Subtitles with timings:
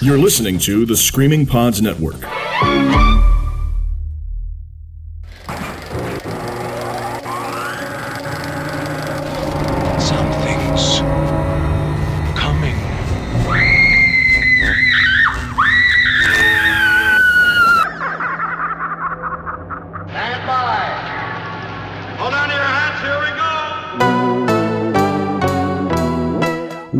[0.00, 2.20] You're listening to the Screaming Pods Network.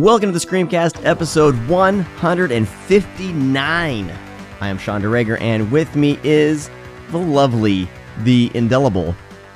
[0.09, 4.11] Welcome to the Screamcast, episode 159.
[4.59, 6.71] I am Sean DeRager, and with me is
[7.11, 7.87] the lovely,
[8.23, 9.15] the indelible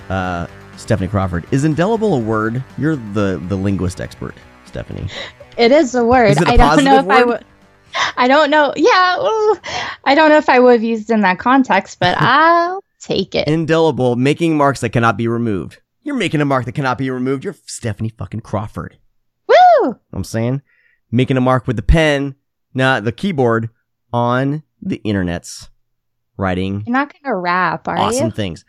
[0.10, 0.46] uh,
[0.78, 1.48] Stephanie Crawford.
[1.50, 2.64] Is indelible a word?
[2.78, 4.36] You're the, the linguist expert,
[4.66, 5.08] Stephanie.
[5.58, 6.30] It is a word.
[6.30, 7.28] Is it a I don't know if positive I word?
[7.30, 7.46] would.
[8.18, 8.74] I don't know.
[8.76, 9.58] Yeah, ooh,
[10.04, 13.48] I don't know if I would have used in that context, but I'll take it.
[13.48, 15.80] Indelible, making marks that cannot be removed.
[16.04, 17.44] You're making a mark that cannot be removed.
[17.44, 19.00] You're Stephanie fucking Crawford.
[19.92, 20.62] Know what I'm saying?
[21.12, 22.36] Making a mark with the pen,
[22.74, 23.70] not the keyboard,
[24.12, 25.70] on the internets.
[26.36, 28.32] Writing You're not gonna rap, are awesome you?
[28.32, 28.66] things.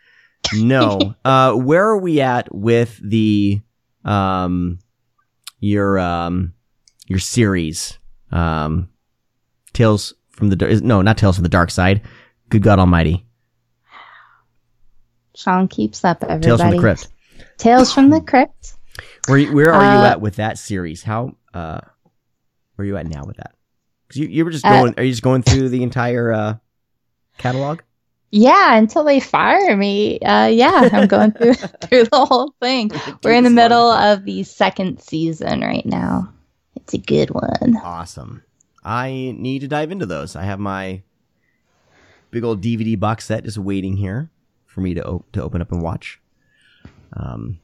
[0.53, 1.15] No.
[1.25, 3.59] uh where are we at with the
[4.03, 4.77] um
[5.59, 6.53] your um
[7.07, 7.97] your series?
[8.31, 8.89] Um
[9.73, 12.01] Tales from the is- no, not Tales from the Dark Side.
[12.49, 13.25] Good God Almighty.
[15.35, 16.23] Sean keeps up.
[16.23, 16.45] Everybody.
[16.45, 17.07] Tales from the Crypt.
[17.57, 18.74] Tales from the Crypt.
[19.27, 21.03] Where where are you Uh, at with that series?
[21.03, 21.79] How uh
[22.75, 23.55] where are you at now with that?
[24.09, 26.55] 'Cause you, you were just Uh, going are you just going through the entire uh
[27.37, 27.81] catalog?
[28.31, 30.19] Yeah, until they fire me.
[30.19, 32.91] Uh, yeah, I'm going through through the whole thing.
[33.23, 36.31] We're in the middle of the second season right now.
[36.75, 37.77] It's a good one.
[37.81, 38.43] Awesome.
[38.83, 40.35] I need to dive into those.
[40.35, 41.01] I have my
[42.29, 44.29] big old DVD box set just waiting here
[44.65, 46.19] for me to o- to open up and watch.
[47.13, 47.59] Um,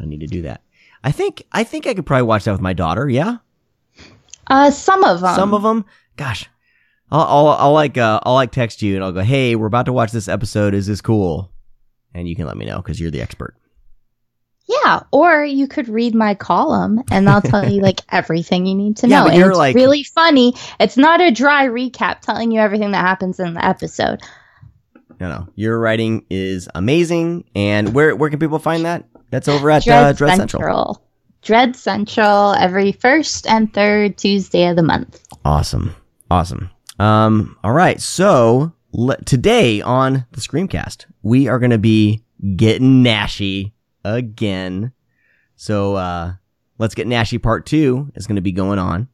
[0.00, 0.62] I need to do that.
[1.04, 3.08] I think I think I could probably watch that with my daughter.
[3.08, 3.36] Yeah,
[4.46, 5.34] Uh, some of them.
[5.34, 5.84] some of them.
[6.16, 6.48] Gosh,
[7.10, 9.86] I'll, I'll I'll like uh, I'll like text you and I'll go, hey, we're about
[9.86, 10.74] to watch this episode.
[10.74, 11.50] Is this cool?
[12.14, 13.54] And you can let me know because you're the expert.
[14.84, 18.98] Yeah, or you could read my column and I'll tell you like everything you need
[18.98, 19.28] to Yeah, know.
[19.28, 20.54] and you're it's like- really funny.
[20.78, 24.20] It's not a dry recap telling you everything that happens in the episode.
[25.20, 27.44] No, no, your writing is amazing.
[27.54, 29.04] And where where can people find that?
[29.30, 31.02] That's over at uh, Dread Central.
[31.42, 35.22] Dread Central every first and third Tuesday of the month.
[35.44, 35.94] Awesome.
[36.30, 36.70] Awesome.
[36.98, 38.00] Um, all right.
[38.00, 42.24] So le- today on the Screamcast, we are going to be
[42.56, 43.72] getting Naschy
[44.04, 44.92] again.
[45.56, 46.34] So, uh,
[46.78, 49.08] let's get Naschy part two is going to be going on.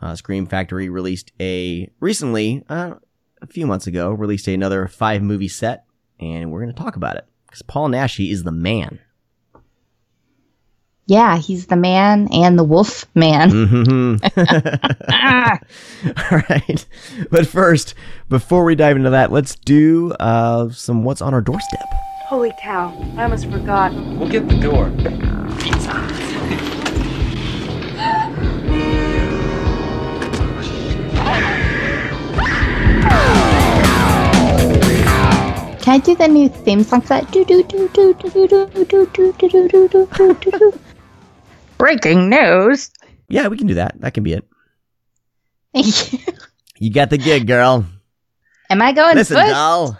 [0.00, 2.94] Uh, Scream Factory released a recently, uh,
[3.40, 5.84] a few months ago, released another five movie set
[6.20, 8.98] and we're going to talk about it because Paul Naschy is the man.
[11.06, 13.50] Yeah, he's the man and the wolf man.
[13.50, 14.96] Mhm.
[15.08, 15.60] Ah,
[16.32, 16.84] All right.
[17.30, 17.94] But first,
[18.28, 21.86] before we dive into that, let's do uh, some what's on our doorstep.
[22.26, 23.92] Holy cow, I almost forgot.
[23.94, 24.90] We'll get the door.
[35.84, 37.30] Can I do the new theme song for that?
[37.30, 40.50] Do do do do do do do do do do do do do do do
[40.50, 40.80] do.
[41.76, 42.90] Breaking news.
[43.28, 44.00] Yeah, we can do that.
[44.00, 44.48] That can be it.
[45.74, 46.18] Thank you.
[46.78, 47.84] You got the gig, girl.
[48.70, 49.50] Am I going Listen, first?
[49.52, 49.98] doll.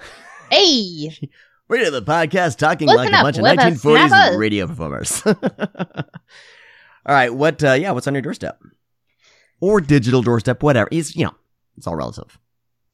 [0.50, 1.14] Hey,
[1.68, 5.22] We're doing the podcast talking Listen like a up, bunch of 1940s radio performers.
[5.26, 5.34] All
[7.06, 7.28] right.
[7.32, 8.58] What, uh, yeah, what's on your doorstep?
[9.60, 10.88] Or digital doorstep, whatever.
[10.90, 11.34] It's, you know,
[11.76, 12.38] it's all relative.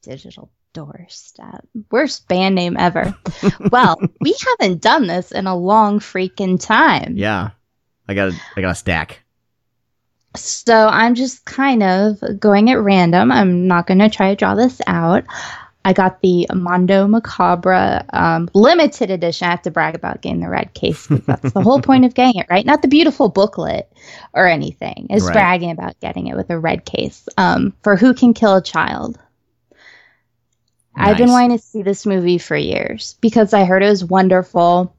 [0.01, 1.65] digital doorstep.
[1.91, 3.13] Worst band name ever.
[3.71, 7.13] well, we haven't done this in a long freaking time.
[7.17, 7.51] Yeah.
[8.07, 9.19] I got a, I got a stack.
[10.35, 13.31] So I'm just kind of going at random.
[13.31, 15.25] I'm not going to try to draw this out.
[15.83, 19.47] I got the Mondo Macabro um, limited edition.
[19.47, 21.07] I have to brag about getting the red case.
[21.25, 22.65] That's the whole point of getting it, right?
[22.65, 23.91] Not the beautiful booklet
[24.33, 25.07] or anything.
[25.09, 25.33] It's Right.
[25.33, 29.17] bragging about getting it with a red case um, for Who Can Kill a Child.
[30.95, 34.95] I've been wanting to see this movie for years because I heard it was wonderful.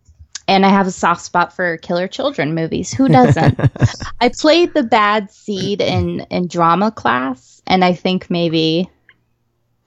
[0.48, 2.92] And I have a soft spot for killer children movies.
[2.92, 3.58] Who doesn't?
[4.20, 8.90] I played the bad seed in in drama class, and I think maybe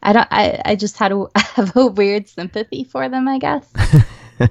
[0.01, 0.27] I don't.
[0.31, 3.27] I I just had a have a weird sympathy for them.
[3.27, 3.69] I guess
[4.39, 4.49] I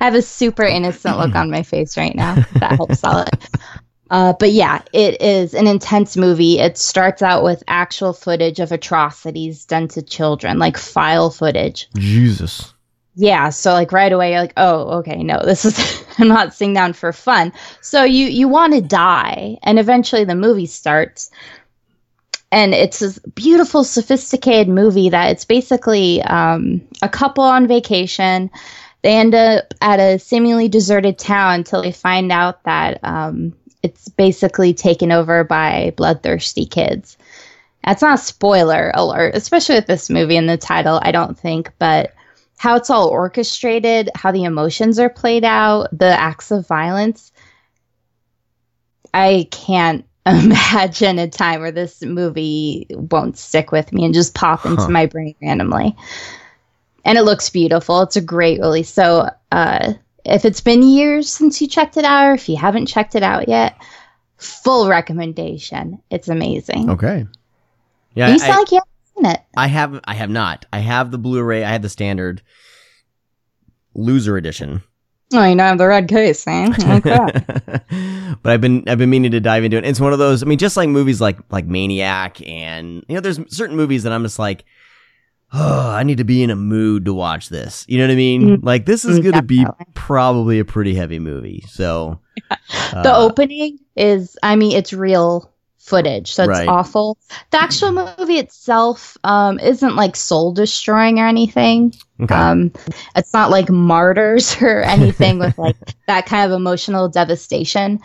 [0.00, 2.34] have a super innocent look on my face right now.
[2.54, 3.28] That helps out.
[4.10, 6.58] Uh, but yeah, it is an intense movie.
[6.58, 11.88] It starts out with actual footage of atrocities done to children, like file footage.
[11.96, 12.72] Jesus.
[13.20, 16.72] Yeah, so like right away, you're like, oh, okay, no, this is I'm not sitting
[16.72, 17.52] down for fun.
[17.80, 21.30] So you you want to die, and eventually the movie starts,
[22.52, 28.52] and it's this beautiful, sophisticated movie that it's basically um, a couple on vacation.
[29.02, 33.52] They end up at a seemingly deserted town until they find out that um,
[33.82, 37.16] it's basically taken over by bloodthirsty kids.
[37.84, 41.72] That's not a spoiler alert, especially with this movie and the title, I don't think,
[41.78, 42.12] but
[42.58, 47.32] how it's all orchestrated, how the emotions are played out, the acts of violence.
[49.14, 54.66] I can't imagine a time where this movie won't stick with me and just pop
[54.66, 55.96] into my brain randomly.
[57.04, 58.02] And it looks beautiful.
[58.02, 58.90] It's a great release.
[58.90, 59.94] So, uh,
[60.28, 63.22] if it's been years since you checked it out, or if you haven't checked it
[63.22, 63.76] out yet,
[64.36, 66.00] full recommendation.
[66.10, 66.90] It's amazing.
[66.90, 67.26] Okay.
[68.14, 69.40] Yeah, you I- sound like you haven't seen it.
[69.56, 70.66] I have I have not.
[70.72, 71.64] I have the Blu-ray.
[71.64, 72.42] I had the standard
[73.94, 74.82] loser edition.
[75.34, 76.72] Oh, you don't have the red case, eh?
[76.96, 77.26] Okay.
[78.42, 79.84] but I've been I've been meaning to dive into it.
[79.84, 80.42] It's one of those.
[80.42, 84.12] I mean, just like movies like like Maniac, and you know, there's certain movies that
[84.12, 84.64] I'm just like,
[85.52, 87.84] oh, I need to be in a mood to watch this.
[87.88, 88.58] You know what I mean?
[88.58, 88.64] Mm.
[88.64, 89.64] Like this is Mm, going to be
[89.94, 91.64] probably a pretty heavy movie.
[91.68, 92.20] So
[93.02, 96.68] the uh, opening is, I mean, it's real footage, so it's Right.
[96.68, 97.18] awful.
[97.50, 101.94] The actual movie itself um, isn't like soul destroying or anything.
[102.20, 102.34] okay.
[102.34, 102.72] Um,
[103.16, 108.00] it's not like martyrs or anything with like that kind of emotional devastation.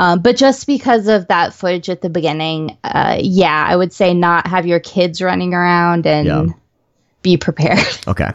[0.00, 4.14] Um, but just because of that footage at the beginning, uh, yeah, I would say
[4.14, 6.46] not have your kids running around and Yeah.
[7.20, 7.86] be prepared.
[8.08, 8.30] okay.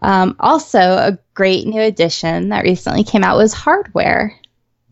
[0.00, 4.34] Um, also, a great new addition that recently came out was Hardware.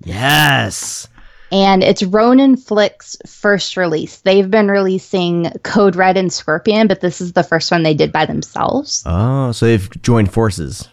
[0.02, 1.08] Yes.
[1.50, 4.20] and it's Ronin Flix's first release.
[4.20, 8.12] They've been releasing Code Red and Scorpion, but this is the first one they did
[8.12, 9.02] by themselves.
[9.06, 10.88] Oh, so they've joined forces.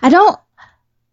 [0.00, 0.38] I don't.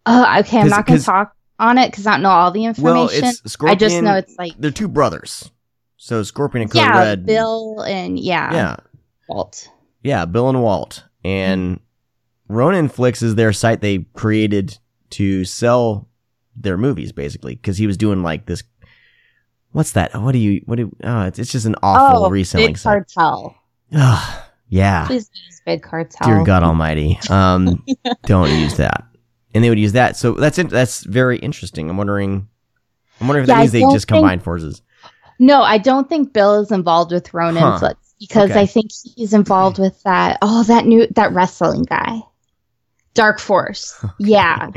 [0.06, 2.66] Uh, okay, I'm not going to talk on it because I don't know all the
[2.66, 2.96] information.
[2.96, 3.76] Well, it's Scorpion.
[3.76, 5.50] I just know it's like they're two brothers.
[5.98, 7.26] So Scorpion and Code yeah, Red.
[7.26, 8.76] Bill and yeah, Yeah.
[9.30, 9.70] Walt.
[10.02, 11.04] Yeah, Bill and Walt.
[11.24, 11.80] And
[12.50, 14.78] Ronin Flix is their site they created
[15.12, 16.10] to sell
[16.56, 18.64] their movies, basically, because he was doing like this.
[19.72, 20.14] What's that?
[20.22, 20.62] What do you?
[20.66, 20.96] What do?
[21.04, 23.08] Oh, it's, it's just an awful oh, reselling Big site.
[23.08, 23.56] Cartel.
[23.96, 26.28] Ugh, yeah, Please use Big Cartel.
[26.28, 27.84] dear God Almighty, um,
[28.26, 29.06] don't use that.
[29.54, 30.16] And they would use that.
[30.18, 30.70] So that's it.
[30.70, 31.90] That's very interesting.
[31.90, 32.48] I'm wondering.
[33.22, 34.82] I'm wondering if Yeah, that means they just think- combined forces.
[35.40, 37.94] No, I don't think Bill is involved with Ronin Huh.
[38.20, 38.62] Because Okay.
[38.62, 40.38] I think he's involved with that.
[40.42, 42.22] Oh, that new that wrestling guy,
[43.16, 43.94] Dark Force.
[44.20, 44.70] Yeah,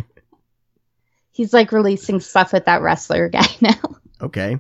[1.30, 3.74] he's like releasing stuff with that wrestler guy now.
[4.20, 4.58] Okay.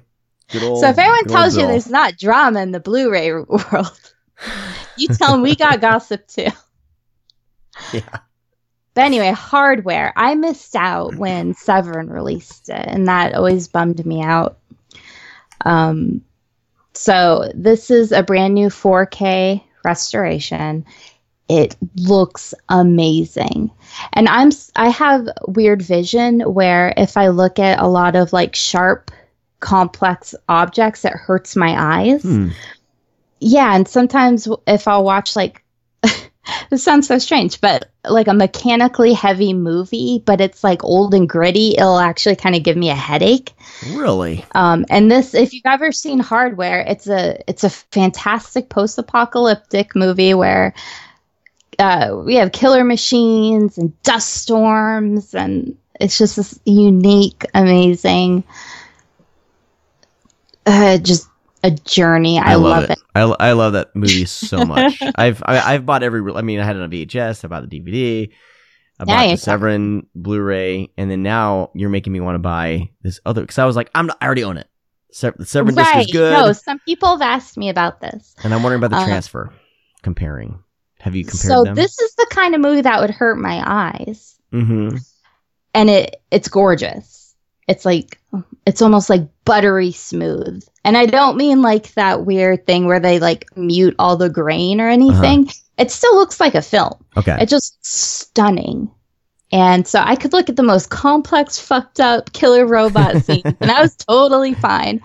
[0.52, 0.80] Good old.
[0.80, 4.12] so if anyone tells you there's not drama in the Blu-ray world,
[4.96, 6.46] you tell them we got gossip too.
[7.92, 8.00] Yeah.
[8.96, 10.10] But anyway, hardware.
[10.16, 14.56] I missed out when Severin released it, and that always bummed me out.
[15.66, 16.22] Um,
[16.94, 20.86] so this is a brand new 4K restoration.
[21.46, 23.70] It looks amazing.
[24.14, 28.56] And I'm I have weird vision where if I look at a lot of like
[28.56, 29.10] sharp
[29.60, 32.22] complex objects it hurts my eyes.
[32.22, 32.48] Hmm.
[33.40, 35.62] Yeah, and sometimes if I'll watch like
[36.70, 41.28] this sounds so strange, but like a mechanically heavy movie, but it's like old and
[41.28, 43.52] gritty, it'll actually kind of give me a headache.
[43.92, 44.44] Really?
[44.54, 50.34] Um, and this, if you've ever seen Hardware, it's a it's a fantastic post-apocalyptic movie
[50.34, 50.74] where
[51.78, 58.44] uh, we have killer machines and dust storms, and it's just this unique, amazing,
[60.64, 61.28] uh, just
[61.62, 62.38] a journey.
[62.38, 62.98] I, love, it.
[63.14, 65.00] I, I love that movie so much.
[65.16, 66.20] I've I, I've bought every.
[66.34, 67.44] I mean, I had it on VHS.
[67.44, 68.30] I bought the DVD.
[68.98, 69.36] I bought the.
[69.36, 73.64] Severin Blu-ray, and then now you're making me want to buy this other because I
[73.66, 74.68] was like, I'm not, I already own it.
[75.12, 78.34] Se- the Severin disc is good, No, some people have asked me about this.
[78.44, 79.52] and I'm wondering about the Uh, transfer.
[80.02, 80.62] Comparing,
[81.00, 81.74] have you compared So them?
[81.74, 84.36] this is the kind of movie that would hurt my eyes.
[84.52, 84.96] mm-hmm.
[85.74, 87.34] and it it's gorgeous.
[87.68, 88.18] It's like
[88.66, 90.62] it's almost like buttery smooth.
[90.84, 94.80] And I don't mean like that weird thing where they like mute all the grain
[94.80, 95.48] or anything.
[95.78, 97.04] It still looks like a film.
[97.16, 97.36] Okay.
[97.40, 98.90] It's just stunning.
[99.52, 103.70] And so I could look at the most complex, fucked up killer robot scene, and
[103.70, 105.00] I was totally fine.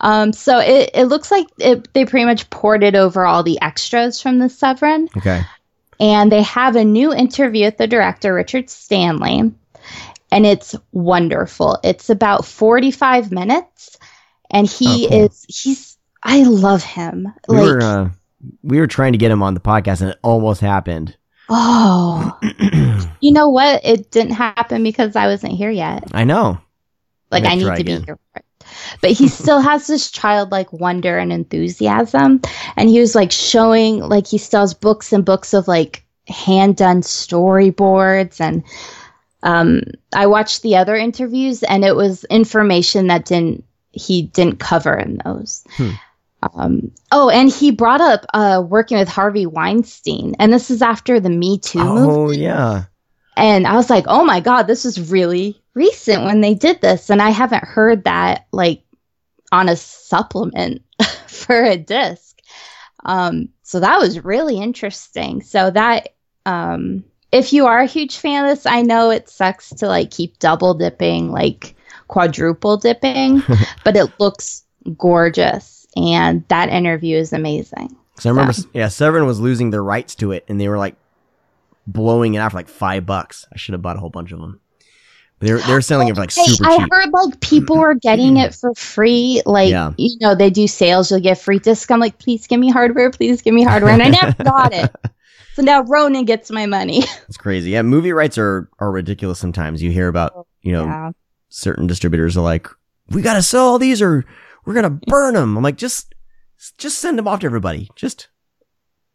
[0.00, 4.20] Um, so it, it looks like it, they pretty much ported over all the extras
[4.20, 5.42] from the Severin okay.
[6.00, 9.52] and they have a new interview with the director Richard Stanley
[10.32, 11.78] and it's wonderful.
[11.84, 13.96] It's about 45 minutes
[14.50, 15.24] and he Oh, cool.
[15.26, 17.28] is he's I love him.
[17.48, 18.10] We like were uh,
[18.62, 21.16] we were trying to get him on the podcast, and it almost happened.
[21.48, 22.36] oh,
[23.20, 23.80] you know what?
[23.84, 26.04] It didn't happen because I wasn't here yet.
[26.12, 26.58] I know.
[27.30, 28.18] Like I need to be here.
[28.32, 28.44] for it.
[29.00, 32.40] but he still has this childlike wonder and enthusiasm.
[32.76, 36.76] And he was like showing, like, he still has books and books of like hand
[36.76, 38.40] done storyboards.
[38.40, 38.62] And
[39.42, 39.82] um,
[40.14, 45.20] I watched the other interviews, and it was information that didn't he didn't cover in
[45.24, 45.64] those.
[46.54, 51.20] Um, oh, and he brought up uh, working with Harvey Weinstein, and this is after
[51.20, 52.10] the Me Too movement.
[52.10, 52.84] Oh yeah.
[53.36, 57.10] And I was like, oh my God, this is really recent when they did this.
[57.10, 58.82] And I haven't heard that like
[59.50, 60.82] on a supplement
[61.26, 62.38] for a disc.
[63.04, 65.42] Um, so that was really interesting.
[65.42, 66.10] So that,
[66.44, 70.10] um, if you are a huge fan of this, I know it sucks to like
[70.10, 71.74] keep double dipping, like
[72.08, 73.42] quadruple dipping,
[73.84, 74.64] but it looks
[74.98, 75.86] gorgeous.
[75.96, 77.96] And that interview is amazing.
[78.18, 80.94] So I remember, yeah, Severin was losing their rights to it, and they were like
[81.86, 83.46] blowing it out for like five bucks.
[83.52, 84.60] I should have bought a whole bunch of them.
[85.40, 86.88] They're they're selling it for like super I cheap.
[86.92, 89.42] heard like people were getting it for free.
[89.44, 89.92] Like, Yeah.
[89.96, 91.90] you know, they do sales, you'll get free disc.
[91.90, 93.92] I'm like, please give me hardware, please give me hardware.
[93.92, 94.94] And I never got it.
[95.54, 97.02] So now Ronin gets my money.
[97.28, 97.70] It's crazy.
[97.70, 99.38] Yeah, movie rights are are ridiculous.
[99.38, 101.10] Sometimes you hear about you know yeah.
[101.48, 102.68] certain distributors are like,
[103.08, 104.26] we gotta sell all these or
[104.66, 105.56] we're gonna burn them.
[105.56, 106.14] I'm like, just
[106.76, 107.88] just send them off to everybody.
[107.96, 108.28] Just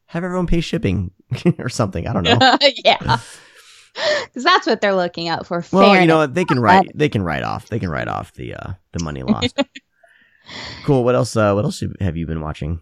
[0.07, 1.11] have everyone pay shipping
[1.59, 2.07] or something.
[2.07, 2.57] I don't know.
[2.83, 3.19] yeah.
[4.25, 5.63] Because that's what they're looking out for.
[5.71, 6.33] Well, you know what?
[6.33, 6.91] They can write.
[6.95, 7.67] They can write off.
[7.67, 9.61] They can write off the uh the money lost.
[10.85, 11.03] cool.
[11.03, 11.35] What else?
[11.35, 12.81] Uh, what else have you been watching?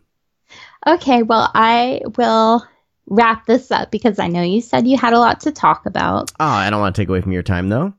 [0.88, 2.66] Okay, well, I will
[3.08, 6.32] wrap this up because I know you said you had a lot to talk about.
[6.40, 7.94] Oh, I don't want to take away from your time though.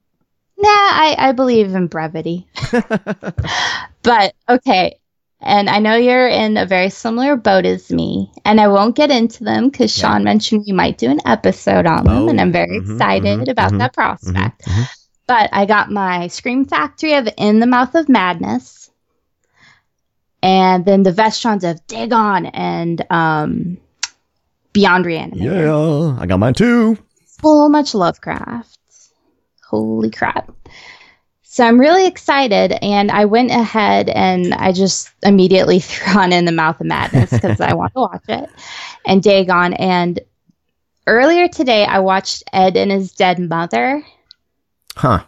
[0.58, 2.46] Nah, I, I believe in brevity.
[4.02, 4.98] but okay.
[5.42, 9.10] And I know you're in a very similar boat as me, and I won't get
[9.10, 10.08] into them because Yeah.
[10.12, 13.40] Sean mentioned we might do an episode on them, Oh, and I'm very mhm, excited
[13.40, 14.62] mhm, about mhm, that prospect.
[14.64, 14.88] Mhm, mhm.
[15.26, 18.90] But I got my Scream Factory of In the Mouth of Madness,
[20.42, 23.76] and then the Vestrons of Dagon and um,
[24.76, 26.16] Beyond Reanimator.
[26.16, 26.98] Yeah, I got mine too.
[27.24, 28.78] So much Lovecraft.
[29.66, 30.52] Holy crap.
[31.40, 36.44] So I'm really excited, and I went ahead and I just immediately threw on In
[36.44, 38.50] the Mouth of Madness because I want to watch it,
[39.06, 39.72] and Dagon.
[39.72, 40.20] And
[41.06, 44.04] earlier today, I watched Ed and His Dead Mother.
[44.94, 45.24] Huh.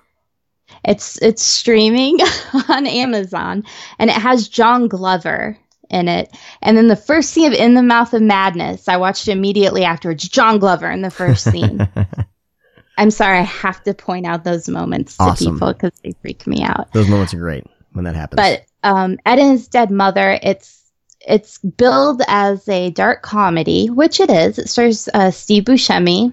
[0.84, 2.18] It's it's streaming
[2.68, 3.64] on Amazon,
[3.98, 5.56] and it has John Glover
[5.90, 6.34] in it.
[6.62, 10.28] And then the first scene of In the Mouth of Madness, I watched immediately afterwards.
[10.28, 11.88] John Glover in the first scene.
[12.98, 15.54] I'm sorry, I have to point out those moments to Awesome.
[15.54, 16.92] people because they freak me out.
[16.92, 18.36] Those moments are great when that happens.
[18.36, 20.74] But um, Ed and His Dead Mother, it's
[21.20, 24.58] it's billed as a dark comedy, which it is.
[24.58, 26.32] It stars uh, Steve Buscemi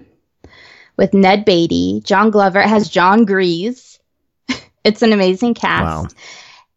[0.96, 2.60] with Ned Beatty, John Glover.
[2.60, 3.98] It has John Grease.
[4.84, 5.84] it's an amazing cast.
[5.84, 6.20] wow.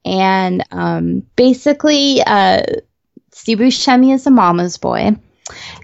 [0.05, 2.63] And um, basically, uh,
[3.31, 5.15] Steve Buscemi is a mama's boy,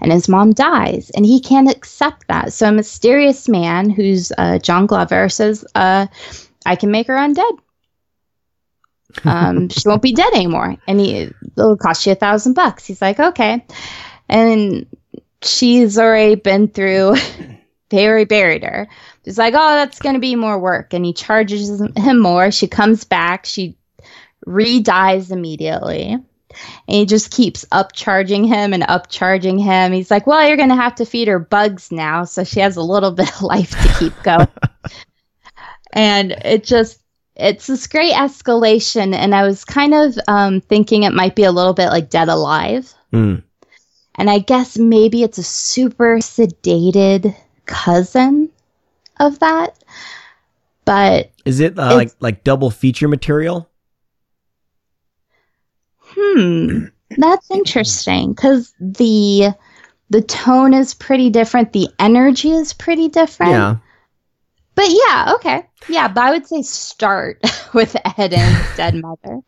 [0.00, 2.52] and his mom dies, and he can't accept that.
[2.52, 6.06] So a mysterious man, who's uh, John Glover, says, uh,
[6.64, 7.58] "I can make her undead.
[9.24, 13.00] Um, she won't be dead anymore, and he, it'll cost you a thousand bucks." He's
[13.00, 13.64] like, "Okay,"
[14.28, 14.86] and
[15.42, 17.16] she's already been through.
[17.88, 18.88] They already buried her.
[19.24, 22.50] He's like, "Oh, that's going to be more work," and he charges him more.
[22.50, 23.46] She comes back.
[23.46, 23.78] She
[24.46, 26.12] re-dies immediately.
[26.12, 26.24] And
[26.86, 29.92] he just keeps upcharging him and upcharging him.
[29.92, 32.82] He's like, Well, you're gonna have to feed her bugs now, so she has a
[32.82, 34.48] little bit of life to keep going.
[35.92, 37.00] and it just
[37.34, 41.52] it's this great escalation, and I was kind of um, thinking it might be a
[41.52, 42.94] little bit like Dead Alive.
[43.12, 43.42] Mm.
[44.14, 47.36] And I guess maybe it's a super sedated
[47.66, 48.50] cousin
[49.20, 49.78] of that.
[50.86, 53.68] But Is it uh, like like double feature material?
[56.16, 56.84] Hmm,
[57.16, 59.54] that's interesting because the
[60.10, 61.72] the tone is pretty different.
[61.72, 63.52] The energy is pretty different.
[63.52, 63.76] Yeah.
[64.74, 66.08] But yeah, okay, yeah.
[66.08, 67.40] But I would say start
[67.74, 69.40] with Ed and Dead Mother.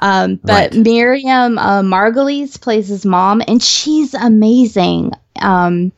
[0.00, 0.74] Um, but Right.
[0.74, 5.12] Miriam uh, Margolyes plays his mom, and she's amazing.
[5.40, 5.92] Um,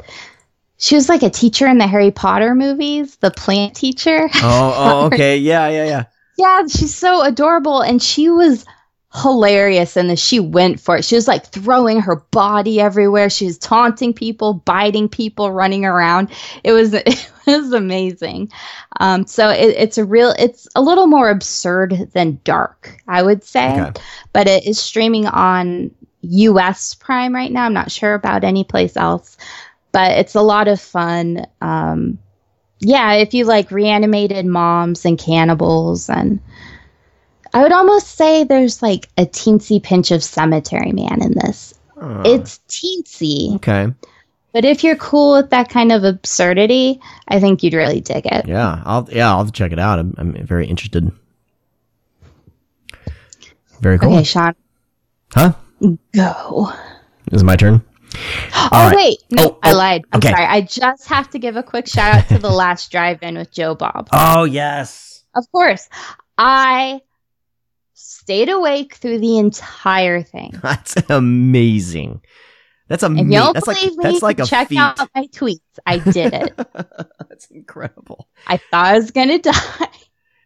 [0.78, 4.28] she was like a teacher in the Harry Potter movies, the plant teacher.
[4.34, 5.38] Oh, oh, okay.
[5.38, 6.04] Yeah, yeah, yeah.
[6.36, 8.64] Yeah, she's so adorable, and she was
[9.14, 10.20] hilarious And this.
[10.20, 11.04] She went for it.
[11.04, 13.30] She was like throwing her body everywhere.
[13.30, 16.30] She was taunting people, biting people, running around.
[16.64, 18.50] It was it was amazing.
[19.00, 20.34] Um, so it, it's a real.
[20.38, 24.00] It's a little more absurd than dark, I would say, Okay.
[24.32, 25.90] but it is streaming on
[26.22, 26.94] U.S.
[26.94, 27.66] Prime right now.
[27.66, 29.36] I'm not sure about any place else,
[29.92, 31.46] but it's a lot of fun.
[31.60, 32.18] Um,
[32.80, 36.40] yeah, if you like reanimated moms and cannibals and
[37.54, 41.72] I would almost say there's like a teensy pinch of Cemetery Man in this.
[41.96, 43.86] Oh, It's teensy, okay.
[44.52, 48.46] but if you're cool with that kind of absurdity, I think you'd really dig it.
[48.46, 49.98] Yeah, I'll yeah I'll check it out.
[50.00, 51.10] I'm, I'm very interested.
[53.80, 54.14] Very cool.
[54.14, 54.54] Okay, Sean,
[55.32, 55.52] Huh?
[56.14, 56.72] go.
[57.32, 57.82] Is it my turn?
[58.72, 58.96] Oh right.
[58.96, 60.04] wait, no, Oh, I oh, lied.
[60.12, 60.30] I'm okay.
[60.30, 60.46] sorry.
[60.46, 63.74] I just have to give a quick shout out to the last drive-in with Joe
[63.74, 64.08] Bob.
[64.12, 65.22] Oh yes.
[65.36, 65.88] Of course,
[66.38, 67.00] I
[67.94, 70.52] stayed awake through the entire thing.
[70.62, 72.22] That's amazing.
[72.88, 73.30] That's If you amazing.
[73.30, 74.78] don't That's like believe me, that's like a check feat.
[74.78, 75.60] out my tweets.
[75.86, 76.54] I did it.
[77.18, 78.28] that's incredible.
[78.46, 79.88] I thought I was gonna die.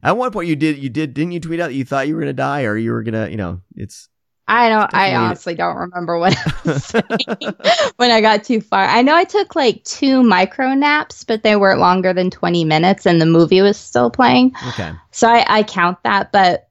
[0.05, 2.15] At one point, you did you did didn't you tweet out that you thought you
[2.15, 4.09] were gonna die or you were gonna you know it's
[4.47, 4.95] I don't.
[4.95, 7.55] I honestly don't remember what I was saying
[7.97, 8.85] when I got too far.
[8.85, 13.05] I know I took like two micro naps, but they weren't longer than twenty minutes,
[13.05, 14.55] and the movie was still playing.
[14.69, 14.93] okay.
[15.11, 16.31] So I, I count that.
[16.33, 16.68] But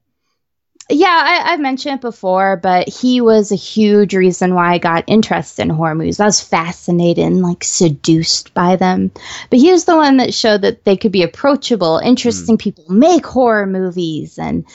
[0.89, 5.03] yeah, I, I've mentioned it before, but he was a huge reason why I got
[5.08, 6.20] interested in horror movies.
[6.20, 9.12] I was fascinated and like seduced by them.
[9.50, 13.25] But he was the one that showed that they could be approachable, interesting people make
[13.25, 14.39] horror movies.
[14.39, 14.65] And,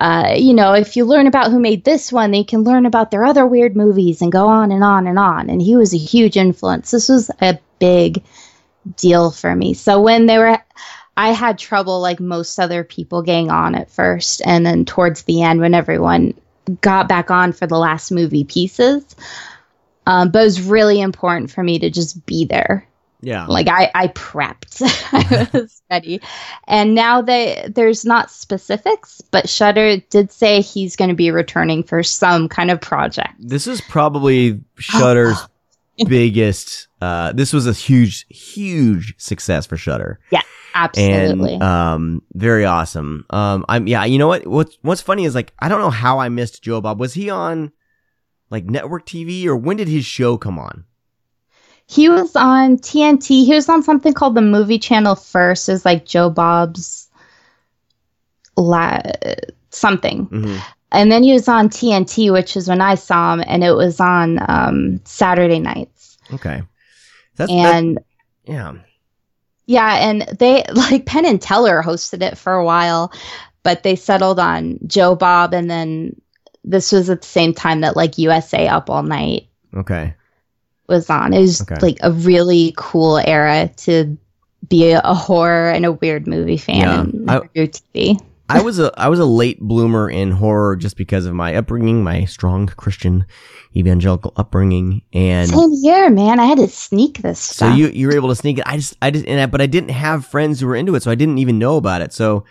[0.00, 2.84] uh, you know, if you learn about who made this one, then you can learn
[2.84, 5.48] about their other weird movies and go on and on and on.
[5.48, 6.90] And he was a huge influence.
[6.90, 8.24] This was a big
[8.96, 9.74] deal for me.
[9.74, 10.58] So when they were
[11.16, 15.42] I had trouble like most other people getting on at first and then towards the
[15.42, 16.34] end when everyone
[16.80, 19.04] got back on for the last movie pieces.
[20.06, 22.86] Um, but it was really important for me to just be there.
[23.22, 23.46] Yeah.
[23.46, 24.82] Like I, I prepped.
[25.12, 26.20] I was ready.
[26.66, 32.02] And now they there's not specifics, but Shutter did say he's gonna be returning for
[32.02, 33.34] some kind of project.
[33.38, 35.38] This is probably Shutter's
[36.06, 36.88] biggest.
[37.00, 40.42] Uh, this was a huge, huge success for Shutter, Yeah,
[40.74, 41.54] Absolutely.
[41.54, 43.24] and um, very awesome.
[43.30, 44.04] Um, I'm yeah.
[44.04, 44.46] You know what?
[44.46, 47.00] What's What's funny is like I don't know how I missed Joe Bob.
[47.00, 47.72] Was he on
[48.50, 50.84] like network TV or when did his show come on?
[51.86, 53.44] He was on TNT.
[53.44, 55.68] He was on something called the Movie Channel first.
[55.68, 57.08] Is like Joe Bob's
[58.56, 59.00] la-
[59.70, 60.56] something, hmm
[60.92, 64.00] and then he was on TNT, which is when I saw him, and it was
[64.00, 66.18] on um, Saturday nights.
[66.32, 66.62] Okay,
[67.40, 67.98] that's that, And
[68.46, 68.74] yeah.
[69.66, 73.12] yeah, and they like Penn and Teller hosted it for a while,
[73.62, 76.20] but they settled on Joe Bob, and then
[76.64, 80.14] this was at the same time that like USA Up All Night Okay,
[80.88, 81.32] was on.
[81.32, 81.76] It was Okay.
[81.80, 84.16] like a really cool era to
[84.68, 87.00] be a, horror and a weird movie fan Yeah.
[87.00, 88.20] and I- TV.
[88.50, 92.02] I was a I was a late bloomer in horror just because of my upbringing,
[92.02, 93.26] my strong Christian
[93.76, 96.40] evangelical upbringing, and Same here, man.
[96.40, 98.64] I had to sneak this So you you were able to sneak it.
[98.66, 101.02] I just I just and I, but I didn't have friends who were into it,
[101.02, 102.12] so I didn't even know about it.
[102.12, 102.44] So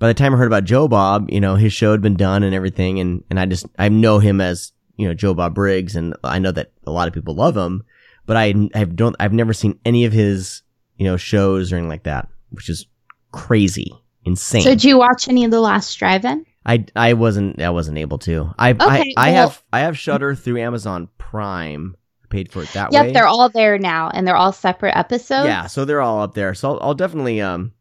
[0.00, 2.42] by the time I heard about Joe Bob, you know, his show had been done
[2.42, 5.94] and everything, and and I just I know him as you know Joe Bob Briggs,
[5.94, 7.84] and I know that a lot of people love him,
[8.26, 10.62] but I I don't I've never seen any of his
[10.96, 12.86] you know shows or anything like that, which is
[13.30, 13.92] crazy,
[14.24, 14.62] insane.
[14.62, 16.44] so did you watch any of the last drive-in?
[16.66, 18.52] I I wasn't I wasn't able to.
[18.58, 21.96] I Okay, I, I well- have I have Shutter through Amazon Prime.
[22.22, 23.06] I paid for it that Yep, way.
[23.08, 25.46] Yep, they're all there now, and they're all separate episodes.
[25.46, 26.54] Yeah, so they're all up there.
[26.54, 27.72] So I'll, I'll definitely um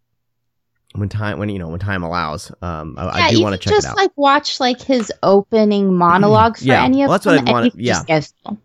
[0.95, 3.73] when time when you know when time allows um I, I do want to check
[3.73, 3.97] just it out.
[3.97, 7.45] like watch like his opening monologue for Yeah, any of well, that's them.
[7.45, 7.93] what wanna- you yeah.
[7.95, 8.57] just get feel.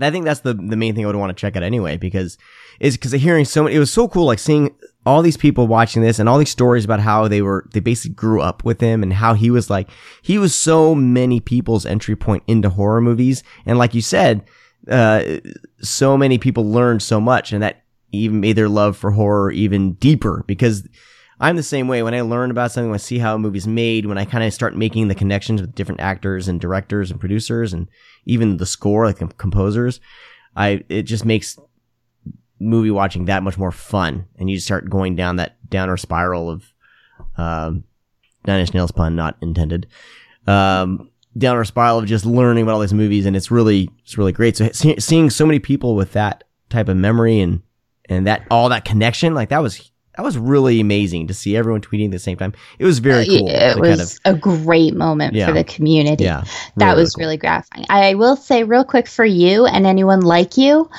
[0.00, 2.38] I think that's the the main thing I would want to check out anyway because
[2.78, 3.74] is because hearing so many.
[3.74, 4.72] It was so cool, like seeing
[5.06, 8.14] all these people watching this and all these stories about how they were they basically
[8.14, 9.88] grew up with him and how he was like
[10.22, 14.44] he was so many people's entry point into horror movies and like you said,
[14.88, 15.22] uh,
[15.80, 19.94] so many people learned so much and that even made their love for horror even
[19.94, 20.86] deeper because.
[21.42, 22.02] I'm the same way.
[22.02, 24.44] When I learn about something, when I see how a movie's made, when I kind
[24.44, 27.88] of start making the connections with different actors and directors and producers and
[28.26, 30.00] even the score, like com- composers,
[30.54, 31.58] I it just makes
[32.60, 36.50] movie watching that much more fun, and you just start going down that downer spiral
[36.50, 36.72] of
[37.36, 37.84] um,
[38.46, 39.86] Nine Inch Nails pun not intended.
[40.46, 44.32] Um, downer spiral of just learning about all these movies, and it's really it's really
[44.32, 44.56] great.
[44.56, 47.62] So see, seeing so many people with that type of memory and
[48.08, 51.80] and that all that connection, like that was that was really amazing to see everyone
[51.80, 52.52] tweeting at the same time.
[52.78, 53.48] It was very cool.
[53.48, 55.46] It was kind of, a great moment Yeah.
[55.46, 56.24] for the community.
[56.24, 56.42] yeah,
[56.76, 57.22] that really, was cool.
[57.22, 57.86] really gratifying.
[57.88, 60.90] I will say real quick for you and anyone like you,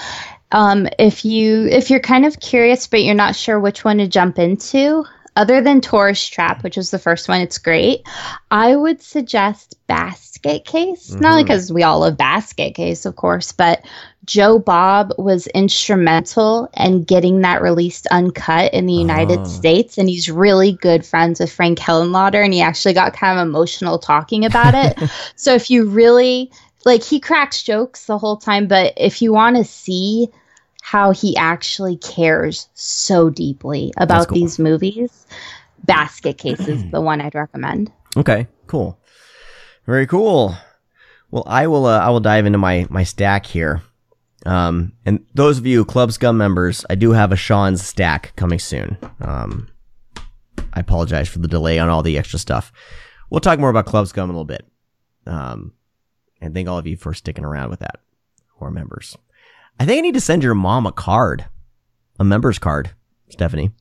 [0.52, 4.08] um, if you if you're kind of curious but you're not sure which one to
[4.08, 8.02] jump into, other than Tourist Trap, which was the first one, it's great.
[8.52, 11.12] I would suggest Basket Case.
[11.14, 11.46] Not only Mhm.
[11.48, 13.82] because we all love Basket Case, of course, but
[14.26, 19.44] Joe Bob was instrumental in getting that released uncut in the United Oh.
[19.46, 19.98] States.
[19.98, 22.44] And he's really good friends with Frank Henenlotter.
[22.44, 25.00] And he actually got kind of emotional talking about it.
[25.36, 26.52] so if you really
[26.86, 30.30] like, he cracks jokes the whole time, but if you want to see
[30.82, 34.36] how he actually cares so deeply about cool.
[34.36, 35.26] these movies,
[35.86, 37.92] Basket Case is the one I'd recommend.
[38.18, 39.00] Okay, cool.
[39.86, 40.56] Very cool.
[41.30, 41.86] Well, I will.
[41.86, 43.82] Uh, I will dive into my my stack here.
[44.46, 48.60] Um, and those of you Club Scum members, I do have a Sean's stack coming
[48.60, 48.98] soon.
[49.22, 49.70] Um,
[50.74, 52.72] I apologize for the delay on all the extra stuff.
[53.30, 54.66] We'll talk more about Club Scum in a little bit.
[55.28, 55.74] Um,
[56.42, 58.00] and thank all of you for sticking around with that,
[58.48, 59.16] who are members.
[59.82, 61.44] I think I need to send your mom a card,
[62.20, 62.92] a member's card,
[63.30, 63.72] Stephanie.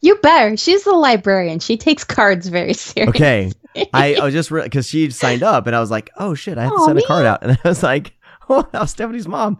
[0.00, 0.56] You better.
[0.56, 1.58] She's the librarian.
[1.58, 3.10] She takes cards very seriously.
[3.10, 3.52] Okay.
[3.92, 6.62] I, I was just because she signed up and I was like, oh shit, I
[6.62, 7.42] have to Aw, send a card out.
[7.42, 8.14] And I was like,
[8.48, 9.58] oh, that was Stephanie's mom.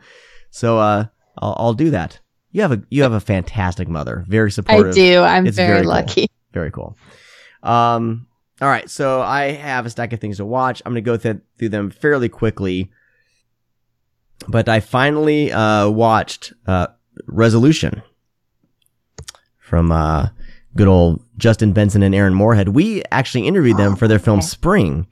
[0.51, 1.05] So uh,
[1.37, 2.21] I'll, I'll do that.
[2.53, 4.93] You have a you have a fantastic mother, very supportive.
[4.93, 5.21] I do.
[5.21, 5.91] I'm very, very cool.
[5.91, 6.27] lucky.
[6.55, 6.97] Very cool.
[7.63, 8.27] Um,
[8.63, 10.81] all right, so I have a stack of things to watch.
[10.87, 12.91] I'm gonna go th- through them fairly quickly.
[14.49, 16.89] But I finally uh, watched uh,
[17.27, 18.03] Resolution
[19.59, 20.29] from uh,
[20.77, 22.71] good old Justin Benson and Aaron Moorhead.
[22.71, 24.43] We actually interviewed them for their film.
[24.43, 25.07] Spring,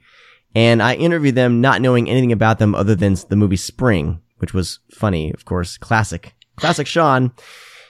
[0.55, 4.53] and I interviewed them not knowing anything about them other than the movie Spring, which
[4.53, 7.31] was funny, of course, classic, classic Sean.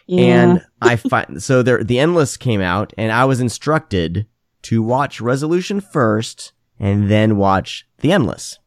[0.09, 4.25] And I find so there the endless came out and I was instructed
[4.63, 8.59] to watch Resolution first and then watch The Endless.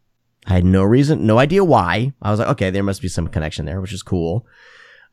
[0.47, 2.13] I had no reason, no idea why.
[2.21, 4.47] I was like, okay, there must be some connection there, which is cool.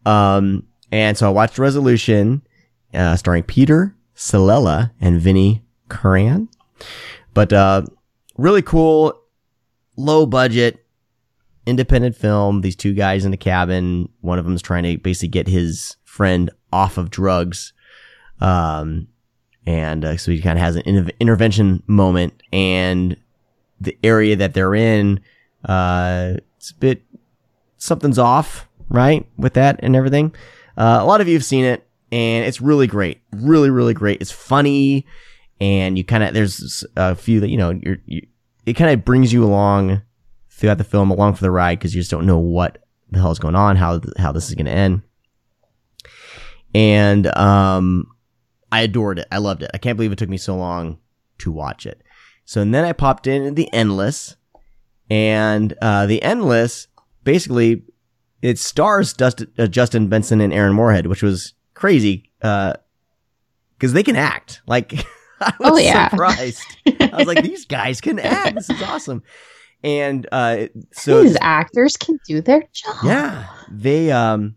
[0.06, 2.42] Um, and so I watched Resolution,
[2.94, 6.50] uh, starring Peter Cilella and Vinny Curran.
[7.34, 7.84] But, uh,
[8.38, 9.14] really cool,
[9.96, 10.86] low budget,
[11.66, 12.62] independent film.
[12.62, 14.10] These two guys in a cabin.
[14.22, 17.74] One of them is trying to basically get his friend off of drugs.
[18.42, 19.08] Um,
[19.66, 23.16] and uh, so he kind of has an inter- intervention moment, and
[23.80, 25.20] the area that they're in,
[25.66, 27.04] uh, it's a bit
[27.78, 30.34] something's off, right, with that and everything.
[30.78, 34.22] Uh, a lot of you have seen it, and it's really great, really, really great.
[34.22, 35.06] It's funny,
[35.60, 38.26] and you kind of there's a few that you know you're you,
[38.66, 40.02] it kind of brings you along
[40.50, 43.32] throughout the film, along for the ride, because you just don't know what the hell
[43.32, 45.02] is going on, how how this is going to end.
[46.76, 48.08] And um,
[48.72, 49.28] I adored it.
[49.32, 49.72] I loved it.
[49.74, 51.00] I can't believe it took me so long
[51.40, 52.02] to watch it.
[52.50, 54.36] So and then I popped in the Endless,
[55.08, 56.88] and uh, the Endless
[57.24, 57.84] basically
[58.42, 64.16] it stars Dust, uh, Justin Benson and Aaron Moorhead, which was crazy because they can
[64.16, 64.64] act.
[64.66, 64.94] Like
[65.40, 66.10] I was Oh, yeah.
[66.10, 66.64] surprised.
[66.88, 68.56] I was like, these guys can act.
[68.56, 69.22] This is awesome.
[69.84, 72.96] And uh, so These actors can do their job.
[73.04, 74.56] yeah, they um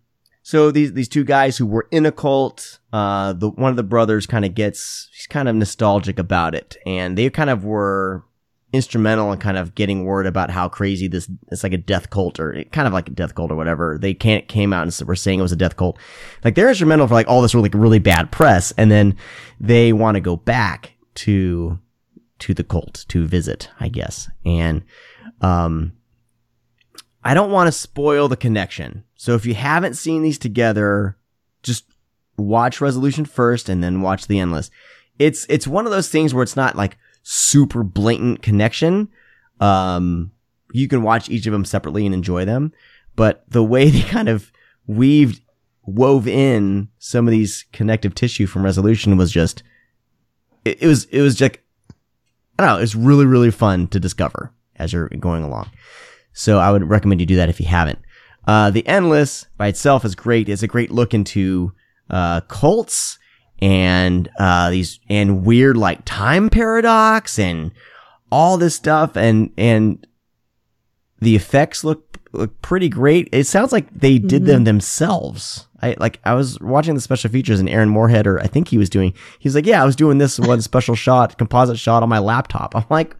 [0.53, 3.83] so these these two guys who were in a cult, uh the one of the
[3.83, 8.23] brothers kind of gets he's kind of nostalgic about it and they kind of were
[8.71, 12.39] instrumental in kind of getting word about how crazy this it's like a death cult
[12.39, 13.97] or kind of like a death cult or whatever.
[13.99, 15.99] They can't came out and were saying it was a death cult.
[16.45, 19.17] Like they're instrumental for like all this really really bad press and then
[19.59, 21.79] they want to go back to
[22.41, 24.29] to the cult to visit, I guess.
[24.45, 24.83] And
[25.41, 25.93] um
[27.25, 29.05] I don't want to spoil the connection.
[29.17, 31.17] So if you haven't seen these together,
[31.63, 31.85] just
[32.37, 34.71] watch Resolution first and then watch The Endless.
[35.19, 39.09] It's it's one of those things where it's not like super blatant connection.
[39.61, 40.33] Um
[40.73, 42.73] you can watch each of them separately and enjoy them,
[43.15, 44.51] but the way they kind of
[44.87, 45.43] weaved
[45.85, 49.63] wove in some of these connective tissue from Resolution was just
[50.65, 51.59] it, it was it was just
[52.59, 55.71] I don't know, it's really really fun to discover as you're going along.
[56.33, 57.99] So I would recommend you do that if you haven't.
[58.47, 60.49] Uh, the Endless by itself is great.
[60.49, 61.73] It's a great look into
[62.11, 63.19] uh, cults
[63.61, 67.71] and uh, these and weird like time paradox and
[68.31, 70.05] all this stuff and and
[71.21, 73.29] the effects look look pretty great.
[73.31, 75.69] It sounds like they did them themselves.
[75.81, 78.79] I like I was watching the special features and Aaron Moorhead or I think he
[78.79, 82.09] was doing he's like, Yeah, I was doing this one special shot, composite shot on
[82.09, 82.75] my laptop.
[82.75, 83.17] I'm like,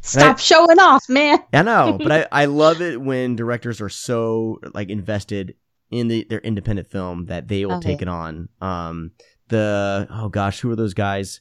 [0.00, 1.38] Stop showing off, man.
[1.52, 5.54] I know, but I, I love it when directors are so like invested
[5.90, 7.90] in the, their independent film that they will Okay.
[7.92, 8.48] take it on.
[8.60, 9.12] Um,
[9.48, 11.40] the oh gosh, who are those guys?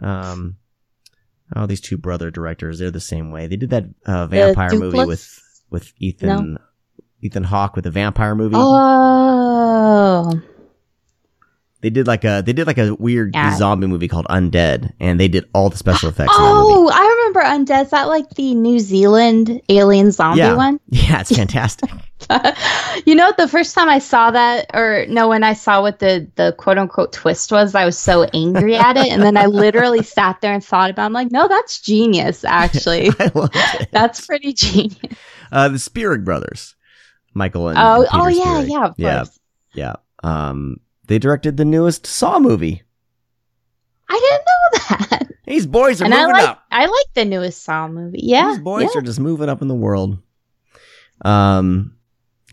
[0.00, 0.56] Um,
[1.54, 3.46] oh, these two brother directors, they're the same way.
[3.46, 6.58] They did that uh, vampire movie with with Ethan
[7.22, 8.56] Ethan Hawke with the vampire movie.
[8.58, 10.40] Oh,
[11.86, 13.56] they did like a they did like a weird Yeah.
[13.56, 16.36] zombie movie called Undead, and they did all the special effects.
[16.36, 16.64] in that movie.
[16.74, 17.84] Oh, I remember Undead.
[17.84, 20.80] Is that like the New Zealand alien zombie yeah, one?
[20.88, 21.88] yeah, it's fantastic.
[23.06, 26.28] you know, the first time I saw that, or no, when I saw what the
[26.34, 30.02] the quote unquote twist was, I was so angry at it, and then I literally
[30.16, 31.04] sat there and thought about.
[31.04, 31.06] it.
[31.06, 32.44] I'm like, no, that's genius.
[32.44, 33.90] Actually, I loved it.
[33.92, 34.98] that's pretty genius.
[35.52, 36.74] Uh, the Spierig brothers,
[37.32, 39.24] Michael and Oh, and oh yeah, yeah, of yeah,
[39.72, 39.94] yeah.
[40.24, 42.82] Um, they directed the newest Saw movie.
[44.08, 45.28] I didn't know that.
[45.46, 46.62] These boys are and I moving like up.
[46.70, 48.20] I like the newest Saw movie.
[48.22, 48.98] Yeah, These boys yeah.
[49.00, 50.18] are just moving up in the world.
[51.24, 51.96] Um,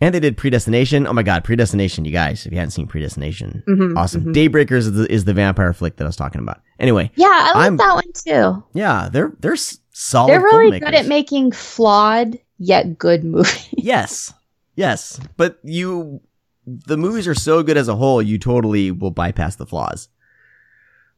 [0.00, 1.06] and they did Predestination.
[1.06, 2.04] Oh my God, Predestination!
[2.04, 4.24] You guys, if you hadn't seen Predestination, Mhm, awesome.
[4.26, 4.34] mhm.
[4.34, 6.60] Daybreakers is the, is the vampire flick that I was talking about.
[6.80, 8.64] Anyway, Yeah, I like I'm- that one too.
[8.74, 10.30] yeah, they're they're solid.
[10.30, 10.84] They're really filmmakers.
[10.84, 13.68] good at making flawed yet good movies.
[13.76, 14.32] Yes,
[14.76, 16.20] yes, but you,
[16.66, 20.08] the movies are so good as a whole, you totally will bypass the flaws.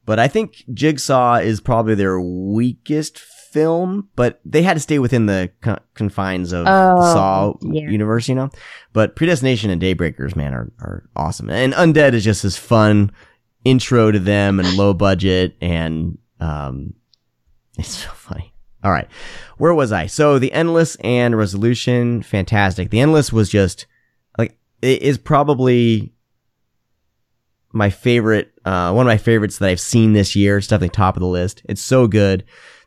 [0.04, 5.26] But I think Jigsaw is probably their weakest film, but they had to stay within
[5.26, 7.88] the co- confines of Oh, the Saw yeah.
[7.88, 8.50] universe, you know.
[8.92, 13.11] But Predestination and Daybreakers, man, are are awesome, and Undead is just this fun
[13.64, 16.94] intro to them and low budget, and um,
[17.78, 18.52] it's so funny.
[18.85, 19.09] All right.
[19.59, 20.06] Where was I?
[20.06, 22.90] So the Endless and Resolution, fantastic.
[22.90, 23.87] The Endless was just
[24.82, 26.12] it is probably
[27.72, 30.58] my favorite uh one of my favorites that I've seen this year.
[30.58, 31.62] It's definitely top of the list.
[31.66, 32.44] It's so good.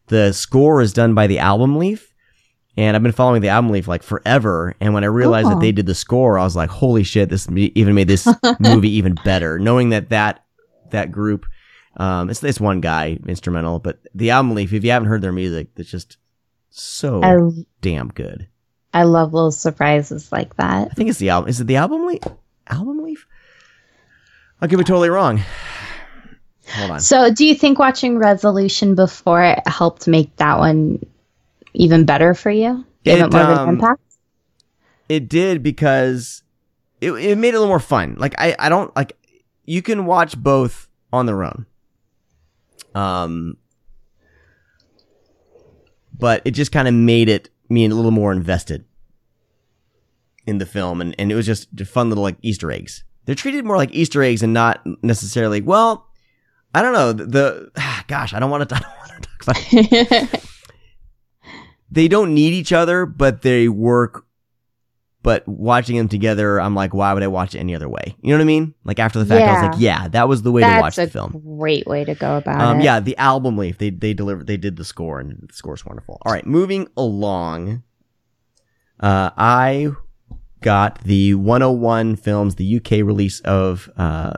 [0.08, 2.06] The score is done by the Album Leaf.
[2.78, 4.74] And I've been following the album leaf like forever.
[4.80, 5.50] And when I realized Oh.
[5.50, 8.26] that they did the score, I was like, holy shit, this even made this
[8.60, 9.60] movie even better.
[9.60, 10.46] Knowing that that,
[10.92, 11.46] that group,
[11.98, 15.34] um, it's this one guy instrumental, but the album leaf, if you haven't heard their
[15.34, 16.16] music, it's just
[16.70, 17.36] so I
[17.82, 18.48] damn good.
[18.94, 20.90] I love little surprises like that.
[20.92, 21.50] I think it's the album.
[21.50, 22.24] Is it the album leaf?
[22.68, 23.28] Album leaf?
[24.62, 25.42] I could be totally wrong.
[26.70, 27.00] Hold on.
[27.00, 31.04] So, do you think watching Resolution before it helped make that one
[31.74, 32.86] even better for you?
[33.04, 34.02] Gave It, it, more of um, an impact?
[35.08, 36.44] It did because
[37.02, 38.16] it, it made it a little more fun.
[38.20, 39.18] Like I, I don't like
[39.66, 41.66] you can watch both on their own.
[42.94, 43.58] Um
[46.18, 48.86] but it just kind of made it me a little more invested
[50.46, 53.04] in the film and, and it was just fun little like Easter eggs.
[53.26, 56.08] They're treated more like Easter eggs and not necessarily well,
[56.74, 57.72] I don't know, the, the
[58.08, 60.46] gosh, I don't want to I don't want to talk about it.
[61.92, 64.26] they don't need each other, but they work.
[65.22, 68.16] But watching them together, I'm like, why would I watch it any other way?
[68.22, 68.74] You know what I mean?
[68.86, 71.08] Like after the fact, I was like, yeah, that was the way to watch the
[71.08, 71.32] film.
[71.34, 71.58] That's the a film.
[71.60, 72.86] great way to go about Um, it.
[72.86, 76.20] yeah, the album leaf, they they delivered, they did the score, and the score's wonderful.
[76.26, 77.84] All right, moving along.
[79.00, 79.90] Uh, I
[80.62, 84.34] got the 101 films, the UK release of uh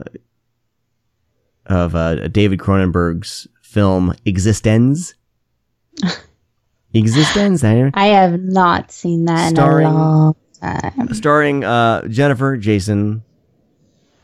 [1.67, 5.13] of uh David Cronenberg's film Existenz.
[6.95, 11.13] Existenz, I- I have not seen that Starring- in a long time.
[11.13, 13.23] starring uh Jennifer Jason.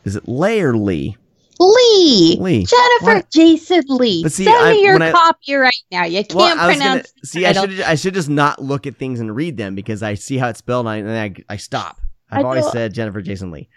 [0.04, 1.16] Is it Lay or Lee?
[1.60, 2.64] Lee, Lee.
[2.66, 3.30] Jennifer What?
[3.30, 4.22] Jason Lee.
[4.22, 6.04] But see, Send I- me your I- copy right now.
[6.04, 7.12] You can't Well, I gonna pronounce.
[7.20, 7.46] the see.
[7.46, 10.38] I should I should just not look at things and read them because I see
[10.38, 12.00] how it's spelled and I, and I, I stop.
[12.30, 13.68] I've I always don't- said Jennifer Jason Lee.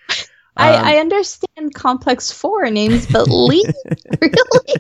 [0.58, 3.65] I, Um, I understand complex four names, but Lee,
[4.21, 4.76] really?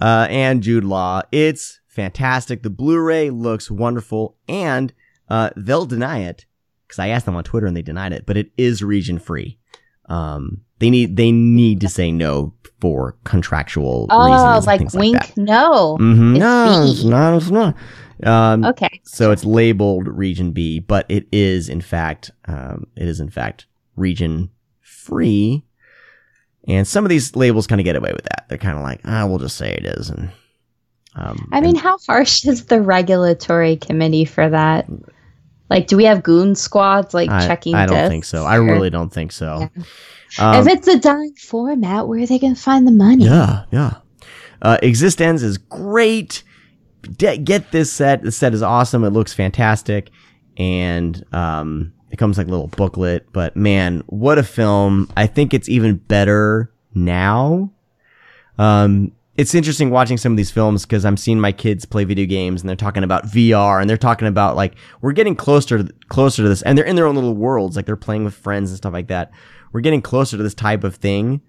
[0.00, 1.22] uh, and Jude Law.
[1.30, 2.62] It's fantastic.
[2.62, 4.92] The Blu-ray looks wonderful, and
[5.32, 6.44] uh, they'll deny it
[6.86, 8.26] because I asked them on Twitter and they denied it.
[8.26, 9.58] But it is region free.
[10.08, 14.56] Um, they need they need to say no for contractual Oh, reasons.
[14.58, 15.96] and like wink, Like no.
[16.00, 16.32] Mhm.
[16.36, 17.36] It's No, it's not.
[17.36, 17.76] It's not.
[18.24, 19.00] Um, Okay.
[19.04, 23.66] so it's labeled region B, but it is in fact, um, it is in fact
[23.96, 25.64] region free.
[26.68, 28.46] And some of these labels kind of get away with that.
[28.48, 30.10] They're kind of like, ah, we'll just say it is.
[30.10, 30.30] And,
[31.16, 34.88] um, I mean, how harsh is the regulatory committee for that?
[35.70, 37.74] Like, do we have goon squads like I, checking?
[37.74, 38.44] I don't think so.
[38.44, 39.70] I really don't think so.
[39.76, 39.82] Yeah.
[40.38, 43.24] Um, if it's a dying format, where are they going to find the money?
[43.24, 43.96] Yeah, yeah.
[44.60, 46.42] Uh, Existenz is great.
[47.02, 48.22] De- get this set.
[48.22, 49.04] The set is awesome.
[49.04, 50.10] It looks fantastic,
[50.56, 53.32] and um, it comes like a little booklet.
[53.32, 55.10] But man, what a film!
[55.16, 57.72] I think it's even better now.
[58.58, 62.26] Um, it's interesting watching some of these films because I'm seeing my kids play video
[62.26, 65.92] games and they're talking about VR and they're talking about like we're getting closer to,
[66.08, 68.70] closer to this and they're in their own little worlds like they're playing with friends
[68.70, 69.30] and stuff like that.
[69.72, 71.40] We're getting closer to this type of thing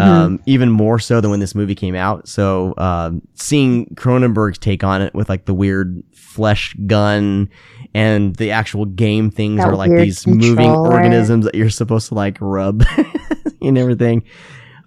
[0.00, 2.26] um, even more so than when this movie came out.
[2.26, 7.50] So, um, seeing Cronenberg's take on it with like the weird flesh gun
[7.94, 12.14] and the actual game things That are like these moving organisms that you're supposed to
[12.14, 12.82] like rub
[13.60, 14.24] and everything.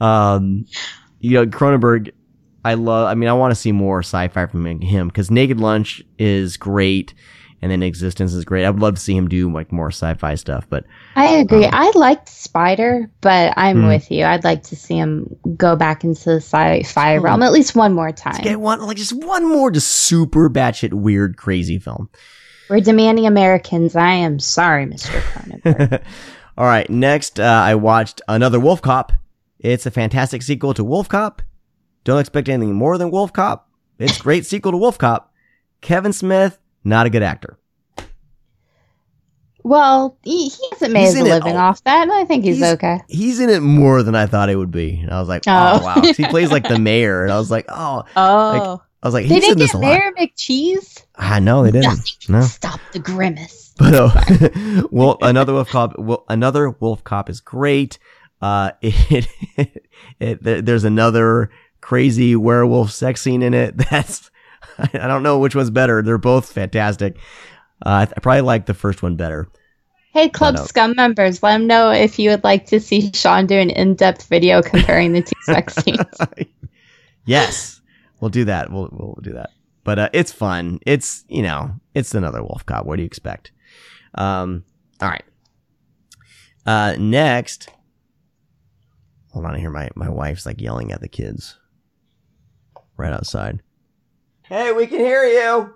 [0.02, 0.66] um,
[1.20, 2.12] you know, Cronenberg,
[2.68, 6.02] I love, I mean, I want to see more sci-fi from him because Naked Lunch
[6.20, 7.14] is great.
[7.60, 8.66] And then Existenz is great.
[8.66, 10.84] I would love to see him do like more sci-fi stuff, but
[11.16, 11.66] I agree.
[11.66, 13.88] Um, I liked Spider, but I'm Hmm.
[13.88, 14.26] with you.
[14.26, 17.24] I'd like to see him go back into the sci-fi Hmm.
[17.24, 18.42] realm at least one more time.
[18.44, 22.10] get one, like just one more just super batshit weird, crazy film.
[22.70, 23.96] We're demanding Americans.
[23.96, 25.20] I am sorry, Mr.
[25.32, 26.02] Cronenberg.
[26.60, 26.88] All right.
[26.92, 29.14] Next, uh, I watched another Wolf Cop.
[29.60, 31.42] It's a fantastic sequel to Wolf Cop.
[32.08, 33.70] Don't expect anything more than Wolf Cop.
[34.00, 35.34] It's great sequel to Wolf Cop.
[35.82, 37.60] Kevin Smith, not a good actor.
[39.64, 42.46] well, he, he hasn't made He's a in it living off that, and I think
[42.46, 43.00] he's, He's- okay.
[43.10, 45.00] He's in it more than I thought it would be.
[45.02, 45.84] And I was like, oh, Oh.
[45.84, 46.14] wow.
[46.16, 47.24] He plays like the mayor.
[47.24, 49.76] And I was like, oh, Oh, I was like, they he's in didn't this get
[49.76, 50.00] a lot.
[50.00, 51.04] Mayor McCheese.
[51.18, 52.30] I know they didn't.
[52.30, 52.42] No.
[52.42, 53.66] stop the grimace.
[53.78, 56.00] But uh, well, another wolf cop.
[56.00, 58.00] Well, another wolf cop is great.
[58.42, 59.28] Uh, it,
[60.20, 61.52] it, there- there's another
[61.88, 63.78] crazy werewolf sex scene in it.
[63.90, 64.30] That's
[64.78, 66.02] I don't know which one's better.
[66.02, 67.16] They're both fantastic.
[67.86, 69.48] Uh, I, probably like the first one better.
[70.12, 70.58] Hey, Club.
[70.58, 74.28] Scum members, let them know if you would like to see Sean do an in-depth
[74.28, 76.00] video comparing the two sex scenes.
[77.26, 77.80] yes,
[78.20, 78.70] we'll do that.
[78.70, 79.52] We'll we'll do that.
[79.86, 80.80] But uh, it's fun.
[80.86, 82.86] It's you know, it's another wolf cop.
[82.86, 83.54] What do you expect?
[84.16, 84.66] Um.
[85.00, 85.24] All right.
[86.66, 86.96] Uh.
[87.00, 87.70] Next.
[89.32, 89.56] Hold on.
[89.56, 91.58] I hear my my wife's like yelling at the kids.
[92.98, 93.62] Right outside.
[94.44, 95.74] Hey, we can hear you.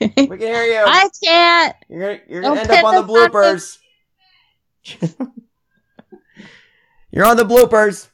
[0.00, 0.84] We can hear you.
[0.86, 1.76] I can't.
[1.88, 3.78] You're gonna, you're Don't gonna end up on the bloopers.
[7.10, 8.08] you're on the bloopers.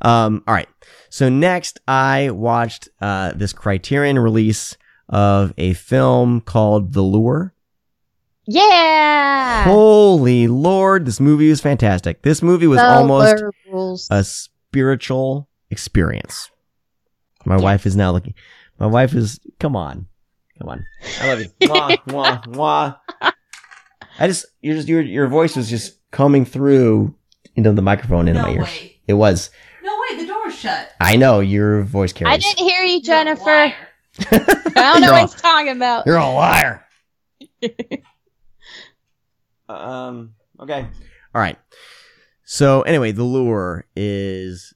[0.00, 0.42] Um.
[0.46, 0.68] All right.
[1.10, 4.76] So next, I watched uh, this Criterion release
[5.08, 7.54] of a film called The Lure.
[8.46, 9.64] Yeah.
[9.64, 12.22] Holy Lord, this movie was fantastic.
[12.22, 14.08] This movie was The almost rules.
[14.10, 16.50] a spiritual experience.
[17.44, 18.34] My wife is now looking.
[18.78, 19.40] My wife is.
[19.58, 20.06] Come on,
[20.58, 20.84] come on.
[21.20, 21.46] I love you.
[21.68, 22.96] Mwah, mwah, mwah.
[24.18, 27.14] I just, you just, your your voice was just coming through
[27.56, 28.64] into the microphone into No my ears.
[28.64, 29.00] way.
[29.08, 29.50] It was.
[29.82, 30.92] No way, the door's shut.
[31.00, 32.34] I know your voice carries.
[32.34, 33.50] I didn't hear you, Jennifer.
[33.50, 33.74] I
[34.30, 36.06] don't know You're what he's talking about.
[36.06, 36.84] You're a liar.
[39.68, 40.34] um.
[40.60, 40.86] Okay.
[41.34, 41.58] All right.
[42.44, 44.74] So anyway, the lure is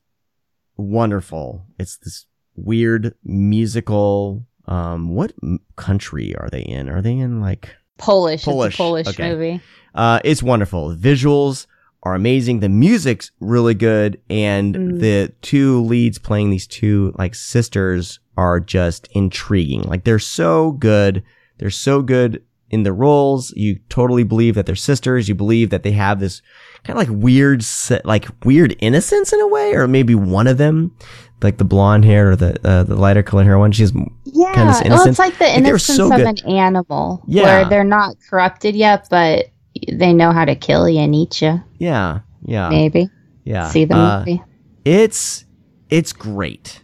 [0.77, 1.65] wonderful.
[1.79, 4.45] It's this weird musical.
[4.67, 5.15] Um.
[5.15, 5.33] What
[5.77, 6.89] country are they in?
[6.89, 7.75] Are they in like?
[7.99, 8.45] Polish.
[8.45, 9.31] Polish, It's a Polish okay.
[9.31, 9.61] movie.
[9.95, 10.21] Uh.
[10.25, 10.95] It's wonderful.
[10.97, 11.67] Visuals
[12.03, 12.61] are amazing.
[12.61, 15.01] The music's really good, and Mm.
[15.01, 19.83] the two leads playing these two like sisters are just intriguing.
[19.83, 21.23] Like they're so good.
[21.59, 23.53] They're so good in the roles.
[23.57, 25.29] You totally believe that they're sisters.
[25.29, 26.43] You believe that they have this
[26.85, 27.65] kind of like weird,
[28.05, 30.95] like weird innocence in a way, or maybe one of them,
[31.43, 33.73] like the blonde hair or the uh, the lighter colored hair one.
[33.73, 33.93] She's
[34.25, 34.53] Yeah.
[34.55, 35.07] kind of well, innocence.
[35.09, 36.27] it's like the Like, innocence so of good.
[36.45, 37.23] an animal.
[37.27, 37.43] Yeah.
[37.43, 39.47] Where they're not corrupted yet, but
[39.93, 41.61] they know how to kill you and eat you.
[41.79, 43.11] yeah, yeah, Maybe.
[43.45, 43.69] yeah.
[43.69, 44.43] See the Uh, movie.
[44.85, 45.45] It's
[45.91, 46.81] it's great,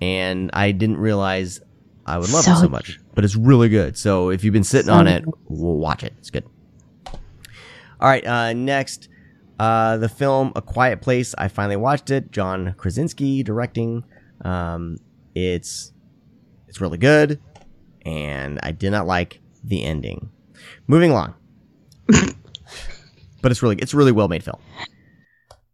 [0.00, 1.60] and I didn't realize
[2.06, 2.98] I would love it So so much.
[3.14, 3.96] But it's really good.
[3.96, 6.14] So if you've been sitting on it, we'll watch it.
[6.18, 6.44] It's good.
[7.06, 8.26] All right.
[8.26, 9.08] Uh, next,
[9.58, 11.34] uh, the film A Quiet Place.
[11.36, 12.32] I finally watched it.
[12.32, 14.04] John Krasinski directing.
[14.44, 14.98] Um,
[15.34, 15.92] it's
[16.68, 17.40] it's really good,
[18.04, 20.30] and I did not like the ending.
[20.86, 21.34] Moving along.
[23.42, 24.58] but it's really it's a really well made film.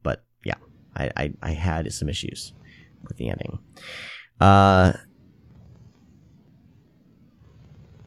[0.03, 0.57] But yeah,
[0.96, 2.53] I, I I had some issues
[3.07, 3.59] with the ending.
[4.40, 4.92] Uh,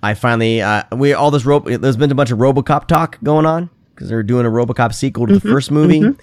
[0.04, 1.66] I finally uh we all this rope.
[1.66, 5.28] There's been a bunch of RoboCop talk going on because they're doing a RoboCop sequel
[5.28, 6.18] to the first movie, and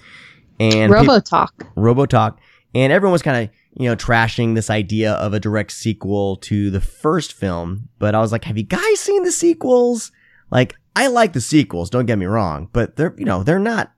[0.59, 1.65] peop- Robo Talk.
[1.75, 2.37] RoboTalk,
[2.75, 6.69] and everyone was kind of you know trashing this idea of a direct sequel to
[6.69, 7.87] the first film.
[7.99, 10.11] But I was like, have you guys seen the sequels?
[10.51, 11.89] Like, I like the sequels.
[11.89, 13.93] Don't get me wrong, but they're you know they're not.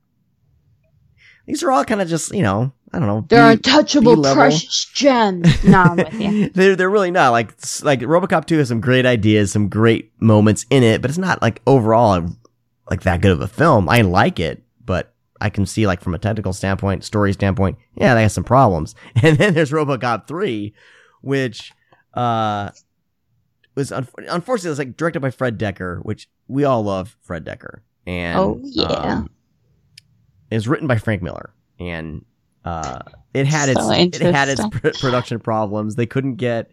[1.48, 3.26] These are all kind of just you know I don't know.
[3.30, 4.36] They're B- untouchable, B-level.
[4.36, 5.64] precious gems.
[5.64, 6.50] no, I'm with you.
[6.54, 10.66] they're they're really not like like RoboCop 2 has some great ideas, some great moments
[10.70, 12.28] in it, but it's not like overall
[12.90, 13.88] like that good of a film.
[13.88, 18.14] I like it, but I can see like from a technical standpoint, story standpoint, yeah,
[18.14, 18.94] they have some problems.
[19.24, 20.74] And then there's RoboCop 3,
[21.22, 21.72] which
[22.14, 22.72] uh
[23.74, 27.46] was un- unfortunately it was like directed by Fred Dekker, which we all love Fred
[27.46, 27.80] Dekker.
[28.06, 28.84] And Oh, yeah.
[28.86, 29.30] um,
[30.50, 32.26] it was written by Frank Miller and
[32.66, 33.00] uh
[33.34, 35.96] it had So its it had its pr- production problems.
[35.96, 36.72] They couldn't get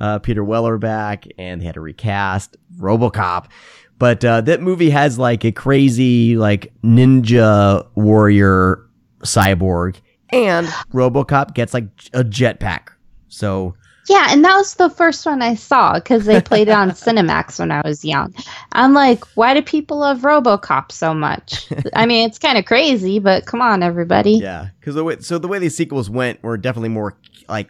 [0.00, 3.46] uh, Peter Weller back, and they had to recast RoboCop.
[3.98, 8.86] But uh, that movie has like a crazy like ninja warrior
[9.20, 10.00] cyborg,
[10.30, 12.88] and RoboCop gets like a jetpack.
[13.28, 13.74] So
[14.08, 17.58] Yeah, and that was the first one I saw because they played it on Cinemax
[17.58, 18.34] when I was young.
[18.72, 21.70] I'm like, why do people love RoboCop so much?
[21.94, 24.32] I mean, it's kind of crazy, but come on, everybody.
[24.32, 27.16] yeah, because the way so the way these sequels went were definitely more
[27.48, 27.68] like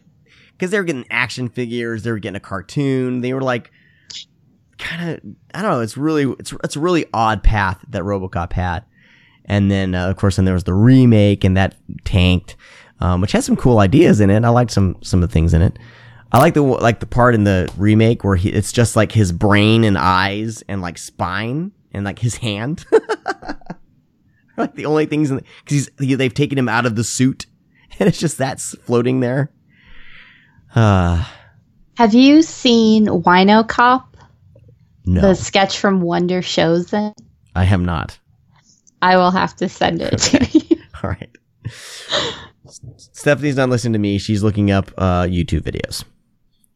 [0.53, 3.71] because they were getting action figures, they were getting a cartoon, they were like
[4.81, 5.21] kind of
[5.55, 5.81] I don't know.
[5.81, 8.85] It's really it's it's a really odd path that RoboCop had,
[9.45, 12.57] and then uh, of course then there was the remake and that tanked,
[13.01, 14.45] um, which has some cool ideas in it.
[14.45, 15.79] I liked some some of the things in it.
[16.33, 19.33] I like the like the part in the remake where he it's just like his
[19.33, 22.85] brain and eyes and like spine and like his hand.
[24.57, 27.47] like the only things because he's he, they've taken him out of the suit
[27.99, 29.51] and it's just that's floating there.
[30.75, 31.25] Uh
[31.97, 34.17] Have you seen Wino Cop,
[35.05, 37.13] no, the sketch from Wonder Showzen?
[37.55, 38.19] I have not.
[39.03, 40.77] I will have to send it to you.
[41.03, 41.31] All right.
[42.97, 44.19] Stephanie's not listening to me.
[44.19, 46.05] She's looking up uh, YouTube videos.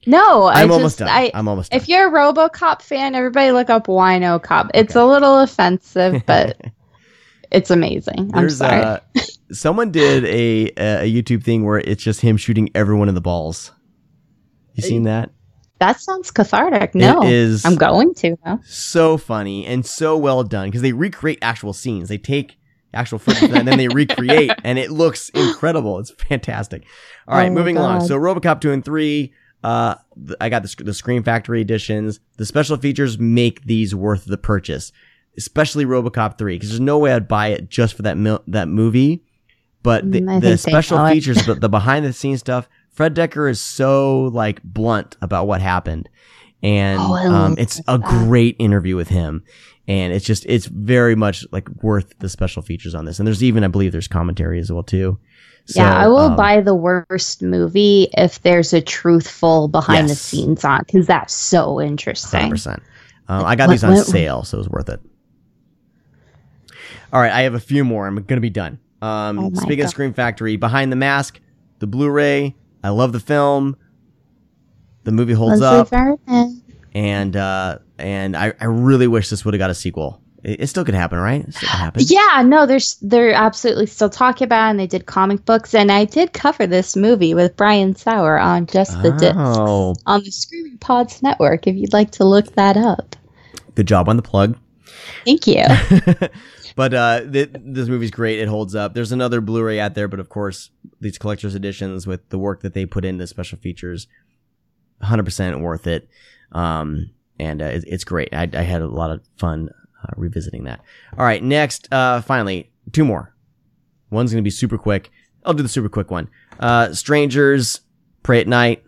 [0.06, 1.08] No, I I'm just, almost done.
[1.08, 1.80] I, I'm almost done.
[1.80, 4.70] if you're a RoboCop fan, everybody look up Wino Cop.
[4.74, 6.60] It's a little offensive, but
[7.50, 8.30] it's amazing.
[8.34, 8.82] I'm There's sorry.
[8.82, 8.98] uh,
[9.52, 13.72] someone did a a YouTube thing where it's just him shooting everyone in the balls.
[14.74, 15.30] You seen that?
[15.80, 16.94] that sounds cathartic.
[16.94, 18.58] No, is- I'm going to though.
[18.64, 22.08] So funny and so well done because they recreate actual scenes.
[22.08, 22.56] They take
[22.92, 25.98] actual footage and then they recreate, and it looks incredible.
[25.98, 26.84] It's fantastic.
[27.28, 28.06] All right, Oh moving along.
[28.06, 29.32] So RoboCop two and three.
[29.64, 29.94] Uh,
[30.40, 32.20] I got the, the Scream Factory editions.
[32.36, 34.92] The special features make these worth the purchase,
[35.38, 38.68] especially RoboCop three, because there's no way I'd buy it just for that mil- that
[38.68, 39.22] movie.
[39.82, 43.60] But the, Mm, the special features, the, the behind the scenes stuff, Fred Dekker is
[43.60, 46.08] so like blunt about what happened,
[46.62, 47.94] and Oh, um, it's that.
[47.94, 49.44] a great interview with him,
[49.88, 53.18] and it's just it's very much like worth the special features on this.
[53.18, 55.18] And there's even I believe there's commentary as well too.
[55.66, 60.14] So, yeah, I will um, buy the worst movie if there's a truthful behind the
[60.14, 62.50] scenes on because that's so interesting.
[62.50, 62.80] 100%.
[63.28, 65.00] Um, I got What- these on what- sale, so it was worth it.
[67.12, 68.06] All right, I have a few more.
[68.06, 68.78] I'm going to be done.
[69.00, 69.90] Um, Oh speaking of God.
[69.90, 71.40] Scream Factory, Behind the Mask,
[71.78, 72.54] the Blu-ray.
[72.82, 73.76] I love the film.
[75.04, 76.18] The movie holds Leslie up,
[76.94, 80.20] and uh, and I, I really wish this would have got a sequel.
[80.44, 81.42] It, still could happen, right?
[81.42, 82.02] It still could happen.
[82.06, 85.90] Yeah, no, there's they're absolutely still talking about, it, and they did comic books, and
[85.90, 90.30] I did cover this movie with Brian Saur on Just the Discs Oh, on the
[90.30, 91.66] Screaming Pods Network.
[91.66, 93.16] If you'd like to look that up,
[93.74, 94.58] good job on the plug.
[95.24, 95.64] thank you.
[96.76, 98.38] but uh, th- this movie's great.
[98.38, 98.92] It holds up.
[98.92, 100.68] There's another Blu-ray out there, but of course,
[101.00, 104.08] these collector's editions with the work that they put into special features,
[105.02, 106.06] 100% worth it.
[106.52, 108.28] Um, and uh, it, it's great.
[108.34, 109.70] I, I had a lot of fun
[110.16, 110.80] revisiting that.
[111.18, 113.34] All right, next, uh, finally, two more.
[114.10, 115.10] One's gonna be super quick.
[115.44, 116.28] I'll do the super quick one.
[116.60, 117.80] Uh, Strangers,
[118.22, 118.82] Prey at Night.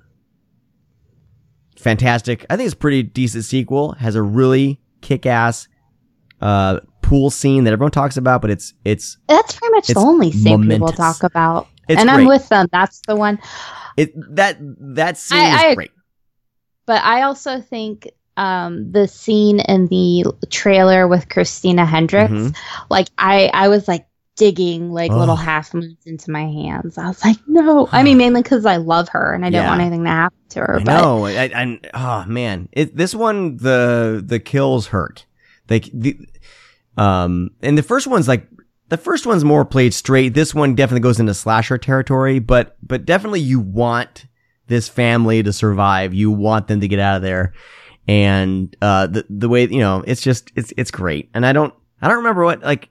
[1.78, 2.46] Fantastic.
[2.48, 3.92] I think it's a pretty decent sequel.
[3.92, 5.68] Has a really kick-ass
[6.40, 10.30] uh pool scene that everyone talks about, but it's it's That's pretty much the only
[10.30, 12.66] thing people talk about, It's and I'm with them.
[12.72, 13.38] That's the one.
[13.96, 15.90] it that that scene I- is I- great.
[16.86, 22.57] But I also think um, the scene in the trailer with Christina Hendricks, Mhm.
[22.91, 24.07] like I, I was like
[24.37, 25.16] digging like Ugh.
[25.18, 26.99] little half moons into my hands.
[26.99, 27.89] I was like, no.
[27.91, 30.61] I mean, mainly because I love her and I don't want anything to happen to
[30.61, 30.76] her.
[30.80, 31.24] I but know.
[31.24, 35.24] I, I, oh man, it, this one the the kills hurt.
[35.70, 36.18] Like the
[36.97, 38.47] um, and the first one's like
[38.89, 40.34] the first one's more played straight.
[40.34, 44.26] This one definitely goes into slasher territory, but but definitely you want
[44.66, 46.12] this family to survive.
[46.14, 47.53] You want them to get out of there,
[48.09, 51.30] and uh, the the way you know it's just it's it's great.
[51.34, 52.90] And I don't I don't remember what like.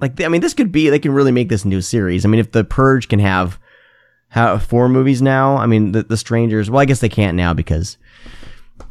[0.00, 2.24] Like I mean, this could be they can really make this new series.
[2.24, 3.58] I mean, if the Purge can have
[4.30, 5.56] how four movies now.
[5.56, 6.70] I mean, the the Strangers.
[6.70, 7.98] Well, I guess they can't now because,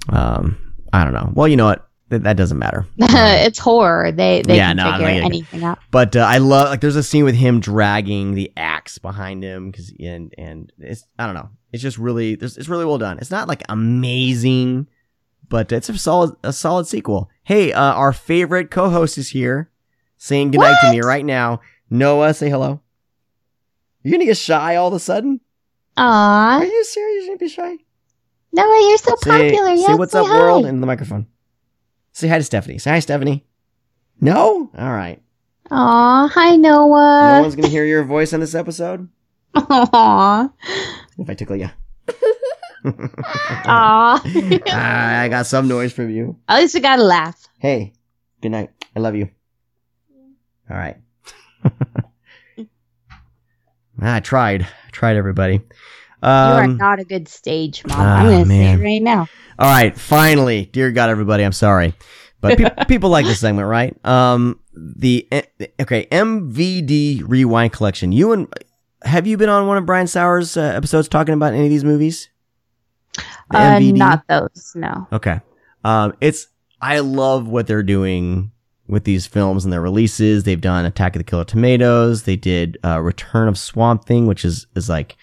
[0.09, 0.57] um,
[0.93, 1.31] I don't know.
[1.33, 1.88] Well, you know what?
[2.09, 2.87] That, that doesn't matter.
[2.97, 4.11] it's horror.
[4.11, 5.79] They they Yeah, can no, figure anything out.
[5.91, 9.69] But uh, I love like there's a scene with him dragging the axe behind him
[9.71, 11.49] because and and it's I don't know.
[11.71, 13.19] It's just really there's it's really well done.
[13.19, 14.87] It's not like amazing,
[15.49, 17.29] but it's a solid a solid sequel.
[17.43, 19.69] Hey, uh, our favorite co-host is here,
[20.17, 21.61] saying goodnight to me right now.
[21.91, 22.81] Noah, say hello.
[24.03, 25.41] You're gonna get shy all of a sudden?
[25.97, 27.25] Are you serious?
[27.25, 27.77] You're gonna be shy?
[28.51, 29.75] no, you're so Say, popular.
[29.77, 30.39] say Yeah, what's say up, hi.
[30.39, 31.27] world, in the microphone.
[32.11, 32.77] Say hi to Stephanie.
[32.77, 33.45] Say hi, Stephanie.
[34.21, 34.69] No?
[34.77, 35.21] All right.
[35.71, 37.35] Aw, hi Noah.
[37.35, 39.07] no one's gonna hear your voice on this episode
[39.53, 40.49] Aw,
[41.19, 41.69] if I tickle you.
[42.85, 44.21] aw.
[44.67, 46.37] I got some noise from you.
[46.47, 47.47] At least we got to laugh.
[47.59, 47.93] Hey,
[48.41, 48.69] good night.
[48.95, 49.29] I love you.
[50.69, 50.97] All right.
[54.01, 54.63] I tried.
[54.63, 55.61] I tried everybody.
[56.21, 57.97] You are Um, not a good stage mom.
[57.99, 59.27] ah, I'm going to say it right now.
[59.57, 61.93] all right, finally, dear God, everybody, I'm sorry,
[62.41, 63.95] but pe- people like this segment, right?
[64.05, 65.27] Um, the
[65.81, 68.11] okay MVD Rewind Collection.
[68.11, 68.53] You and
[69.03, 71.83] have you been on one of Brian Saur's uh, episodes talking about any of these
[71.85, 72.29] movies?
[73.51, 73.97] The Uh, MVD?
[73.97, 75.07] not those, no.
[75.13, 75.39] Okay.
[75.83, 76.47] Um, it's
[76.81, 78.51] I love what they're doing
[78.87, 80.43] with these films and their releases.
[80.43, 82.23] They've done Attack of the Killer Tomatoes.
[82.23, 85.15] They did uh, Return of Swamp Thing, which is is like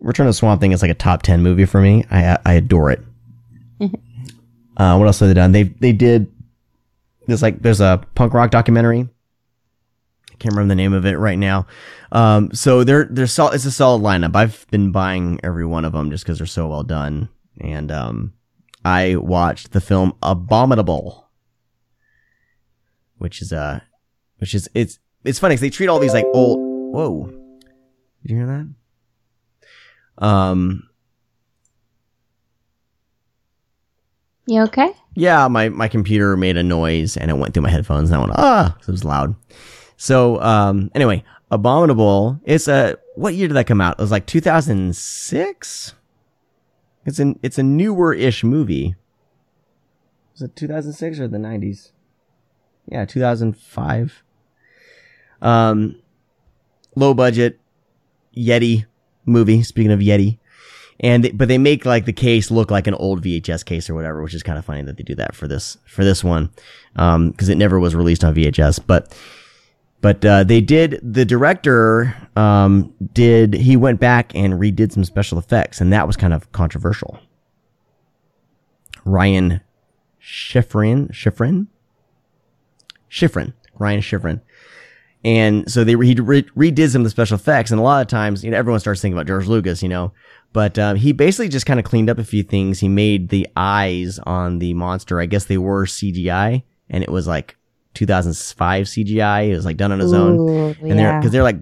[0.00, 2.04] Return of Swamp Thing is like a top ten movie for me.
[2.10, 3.00] I I adore it.
[3.80, 5.52] uh, what else have they done?
[5.52, 6.30] They they did
[7.26, 9.08] there's like there's a punk rock documentary.
[10.32, 11.66] I can't remember the name of it right now.
[12.12, 14.36] Um, so they're they're sol- it's a solid lineup.
[14.36, 17.28] I've been buying every one of them just because they're so well done.
[17.60, 18.32] And um,
[18.84, 21.28] I watched the film Abominable,
[23.18, 23.80] which is uh,
[24.38, 26.58] which is it's it's funny 'cause they treat all these like old.
[26.94, 27.26] Whoa,
[28.22, 28.68] did you hear that?
[30.18, 30.88] Um,
[34.46, 34.92] You okay?
[35.14, 38.20] yeah, my, my computer made a noise and it went through my headphones and I
[38.20, 39.34] went, ah, it was loud.
[39.96, 43.98] So, um, anyway, Abominable, it's a, what year did that come out?
[43.98, 45.94] It was like 2006?
[47.04, 48.94] It's an, it's a newer-ish movie.
[50.32, 51.92] Was it 2006 or the 90s?
[52.86, 54.22] Yeah, 2005.
[55.42, 56.00] Um,
[56.94, 57.58] low budget
[58.36, 58.86] Yeti
[59.28, 59.62] movie.
[59.62, 60.38] Speaking of Yeti,
[61.00, 64.22] and but they make like the case look like an old VHS case or whatever,
[64.22, 66.50] which is kind of funny that they do that for this for this one,
[66.96, 68.80] um, because it never was released on VHS.
[68.86, 69.16] But
[70.00, 71.00] but uh, they did.
[71.02, 76.16] The director um did he went back and redid some special effects, and that was
[76.16, 77.18] kind of controversial.
[79.04, 79.60] Ryan
[80.20, 81.68] Schifrin, Schifrin,
[83.10, 84.40] Schifrin, Ryan Schifrin.
[85.24, 88.06] And so they he re- redid some of the special effects, and a lot of
[88.06, 90.12] times, you know, everyone starts thinking about George Lucas, you know,
[90.52, 92.78] but um, he basically just kind of cleaned up a few things.
[92.78, 95.20] He made the eyes on the monster.
[95.20, 97.56] I guess they were CGI, and it was like
[97.94, 99.48] 2005 CGI.
[99.48, 101.58] It was like done on his own, Ooh, and they're because they're like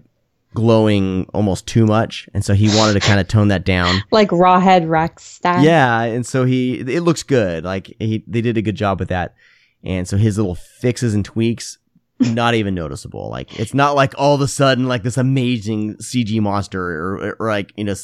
[0.52, 4.02] glowing almost too much, and so he wanted to kind of tone that down.
[4.10, 5.64] like Rawhead Rex style.
[5.64, 7.64] Yeah, and so he it looks good.
[7.64, 9.34] Like he they did a good job with that.
[9.82, 11.78] And so his little fixes and tweaks
[12.20, 13.28] not even noticeable.
[13.30, 17.48] Like it's not like all of a sudden like this amazing CG monster or, or
[17.50, 17.94] like you know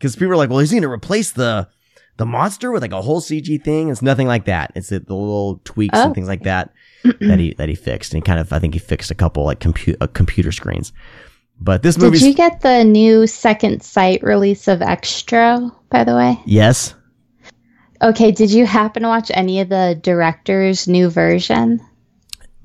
[0.00, 1.68] cuz people are like, "Well, he's going to replace the
[2.16, 4.72] the monster with like a whole CG thing." It's nothing like that.
[4.74, 6.04] It's the the little tweaks Oh.
[6.06, 6.70] and things like that
[7.20, 8.12] that he that he fixed.
[8.12, 10.92] And he kind of I think he fixed a couple like compu- uh, computer screens.
[11.60, 12.18] But this movie.
[12.18, 16.38] Did you get the new second sight release of Xtro, by the way?
[16.46, 16.94] Yes.
[18.02, 21.80] Okay, did you happen to watch any of the director's new version?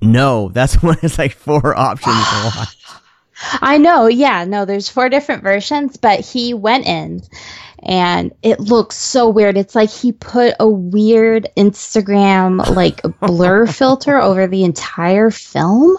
[0.02, 2.76] No, that's when it's like four options to watch.
[3.62, 7.22] I know, yeah, no, there's four different versions, but he went in
[7.84, 9.58] and it looks so weird.
[9.58, 15.98] It's like he put a weird Instagram like blur filter over the entire film.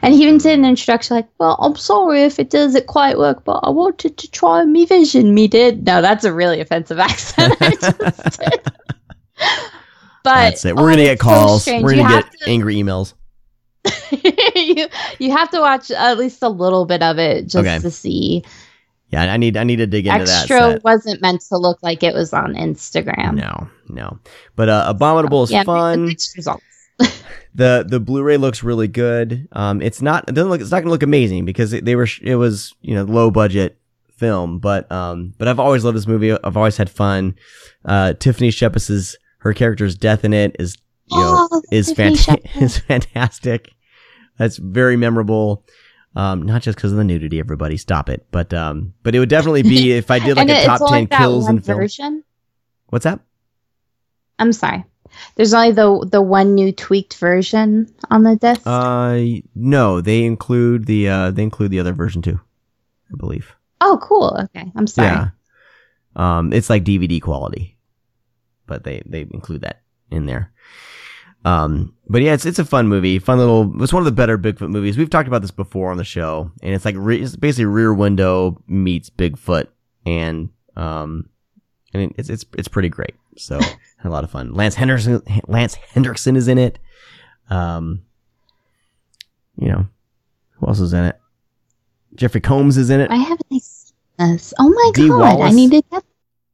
[0.00, 3.44] And he even did an introduction like, Well, I'm sorry if it doesn't quite work,
[3.44, 5.34] but I wanted to try me vision.
[5.34, 5.84] Me did.
[5.84, 7.54] No, that's a really offensive accent.
[7.60, 8.72] I just did.
[10.24, 10.76] But That's it.
[10.76, 11.66] We're oh, gonna get so calls.
[11.66, 13.14] We're gonna have get to- angry emails.
[14.54, 14.86] you
[15.18, 17.78] you have to watch at least a little bit of it just Okay.
[17.80, 18.44] to see.
[19.08, 20.48] Yeah, I need I need to dig into Xtro that.
[20.48, 20.84] set.
[20.84, 23.34] wasn't meant to look like it was on Instagram.
[23.34, 24.18] No, no.
[24.56, 26.14] But uh, Abominable is Yeah, fun.
[27.54, 29.46] The the Blu-ray looks really good.
[29.52, 32.08] Um, it's not it doesn't look it's not gonna look amazing because it, they were
[32.22, 33.76] it was you know low budget
[34.16, 36.32] film, but um, but I've always loved this movie.
[36.32, 37.34] I've always had fun.
[37.84, 40.76] Uh, Tiffany Shepis's her character's death in it is
[41.06, 42.56] you know Oh, is fantastic.
[42.62, 43.70] Is fantastic.
[44.38, 45.64] That's very memorable.
[46.14, 48.26] Um, not just because of the nudity, everybody stop it.
[48.30, 51.48] But um, but it would definitely be if I did like a top ten kills
[51.48, 51.78] in film.
[51.78, 52.24] version.
[52.88, 53.20] What's that?
[54.38, 54.84] I'm sorry.
[55.36, 58.62] There's only the the one new tweaked version on the disc.
[58.64, 59.20] Uh,
[59.54, 62.40] no, they include the uh, they include the other version too,
[63.12, 63.54] I believe.
[63.80, 64.38] oh, cool.
[64.44, 65.08] Okay, I'm sorry.
[65.08, 65.28] Yeah.
[66.16, 67.76] Um, it's like DVD quality,
[68.72, 70.50] but they they include that in there.
[71.44, 73.82] Um, but yeah, it's it's a fun movie, fun little.
[73.82, 74.96] It's one of the better Bigfoot movies.
[74.96, 77.92] We've talked about this before on the show, and it's like re- it's basically Rear
[77.92, 79.66] Window meets Bigfoot,
[80.06, 81.28] and um,
[81.92, 83.14] and it's it's it's pretty great.
[83.36, 83.60] So
[84.04, 84.54] a lot of fun.
[84.54, 86.78] Lance Henderson Lance Henriksen is in it.
[87.50, 88.02] Um,
[89.58, 89.86] you know,
[90.52, 91.20] who else is in it?
[92.14, 93.10] Jeffrey Combs is in it.
[93.10, 94.54] I haven't seen this.
[94.58, 95.40] Oh my Dee god!
[95.42, 96.04] I need to get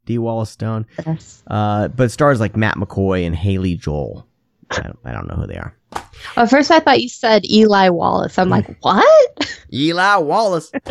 [0.08, 0.86] Dee Wallace Stone.
[1.04, 1.42] this.
[1.48, 4.26] Uh, but stars like Matt McCoy and Haley Joel.
[4.70, 5.76] I don't, I don't know who they are.
[5.92, 8.38] Well, at first, I thought you said Eli Wallace.
[8.38, 9.60] I'm like, what?
[9.72, 10.72] Eli Wallace.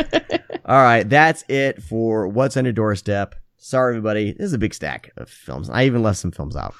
[0.65, 3.33] All right, that's it for what's on your doorstep.
[3.57, 4.33] Sorry, everybody.
[4.33, 5.67] This is a big stack of films.
[5.69, 6.75] I even left some films out.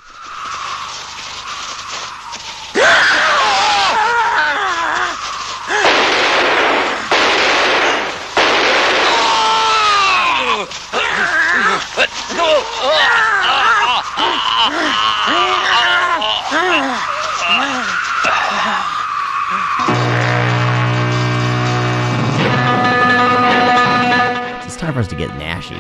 [24.98, 25.78] It's for us to get Naschy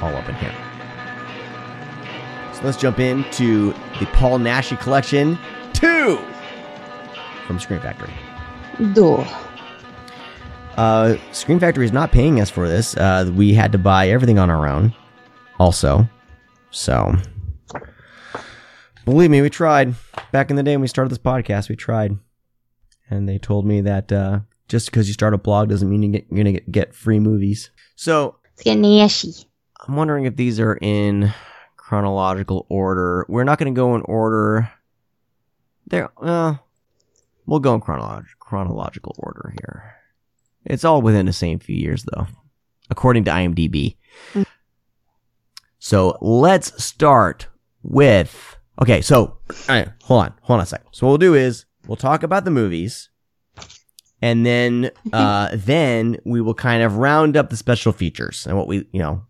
[0.00, 0.54] all up in here.
[2.54, 5.36] So let's jump into the Paul Naschy collection
[5.72, 6.18] two
[7.46, 8.12] from Scream Factory.
[8.92, 9.26] Duh.
[10.76, 12.96] Uh, Scream Factory is not paying us for this.
[12.96, 14.94] Uh, we had to buy everything on our own,
[15.58, 16.08] also.
[16.70, 17.14] So,
[19.04, 19.94] believe me, we tried.
[20.30, 22.16] Back in the day when we started this podcast, we tried.
[23.10, 26.22] And they told me that uh, just because you start a blog doesn't mean you're
[26.44, 27.70] going to get free movies.
[27.96, 29.46] So, It's getting nasty.
[29.86, 31.32] I'm wondering if these are in
[31.76, 33.26] chronological order.
[33.28, 34.70] We're not going to go in order.
[35.88, 36.54] There, uh,
[37.46, 39.94] we'll go in chronolog- chronological order here.
[40.64, 42.28] It's all within the same few years, though,
[42.88, 43.96] according to IMDb.
[45.78, 47.48] So let's start
[47.82, 48.56] with.
[48.80, 49.38] Okay, so all
[49.68, 50.86] right, hold on, hold on a second.
[50.92, 53.10] So what we'll do is we'll talk about the movies,
[54.22, 58.68] and then uh, then we will kind of round up the special features and what
[58.68, 59.22] we, you know,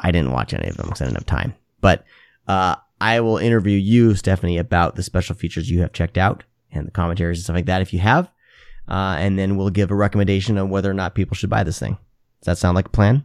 [0.00, 1.54] I didn't watch any of them because I didn't have time.
[1.80, 2.04] But
[2.48, 6.86] uh, I will interview you, Stephanie, about the special features you have checked out and
[6.86, 8.30] the commentaries and stuff like that if you have.
[8.88, 11.78] Uh, and then we'll give a recommendation on whether or not people should buy this
[11.78, 11.96] thing.
[12.40, 13.24] Does that sound like a plan?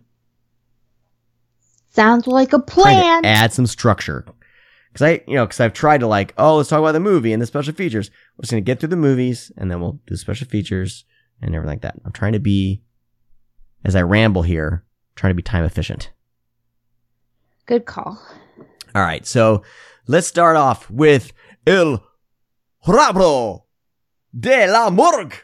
[1.91, 3.23] Sounds like a plan.
[3.23, 4.25] add some structure.
[4.95, 7.33] Cause I, you know, cause I've tried to like, oh, let's talk about the movie
[7.33, 8.09] and the special features.
[8.37, 11.03] We're just gonna get through the movies and then we'll do special features
[11.41, 11.95] and everything like that.
[12.05, 12.81] I'm trying to be,
[13.83, 14.85] as I ramble here,
[15.17, 16.11] trying to be time efficient.
[17.65, 18.21] Good call.
[18.93, 19.63] All right, so
[20.07, 21.33] let's start off with
[21.67, 22.01] El
[22.87, 23.63] Rabro
[24.37, 25.35] de la Morgue.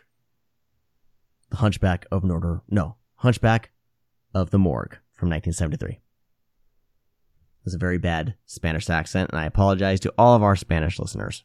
[1.49, 3.71] The Hunchback of Notre, no, Hunchback
[4.33, 5.99] of the Morgue from 1973.
[7.61, 10.97] It was a very bad Spanish accent, and I apologize to all of our Spanish
[10.97, 11.43] listeners.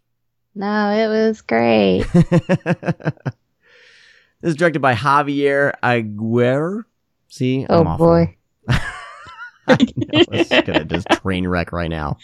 [0.55, 2.05] No, it was great.
[2.13, 3.13] this
[4.43, 6.87] is directed by Javier Aguirre.
[7.29, 8.37] See, Oh boy.
[8.69, 12.17] I know, it's gonna just train wreck right now.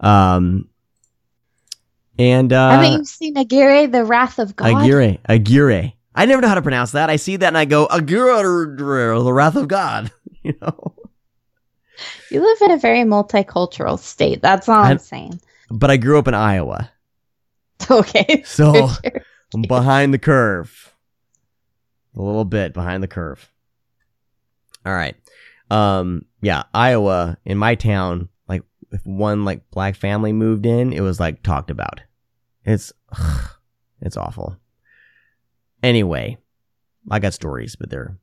[0.00, 0.68] Um,
[2.18, 4.82] and uh, Haven't you seen Aguirre, The Wrath of God?
[4.82, 5.94] Aguirre, Aguirre.
[6.14, 7.08] I never know how to pronounce that.
[7.08, 10.12] I see that and I go Aguirre, the wrath of God.
[10.44, 10.94] You know,
[12.30, 14.40] You live in a very multicultural state.
[14.42, 15.40] That's all I'm I'm- saying.
[15.70, 16.90] but I grew up in Iowa,
[17.90, 18.42] Okay.
[18.46, 19.22] so Sure.
[19.54, 20.94] I'm behind the curve,
[22.16, 23.50] a little bit behind the curve.
[24.86, 25.14] All right,
[25.70, 31.00] um, yeah, Iowa in my town, like if one like black family moved in, it
[31.02, 32.00] was like talked about.
[32.64, 32.92] It's
[34.00, 34.56] it's awful.
[35.82, 36.38] Anyway,
[37.10, 38.16] I got stories, but they're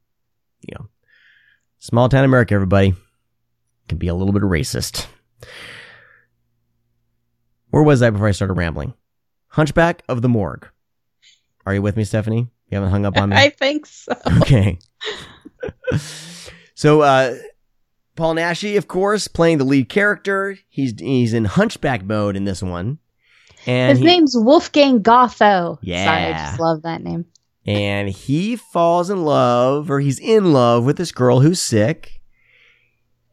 [0.62, 0.88] you know
[1.80, 2.56] small town America.
[2.56, 2.94] Everybody
[3.90, 5.08] can be a little bit racist.
[7.72, 8.94] Where was I before I started rambling?
[9.50, 10.68] Hunchback of the Morgue.
[11.66, 12.48] Are you with me, Stephanie?
[12.70, 13.36] You haven't hung up on me?
[13.38, 14.14] I think so.
[14.42, 14.80] Okay.
[16.76, 17.36] so, uh,
[18.16, 20.58] Paul Naschy, of course, playing the lead character.
[20.68, 23.00] He's he's in Hunchback mode in this one,
[23.66, 25.78] and His he, name's Wolfgang Gotho.
[25.84, 27.26] Sorry, I just love that name.
[27.66, 32.19] and he falls in love, or he's in love with this girl who's sick,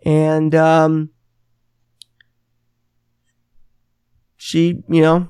[0.07, 1.11] and um,
[4.37, 5.29] she, you know,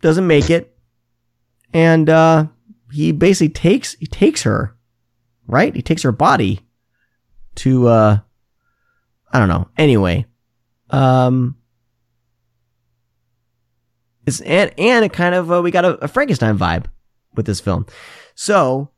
[0.00, 0.78] doesn't make it,
[1.74, 2.46] and uh,
[2.92, 4.76] he basically takes he takes her,
[5.46, 5.74] right?
[5.74, 6.60] He takes her body
[7.56, 8.18] to uh,
[9.32, 9.68] I don't know.
[9.76, 10.24] Anyway,
[10.90, 11.56] um.
[14.26, 16.84] It's, and and it kind of uh, we got a, a Frankenstein vibe
[17.34, 17.86] with this film.
[18.36, 18.89] So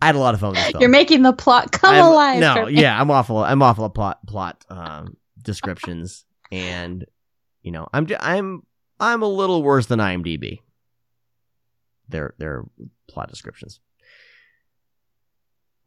[0.00, 0.80] I had a lot of fun with this film.
[0.80, 2.40] You're making the plot come I'm- alive.
[2.40, 2.80] No, for me.
[2.80, 3.38] yeah, I'm awful.
[3.38, 7.04] I'm awful at plot plot um, descriptions, and
[7.62, 8.62] you know, I'm I'm
[9.00, 10.60] I'm a little worse than IMDb.
[12.08, 12.64] Their their
[13.08, 13.80] plot descriptions.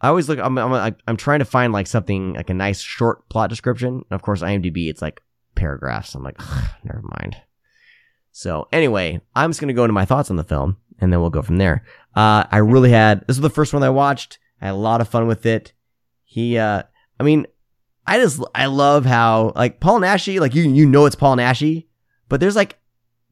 [0.01, 0.39] I always look.
[0.39, 3.93] I'm I'm I'm trying to find like something like a nice short plot description.
[3.95, 5.21] And of course, IMDb it's like
[5.55, 6.15] paragraphs.
[6.15, 6.39] I'm like,
[6.83, 7.37] never mind.
[8.31, 11.29] So anyway, I'm just gonna go into my thoughts on the film, and then we'll
[11.29, 11.83] go from there.
[12.15, 14.39] Uh, I really had this was the first one I watched.
[14.61, 15.73] I had a lot of fun with it.
[16.23, 16.83] He, uh,
[17.19, 17.47] I mean,
[18.05, 21.87] I just I love how like Paul Naschy, like you you know it's Paul Naschy,
[22.29, 22.79] but there's like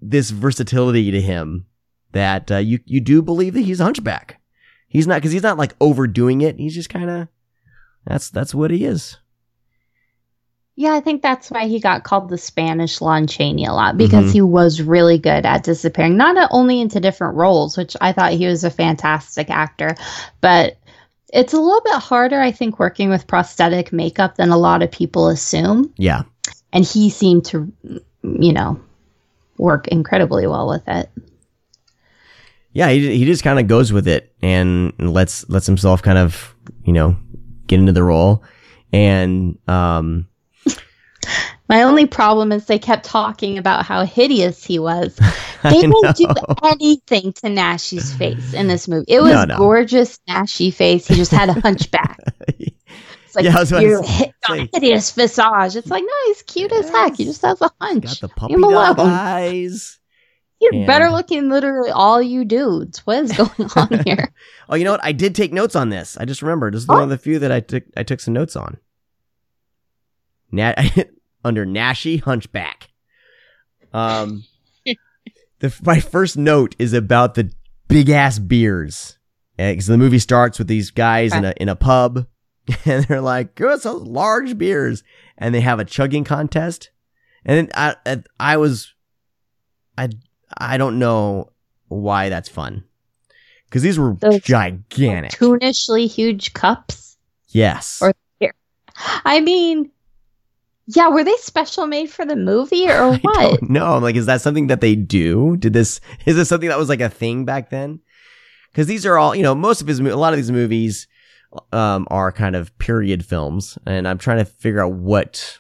[0.02, 1.66] this versatility to him
[2.12, 4.42] that uh, you you do believe that he's a hunchback.
[4.88, 6.58] He's not because he's not like overdoing it.
[6.58, 7.28] He's just kind of
[8.06, 9.18] that's that's what he is.
[10.80, 14.30] Yeah, I think that's why he got called the Spanish Lon Chaney a lot because
[14.30, 14.32] Mhm.
[14.32, 18.46] he was really good at disappearing, not only into different roles, which I thought he
[18.46, 19.94] was a fantastic actor,
[20.40, 20.78] but
[21.34, 24.90] it's a little bit harder, I think, working with prosthetic makeup than a lot of
[24.90, 25.90] people assume.
[25.98, 26.22] Yeah,
[26.72, 27.70] And he seemed to,
[28.24, 28.80] you know,
[29.58, 31.10] work incredibly well with it.
[32.72, 32.88] yeah.
[32.90, 36.56] He he just kind of goes with it and lets lets himself kind of
[36.86, 37.18] you know
[37.68, 38.44] get into the role
[38.94, 40.26] and um
[41.70, 45.18] My only problem is they kept talking about how hideous he was.
[45.62, 46.26] They didn't do
[46.64, 49.04] anything to Naschy's face in this movie.
[49.10, 49.58] It was No, no.
[49.58, 51.06] gorgeous Naschy face.
[51.06, 52.18] He just had a hunchback.
[53.26, 55.76] It's like Yeah, I was your say- hi- say- hideous visage.
[55.76, 57.16] It's like, no, he's cute as heck.
[57.18, 58.06] He just has a hunch.
[58.06, 60.00] got the puppy dog eyes.
[60.62, 63.06] You're and- better looking literally all you dudes.
[63.06, 64.34] What is going on here?
[64.70, 65.04] Oh, you know what?
[65.04, 66.18] I did take notes on this.
[66.18, 66.74] I just remembered.
[66.74, 67.84] This is one of the few that I took.
[67.98, 68.78] I took some notes on.
[70.52, 70.74] Na-
[71.44, 72.90] under Naschy Hunchback.
[73.94, 74.44] Um,
[75.60, 77.52] the my first note is about the
[77.88, 79.18] big ass beers.
[79.58, 82.26] Because the movie starts with these guys in a in a pub,
[82.86, 85.04] and they're like, "Give us those large beers,"
[85.38, 86.92] and they have a chugging contest.
[87.44, 88.94] And I I, I was,
[89.98, 90.10] I
[90.58, 91.52] I don't know
[91.90, 92.86] why that's fun.
[93.66, 95.32] Because these were Those gigantic.
[95.32, 97.18] Cartoonishly huge cups.
[97.50, 98.00] yes.
[98.02, 98.14] Or-
[99.24, 99.92] I mean,
[100.92, 103.60] yeah, were they special made for the movie or what?
[103.62, 103.78] don't.
[103.78, 105.56] I'm like, is that something that they do?
[105.58, 108.00] Did this, is this something that was like a thing back then?
[108.72, 111.08] Because these are all, you know, most of his, a lot of these movies,
[111.72, 113.78] um, are kind of period films.
[113.86, 115.60] And I'm trying to figure out what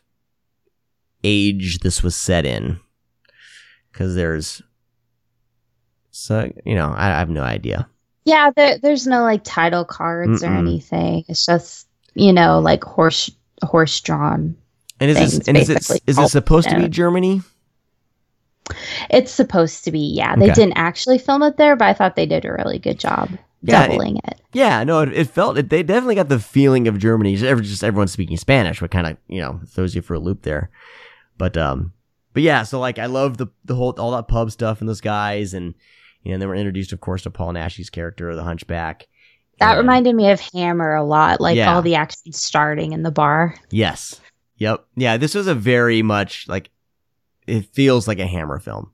[1.23, 2.79] age this was set in.
[3.91, 4.61] Because there's,
[6.11, 7.87] so, you know, I, I have no idea.
[8.25, 10.59] Yeah, there, there's no like title cards or Mm-mm.
[10.59, 11.25] anything.
[11.27, 13.31] It's just you know like horse
[13.63, 14.55] horse drawn.
[14.99, 17.41] And is this, and is it, is it supposed to be Germany?
[19.09, 19.99] It's supposed to be.
[20.13, 20.53] Yeah, they Okay.
[20.53, 23.29] didn't actually film it there, but I thought they did a really good job
[23.63, 24.39] Yeah, doubling it.
[24.53, 27.33] Yeah, no, it, it felt it, they definitely got the feeling of Germany.
[27.35, 30.19] Just, every- just everyone speaking Spanish, what kind of you know throws you for a
[30.19, 30.69] loop there.
[31.37, 31.93] But um,
[32.33, 35.01] but yeah, so like I love the the whole all that pub stuff and those
[35.01, 35.73] guys, and
[36.23, 39.07] you know they were introduced, of course, to Paul Naschy's character, the Hunchback.
[39.59, 41.73] That And- reminded me of Hammer a lot, like Yeah.
[41.73, 43.55] all the action starting in the bar.
[43.71, 44.21] Yes.
[44.59, 44.85] Yep.
[44.95, 46.69] Yeah, this was a very much like
[47.47, 48.91] it feels like a Hammer film.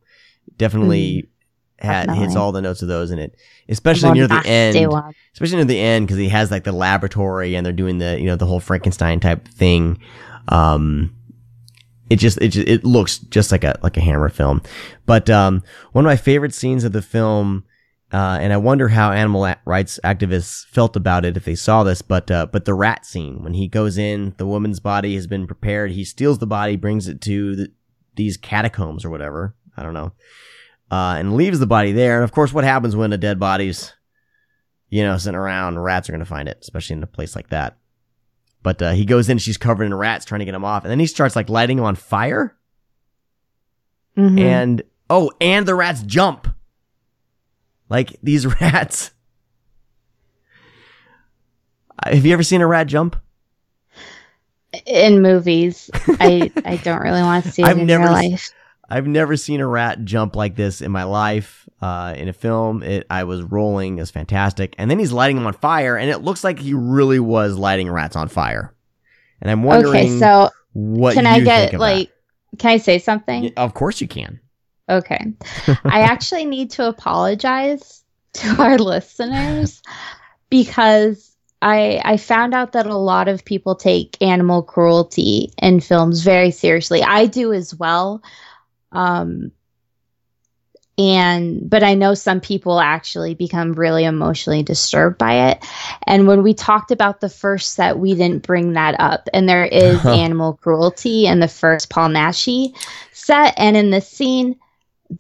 [0.57, 1.27] Definitely
[1.79, 2.13] had hits Mm-hmm.
[2.21, 2.37] definitely.
[2.37, 3.35] all the notes of those in it,
[3.67, 4.89] especially near the end.
[4.91, 5.13] one.
[5.33, 8.25] especially near the end because he has like the laboratory and they're doing the you
[8.27, 9.99] know the whole Frankenstein type thing.
[10.47, 11.13] Um,
[12.09, 14.61] it just it just, it looks just like a like a Hammer film.
[15.05, 17.65] But um, one of my favorite scenes of the film,
[18.15, 22.01] uh, and I wonder how animal rights activists felt about it if they saw this.
[22.01, 25.45] But uh, but the rat scene when he goes in, the woman's body has been
[25.47, 25.91] prepared.
[25.91, 27.71] He steals the body, brings it to the,
[28.15, 29.55] these catacombs or whatever.
[29.75, 30.13] I don't know.
[30.89, 32.15] Uh, and leaves the body there.
[32.15, 33.91] And of course, what happens when a dead body's
[34.89, 37.49] you know, sitting around, rats are going to find it, especially in a place like
[37.49, 37.77] that.
[38.63, 40.91] But uh, he goes in, she's covered in rats, trying to get him off, and
[40.91, 42.55] then he starts like lighting him on fire.
[44.17, 44.39] Mhm.
[44.39, 46.47] And oh, and the rats jump.
[47.89, 49.11] Like these rats.
[52.03, 53.15] Have you ever seen a rat jump?
[54.85, 58.51] in movies, I I don't really want to see it I've in never real life.
[58.87, 61.67] I've never seen a rat jump like this in my life.
[61.81, 65.37] Uh, in a film, it I was rolling, it was fantastic, and then he's lighting
[65.37, 68.73] them on fire, and it looks like he really was lighting rats on fire.
[69.41, 72.11] And I'm wondering, Okay, so what can I get like?
[72.57, 73.53] Can I say something?
[73.57, 74.39] Of course you can.
[74.89, 75.33] Okay.
[75.83, 79.81] I actually need to apologize to our listeners
[80.49, 86.21] because I I found out that a lot of people take animal cruelty in films
[86.21, 87.01] very seriously.
[87.01, 88.21] I do as well.
[88.91, 89.51] Um
[90.97, 95.65] and but I know some people actually become really emotionally disturbed by it.
[96.05, 99.27] And when we talked about the first set, we didn't bring that up.
[99.33, 102.75] And there is animal cruelty in the first Paul Naschy
[103.11, 104.57] set and in this scene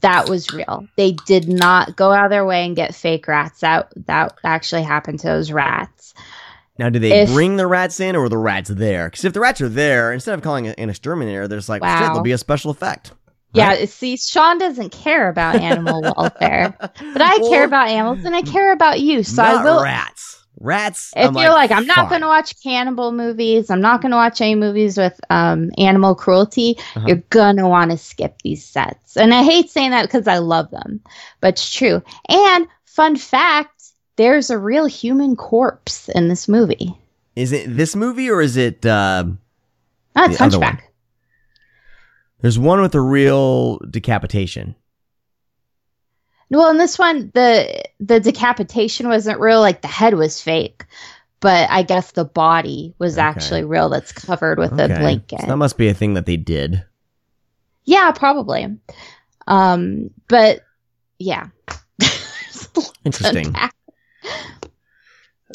[0.01, 0.87] that was real.
[0.97, 3.59] They did not go out of their way and get fake rats.
[3.61, 6.13] That that actually happened to those rats.
[6.77, 9.07] Now, do they If- bring the rats in, or were the rats there?
[9.09, 12.21] Because if the rats are there, instead of calling an exterminator, there's like, shit, there'll
[12.21, 13.11] be a special effect.
[13.53, 18.41] Yeah, see, Sean doesn't care about animal welfare, but I care about animals and I
[18.41, 19.23] care about you.
[19.23, 19.81] So I will.
[19.81, 20.34] rats.
[20.59, 21.11] Rats.
[21.15, 24.17] If I'm you're like, I'm not going to watch cannibal movies, I'm not going to
[24.17, 27.05] watch any movies with um, animal cruelty, Uh-huh.
[27.07, 29.17] you're going to want to skip these sets.
[29.17, 31.01] And I hate saying that because I love them,
[31.41, 32.01] but it's true.
[32.29, 33.71] And fun fact
[34.17, 36.97] there's a real human corpse in this movie.
[37.35, 38.85] Is it this movie or is it?
[38.85, 39.25] Uh,
[40.13, 40.79] That's The other one.
[42.41, 44.75] There's one with a real decapitation.
[46.49, 50.85] Well, in this one, the the decapitation wasn't real; like the head was fake,
[51.39, 53.21] but I guess the body was Okay.
[53.27, 53.89] actually real.
[53.89, 55.41] That's covered with a blanket.
[55.41, 56.83] So that must be a thing that they did.
[57.83, 58.77] yeah, probably.
[59.47, 60.61] Um, but
[61.19, 61.47] yeah,
[63.05, 63.55] Interesting.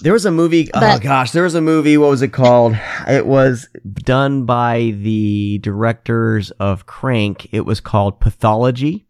[0.03, 0.71] There was a movie.
[0.73, 1.99] oh gosh, there was a movie.
[1.99, 2.77] What was it called?
[3.07, 7.49] It was done by the directors of Crank.
[7.53, 9.07] It was called Pathology.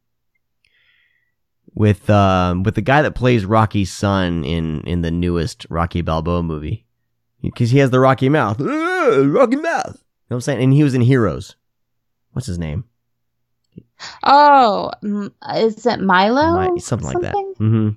[1.75, 6.43] With um with the guy that plays Rocky's son in in the newest Rocky Balboa
[6.43, 6.85] movie,
[7.43, 9.87] because he has the Rocky mouth, "Ah, Rocky mouth.
[9.87, 10.63] You know what I'm saying?
[10.63, 11.57] And he was in Heroes.
[12.33, 12.85] What's his name?
[14.25, 14.91] Oh,
[15.55, 16.73] is it Milo?
[16.73, 17.35] Mi- something, like that.
[17.59, 17.91] hmm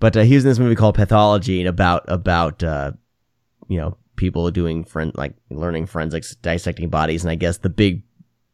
[0.00, 2.92] But uh, he was in this movie called Pathology, and about about uh,
[3.68, 8.02] you know people doing friend like learning forensics, dissecting bodies, and I guess the big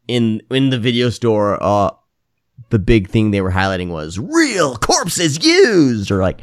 [0.07, 1.91] in in the video store, uh,
[2.71, 6.41] the big thing they were highlighting was real corpses used, or like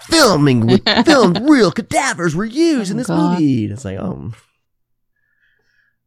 [0.00, 3.32] filming with filmed real cadavers were used in Oh, this God.
[3.32, 3.64] movie.
[3.64, 4.32] And it's like, oh,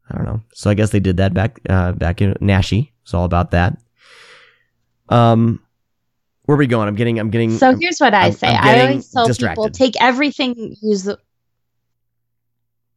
[0.09, 0.41] I don't know.
[0.53, 2.91] So I guess they did that back uh, back in Naschy.
[3.03, 3.78] It's all about that.
[5.09, 5.61] Um,
[6.45, 6.88] where are we going?
[6.88, 7.19] I'm getting.
[7.19, 7.51] I'm getting.
[7.57, 8.47] So I'm- here's what I I'm- say.
[8.47, 10.76] I'm I always tell people take everything.
[10.82, 11.17] Use the.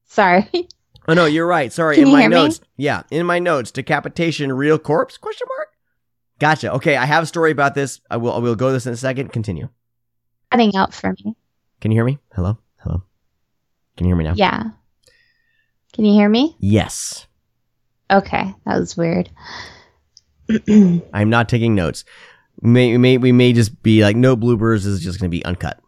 [0.06, 0.48] Sorry.
[1.08, 1.72] oh no, you're right.
[1.72, 1.96] Sorry.
[1.96, 2.36] Can in you my hear me?
[2.36, 5.16] notes, yeah, in my notes, decapitation, real corpse?
[5.18, 5.63] Question mark.
[6.44, 6.74] Gotcha.
[6.74, 8.02] Okay, I have a story about this.
[8.10, 8.34] I will.
[8.34, 9.32] I will go to this in a second.
[9.32, 9.70] Continue.
[10.50, 11.34] Cutting out for me.
[11.80, 12.18] Can you hear me?
[12.34, 12.58] Hello.
[12.80, 13.02] Hello.
[13.96, 14.34] Can you hear me now?
[14.36, 14.64] Yeah.
[15.94, 16.54] Can you hear me?
[16.58, 17.26] Yes.
[18.10, 19.30] Okay, that was weird.
[21.14, 22.04] I'm not taking notes.
[22.60, 24.84] We may, we may we may just be like no bloopers.
[24.84, 25.80] This is just going to be uncut.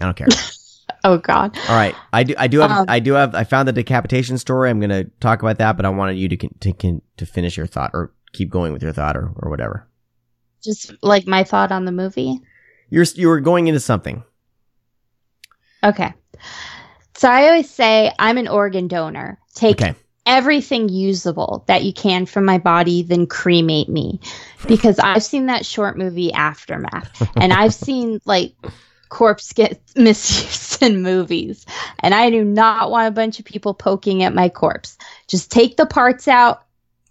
[0.00, 0.26] I don't care.
[1.04, 1.56] oh God.
[1.68, 2.34] All right, I do.
[2.36, 2.72] I do have.
[2.72, 3.36] Um, I do have.
[3.36, 4.70] I found the decapitation story.
[4.70, 7.26] I'm going to talk about that, but I wanted you to con- to con- to
[7.26, 9.88] finish your thought or keep going with your thought or or whatever.
[10.62, 12.40] Just like my thought on the movie.
[12.90, 14.22] You're you were going into something.
[15.82, 16.12] Okay.
[17.16, 19.38] So I always say I'm an organ donor.
[19.54, 19.94] Take Okay.
[20.26, 24.20] everything usable that you can from my body, then cremate me.
[24.66, 28.54] Because I've seen that short movie Aftermath, and I've seen like
[29.10, 31.66] corpse get misused in movies,
[32.00, 34.96] and I do not want a bunch of people poking at my corpse.
[35.28, 36.63] Just take the parts out,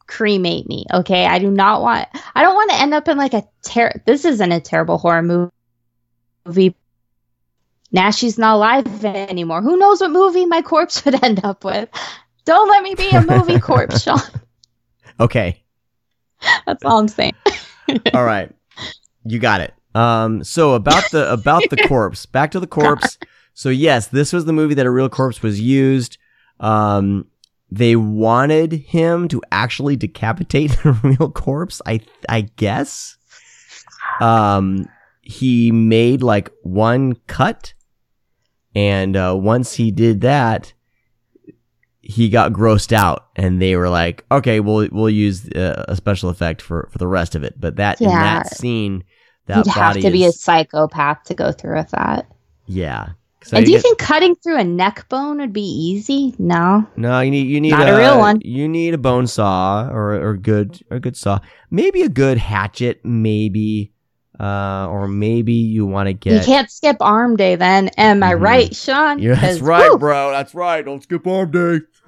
[0.08, 0.86] cremate me.
[0.94, 2.08] Okay, I do not want.
[2.36, 4.02] I don't want to end up in like a ter.
[4.06, 5.52] This isn't a terrible horror
[6.46, 6.76] movie.
[7.92, 9.62] Now she's not alive anymore.
[9.62, 11.90] Who knows what movie my corpse would end up with?
[12.46, 14.20] Don't let me be a movie corpse, Sean.
[15.20, 15.64] Okay.
[16.66, 17.36] That's all I'm saying.
[18.14, 18.52] All right.
[19.24, 19.74] You got it.
[19.96, 22.26] Um so about the about the corpse.
[22.26, 23.18] Back to the corpse.
[23.54, 26.18] So yes, this was the movie that a real corpse was used.
[26.60, 27.28] Um
[27.76, 33.18] they wanted him to actually decapitate the real corpse, I I guess.
[34.20, 34.88] Um
[35.22, 37.74] he made like one cut
[38.76, 40.74] and uh once he did that
[42.02, 46.30] he got grossed out and they were like okay we'll we'll use uh, a special
[46.30, 49.06] effect for for the rest of it but that in that scene
[49.46, 52.28] that You'd have to be a psychopath to go through with that.
[52.66, 53.12] yeah
[53.52, 56.34] And do you get- think cutting through a neck bone would be easy?
[56.40, 56.88] No.
[56.96, 58.40] no you need you need Not a real one.
[58.44, 61.40] you need a bone saw or or good or a good saw
[61.70, 63.92] maybe a good hatchet maybe
[64.40, 66.34] uh or maybe you want to get.
[66.34, 67.90] You can't skip arm day then.
[67.98, 68.42] Am I Mhm.
[68.42, 69.20] right, Sean?
[69.20, 70.32] Yeah, that's right, whew, bro.
[70.32, 70.84] That's right.
[70.84, 71.80] Don't skip arm day.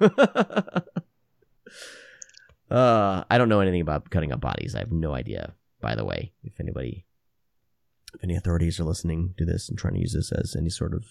[2.70, 4.74] uh, I don't know anything about cutting up bodies.
[4.74, 5.54] I have no idea.
[5.80, 7.06] By the way, if anybody,
[8.14, 10.94] if any authorities are listening to this and trying to use this as any sort
[10.94, 11.04] of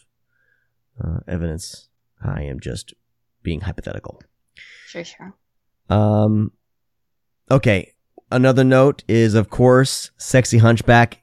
[1.03, 1.89] uh, evidence,
[2.23, 2.93] I am just
[3.43, 4.21] being hypothetical.
[4.87, 5.35] Sure, sure.
[5.89, 6.51] Um,
[7.51, 7.91] okay.
[8.31, 11.21] Another note is, of course, sexy hunchback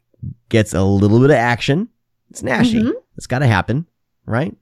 [0.49, 1.89] gets a little bit of action.
[2.31, 2.83] It's Naschy.
[2.83, 2.93] Mhm.
[3.17, 3.87] It's got to happen,
[4.25, 4.55] right?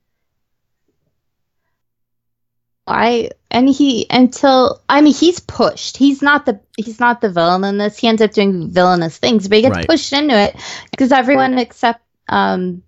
[2.86, 5.96] I and he until I mean he's pushed.
[5.96, 7.98] He's not the he's not the villain in this.
[7.98, 9.86] He ends up doing villainous things, but he gets Right.
[9.88, 10.56] pushed into it
[10.90, 12.82] because everyone except um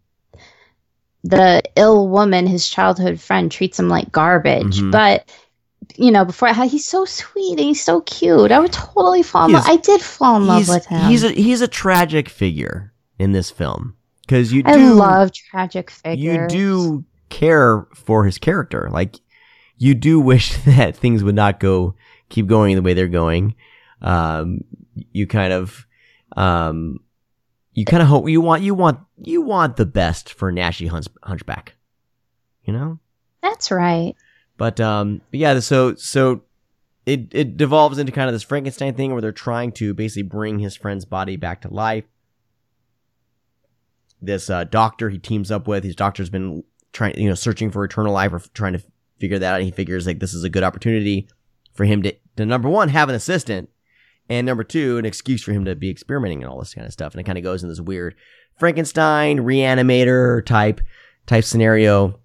[1.24, 4.80] the ill woman, his childhood friend, treats him like garbage.
[4.80, 4.90] Mhm.
[4.90, 5.30] But
[5.96, 8.52] you know, before he's so sweet and he's so cute.
[8.52, 9.64] I would totally fall in love.
[9.66, 11.08] I did fall in love with him.
[11.10, 13.94] He's a he's a tragic figure in this film.
[14.22, 16.22] because you do I love tragic figures.
[16.24, 18.88] you do care for his character.
[18.90, 19.16] Like
[19.76, 21.94] you do wish that things would not go
[22.28, 23.54] keep going the way they're going.
[24.00, 24.60] Um,
[25.12, 25.86] you kind of,
[26.36, 27.00] um,
[27.72, 31.06] you kind of hope you want you want you want the best for Naschy Hunch,
[31.22, 31.74] Hunchback.
[32.64, 32.98] You know,
[33.42, 34.14] That's right.
[34.56, 35.58] but um, but yeah.
[35.60, 36.42] So so
[37.06, 40.58] it it devolves into kind of this Frankenstein thing where they're trying to basically bring
[40.58, 42.04] his friend's body back to life.
[44.20, 46.62] This uh, doctor he teams up with, his doctor's been
[46.92, 48.82] trying, you know, searching for eternal life or f- trying to
[49.18, 49.56] figure that out.
[49.56, 51.26] And he figures like this is a good opportunity
[51.74, 53.68] for him to, to number one, have an assistant,
[54.28, 56.92] and number two, an excuse for him to be experimenting and all this kind of
[56.92, 57.12] stuff.
[57.12, 58.14] And it kind of goes in this weird
[58.58, 60.80] Frankenstein reanimator type
[61.26, 62.18] type scenario.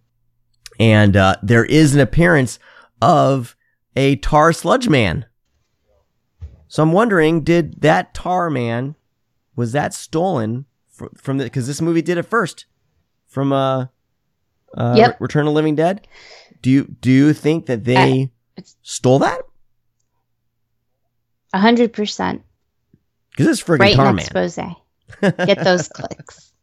[0.79, 2.59] And uh, there is an appearance
[3.01, 3.55] of
[3.95, 5.25] a tar sludge man.
[6.67, 8.95] So I'm wondering, did that tar man
[9.55, 11.45] was that stolen fr- from the?
[11.45, 12.65] Because this movie did it first
[13.27, 13.87] from uh,
[14.77, 15.19] uh Yep.
[15.19, 16.07] Return of Living Dead.
[16.61, 18.31] Do you do you think that they
[18.81, 19.41] stole that?
[21.57, 22.43] A hundred percent.
[23.31, 24.19] Because it's friggin' Right tar man.
[24.19, 24.55] expose.
[25.21, 26.53] Get those clicks.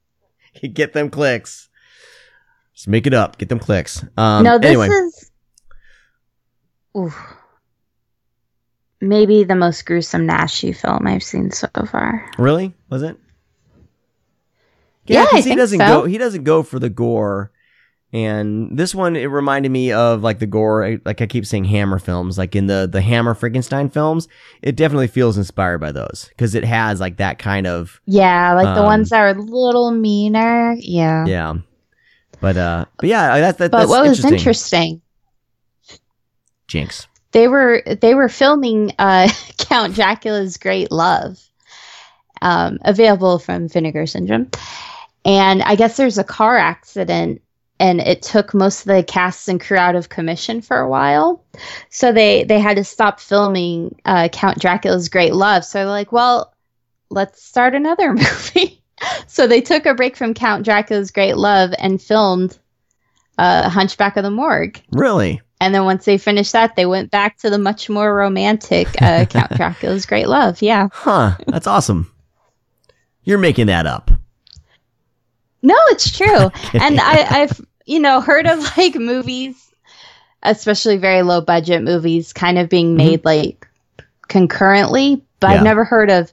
[0.73, 1.69] Get them clicks.
[2.75, 3.37] Just make it up.
[3.39, 4.05] Get them clicks.
[4.17, 5.31] Um, no, this anyway, is
[6.97, 7.17] oof,
[9.01, 12.31] maybe the most gruesome Naschy film I've seen so far.
[12.39, 13.17] really was it?
[15.07, 15.87] Yeah, I 'cause he think doesn't so.
[16.03, 16.05] go.
[16.07, 17.51] He doesn't go for the gore.
[18.15, 21.99] And this one, it reminded me of like the gore, like I keep saying, Hammer
[21.99, 24.29] films, like in the the Hammer Frankenstein films.
[24.63, 28.73] It definitely feels inspired by those because it has like that kind of Yeah, like
[28.77, 30.77] the Um, ones that are a little meaner.
[30.79, 31.27] Yeah.
[31.27, 31.55] yeah.
[32.41, 34.35] But uh, but yeah, that's that, But that's what was interesting.
[34.35, 35.03] interesting,
[36.69, 37.07] Jinx.
[37.33, 41.39] they were they were filming uh, Count Dracula's Great Love,
[42.43, 44.51] um, available from Vinegar Syndrome,
[45.25, 47.41] and I guess there's a car accident,
[47.81, 51.45] and it took most of the cast and crew out of commission for a while,
[51.91, 55.65] so they they had to stop filming uh, Count Dracula's Great Love.
[55.65, 56.55] So they're like, well,
[57.11, 58.83] let's start another movie.
[59.27, 62.59] so they took a break from Count Dracula's Great Love and filmed
[63.39, 64.81] uh, Hunchback of the Morgue.
[64.93, 65.41] Really?
[65.61, 69.25] And then once they finished that, they went back to the much more romantic uh,
[69.31, 70.63] Count Dracula's Great Love.
[70.63, 70.89] Yeah.
[70.93, 71.37] Huh?
[71.47, 72.13] That's awesome.
[73.23, 74.11] You're making that up.
[75.65, 76.51] No, it's true.
[76.81, 79.73] and I, I've, you know, heard of like movies,
[80.43, 83.67] especially very low budget movies, kind of being made like
[84.29, 85.57] concurrently, but Yeah.
[85.57, 86.33] I've never heard of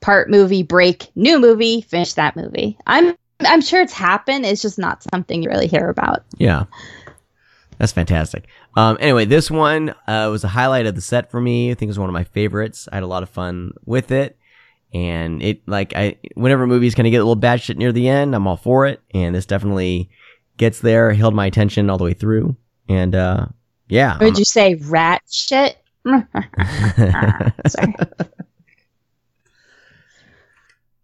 [0.00, 2.76] part movie break, new movie, finish that movie.
[2.86, 4.44] I'm I'm sure it's happened.
[4.46, 6.24] It's just not something you really hear about.
[6.36, 6.64] Yeah.
[7.78, 8.44] That's fantastic.
[8.76, 11.70] Um, anyway, this one uh, was a highlight of the set for me.
[11.70, 12.88] I think it was one of my favorites.
[12.92, 14.38] I had a lot of fun with it.
[14.92, 18.08] And it, like, I, whenever movies kind of get a little bad shit near the
[18.08, 19.00] end, I'm all for it.
[19.14, 20.10] And this definitely
[20.58, 22.56] gets there, held my attention all the way through.
[22.88, 23.46] And, uh,
[23.88, 24.18] yeah.
[24.18, 25.78] Would you say rat shit?
[26.04, 27.94] Sorry.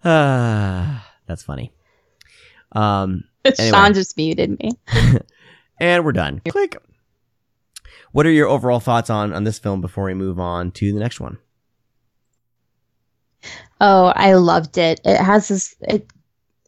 [0.05, 1.73] Ah, that's funny.
[2.73, 3.71] Um, Anyway.
[3.71, 4.73] Sean just muted me.
[5.81, 6.41] and we're done.
[6.49, 6.77] Click.
[8.13, 10.99] What are your overall thoughts on, on this film before we move on to the
[10.99, 11.39] next one?
[13.81, 15.01] Oh, I loved it.
[15.05, 16.07] It has this it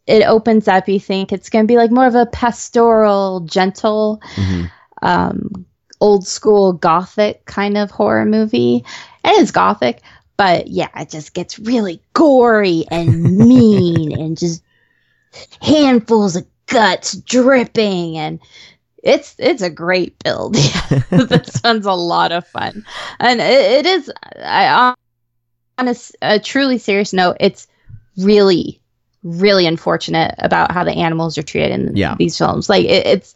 [0.07, 4.71] it opens up, you think it's gonna be like more of a pastoral, gentle, Mhm.
[5.01, 5.65] um,
[5.99, 8.83] old school gothic kind of horror movie.
[9.23, 10.01] And It is gothic,
[10.37, 14.63] but yeah, it just gets really gory and mean and just
[15.61, 18.39] handfuls of guts dripping and
[19.03, 20.55] it's it's a great build.
[20.57, 22.85] Yeah, this one's a lot of fun,
[23.19, 24.11] and it, it is.
[24.43, 24.93] I
[25.81, 27.67] on a, a truly serious note, it's
[28.17, 28.79] really,
[29.23, 32.15] really unfortunate about how the animals are treated in Yeah.
[32.17, 32.69] these films.
[32.69, 33.35] Like it, it's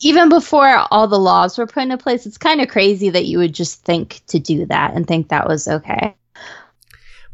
[0.00, 2.26] even before all the laws were put into place.
[2.26, 5.46] It's kind of crazy that you would just think to do that and think that
[5.48, 6.14] was okay.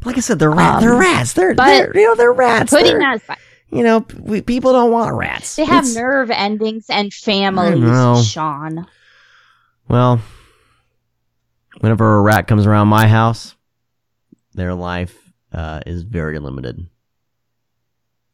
[0.01, 0.83] But like I said, they're rats.
[0.83, 1.33] Um, they're rats.
[1.33, 2.71] They're, they're you know they're rats.
[2.71, 3.37] Putting They're- that aside,
[3.71, 5.55] you know, we, people don't want rats.
[5.57, 8.87] they have It's- nerve endings and families, Sean.
[9.87, 10.21] Well,
[11.79, 13.55] whenever a rat comes around my house,
[14.53, 15.15] their life
[15.53, 16.87] uh, is very limited.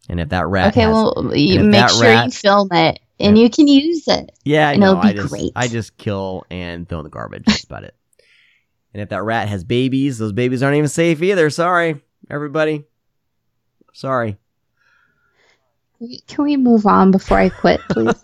[0.10, 3.38] And if that rat Okay, has, well, you make sure rat- you film it and
[3.38, 4.32] you can use it.
[4.44, 4.92] yeah, I and know.
[4.92, 5.52] it'll be I just, great.
[5.56, 7.46] I just kill and throw in the garbage.
[7.46, 7.96] That's about it.
[8.94, 11.50] And if that rat has babies, those babies aren't even safe either.
[11.50, 12.84] Sorry, everybody.
[13.94, 14.38] Sorry.
[16.28, 18.24] Can we move on before I quit, please?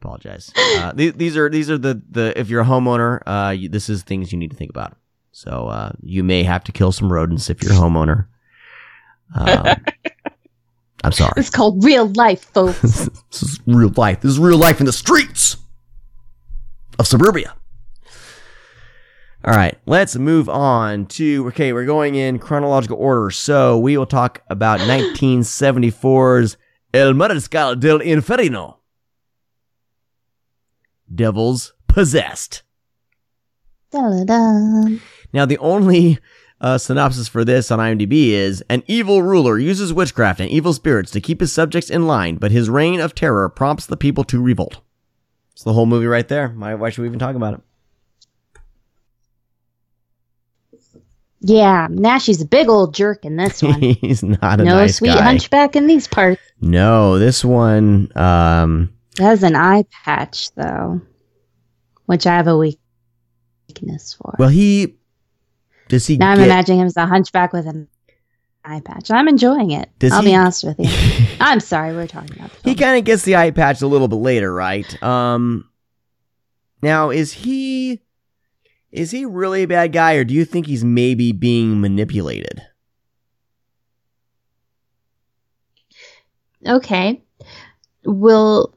[0.00, 0.50] Apologize.
[0.56, 3.90] Uh, these, these are these are the the if you're a homeowner, uh, you, this
[3.90, 4.96] is things you need to think about.
[5.32, 8.26] So uh, you may have to kill some rodents if you're a homeowner.
[9.34, 9.76] Um,
[11.04, 11.32] I'm sorry.
[11.36, 12.80] It's called real life, folks.
[12.82, 14.20] this is real life.
[14.20, 15.56] This is real life in the streets
[16.98, 17.54] of suburbia.
[19.42, 21.72] All right, let's move on to okay.
[21.72, 26.58] We're going in chronological order, so we will talk about 1974's
[26.92, 28.80] El Mariscal del Inferno.
[31.12, 32.62] Devils possessed.
[33.90, 35.00] Dun-dun-dun.
[35.32, 36.18] Now, the only
[36.60, 41.10] uh, synopsis for this on IMDb is an evil ruler uses witchcraft and evil spirits
[41.12, 44.42] to keep his subjects in line, but his reign of terror prompts the people to
[44.42, 44.80] revolt.
[45.52, 46.48] It's the whole movie right there.
[46.48, 47.60] Why, why should we even talk about it?
[51.42, 53.80] Yeah, Naschy's a big old jerk in this one.
[53.80, 55.22] He's not a no nice sweet guy.
[55.22, 56.40] hunchback in these parts.
[56.60, 61.00] No, this one, um, has an eye patch though,
[62.04, 64.36] which I have a weakness for.
[64.38, 64.96] well, he
[65.90, 67.88] does he now I'm get, imagining him as a hunchback with an
[68.64, 69.10] eye patch.
[69.10, 69.90] I'm enjoying it.
[69.98, 71.26] Does I'll he- be honest with you.
[71.40, 72.50] I'm sorry, we're talking about.
[72.62, 75.02] The he kind of gets the eye patch a little bit later, right?
[75.02, 75.68] Um,
[76.80, 78.00] now is he
[78.92, 82.62] is he really a bad guy, or do you think he's maybe being manipulated?
[86.66, 87.22] okay.
[88.04, 88.72] Will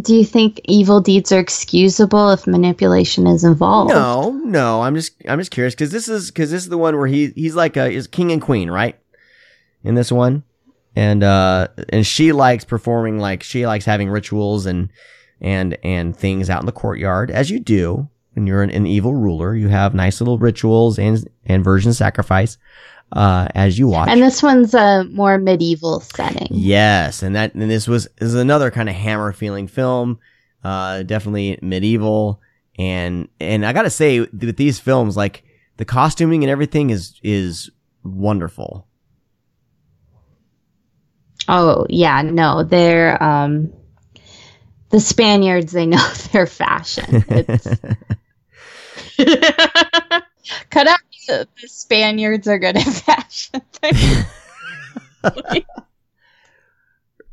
[0.00, 3.90] do you think evil deeds are excusable if manipulation is involved?
[3.90, 4.82] No, no.
[4.82, 7.28] I'm just I'm just curious because this is because this is the one where he
[7.28, 8.98] he's like a is king and queen, right?
[9.84, 10.42] In this one,
[10.96, 14.90] and uh and she likes performing like she likes having rituals and
[15.40, 19.14] and and things out in the courtyard as you do when you're an, an evil
[19.14, 19.54] ruler.
[19.54, 22.58] You have nice little rituals and and virgin sacrifice
[23.14, 24.08] uh as you watch.
[24.10, 26.48] And this one's a more medieval setting.
[26.50, 30.18] Yes, and that and this was this is another kind of hammer feeling film,
[30.62, 32.40] uh, definitely medieval,
[32.78, 35.44] and and I gotta say with these films, like
[35.76, 37.70] the costuming and everything is is
[38.02, 38.86] wonderful.
[41.48, 43.72] Oh yeah, no, they're um
[44.90, 47.24] the Spaniards they know their fashion.
[47.28, 47.66] It's
[50.70, 53.62] cut out the, the Spaniards are good at fashion.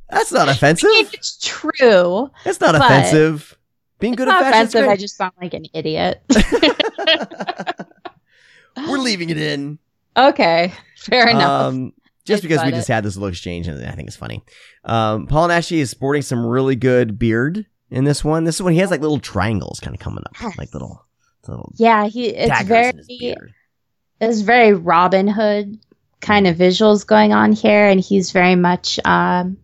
[0.09, 0.89] That's not offensive.
[1.13, 2.29] it's true.
[2.43, 3.57] That's not offensive.
[3.99, 4.53] Being It's good at fashion.
[4.53, 4.89] offensive.
[4.89, 6.21] I just sound like an idiot.
[8.89, 9.79] We're leaving it in.
[10.17, 11.49] okay, fair enough.
[11.65, 11.93] Um,
[12.25, 14.43] just I because we got just had this little exchange, and I think it's funny.
[14.85, 18.43] Um, Paul Naschy is sporting some really good beard in this one.
[18.43, 21.05] This is when he has like little triangles kind of coming up, like little,
[21.47, 22.93] little yeah, he it's very
[24.21, 24.41] in his beard.
[24.41, 25.79] it's very Robin Hood
[26.21, 29.57] kind of visuals going on here, and he's very much um,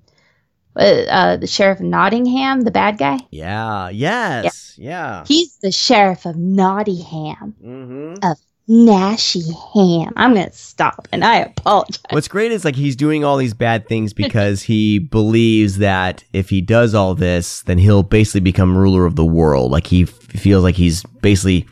[0.76, 3.20] uh, uh, the sheriff of Nottingham, the bad guy.
[3.32, 3.90] Yeah.
[3.90, 4.76] Yes.
[4.78, 5.24] Yeah.
[5.28, 8.32] He's the sheriff of Nottingham, Mm-hmm.
[8.70, 10.12] Naschy Ham.
[10.18, 12.02] I'm gonna stop, and I apologize.
[12.10, 16.50] What's great is like he's doing all these bad things because he believes that if
[16.50, 19.72] he does all this, then he'll basically become ruler of the world.
[19.72, 21.66] Like he f- feels like he's basically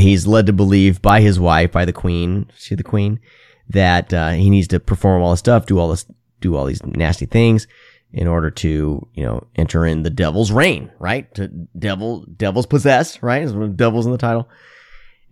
[0.00, 3.20] he's led to believe by his wife, by the queen, she the queen,
[3.68, 6.06] that uh, he needs to perform all this stuff, do all this,
[6.40, 7.66] do all these nasty things
[8.12, 11.32] in order to you know enter in the devil's reign, right?
[11.34, 13.42] To devil, devils possessed, right?
[13.42, 14.48] Is devils in the title,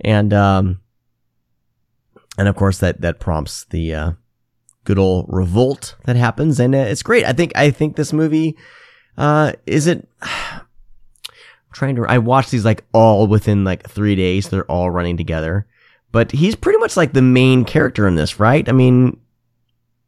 [0.01, 0.81] and um,
[2.39, 4.13] and of course that that prompts the uh,
[4.85, 7.25] good old revolt that happens, and uh, it's great.
[7.25, 8.57] I think I think this movie
[9.17, 10.09] uh, isn't.
[10.23, 10.61] I'm
[11.73, 12.05] trying to.
[12.05, 14.49] I watched these like all within like three days.
[14.49, 15.67] They're all running together,
[16.13, 18.69] but he's pretty much like the main character in this, right?
[18.69, 19.19] I mean,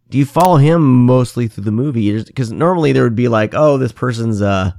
[0.09, 2.23] do you follow him mostly through the movie?
[2.23, 4.73] Because normally there would be like, oh, this person's uh,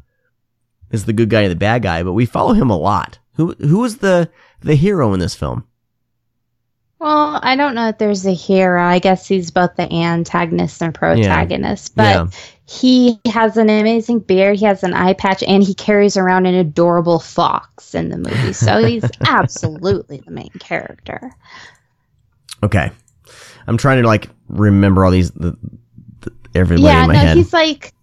[0.92, 3.20] is the good guy and the bad guy, but we follow him a lot.
[3.36, 4.30] Who who is the
[4.62, 5.66] the hero in this film?
[7.00, 8.82] Well, I don't know if there's a hero.
[8.82, 11.96] I guess he's both the antagonist and protagonist.
[11.98, 12.28] But Yeah.
[12.66, 16.56] He has an amazing beard, he has an eye patch, and he carries around an
[16.56, 18.54] adorable fox in the movie.
[18.54, 21.32] So he's absolutely the main character.
[22.64, 22.92] Okay.
[23.68, 25.58] I'm trying to like remember all these the,
[26.22, 27.38] the, everybody yeah, in my no, head.
[27.38, 27.94] he's like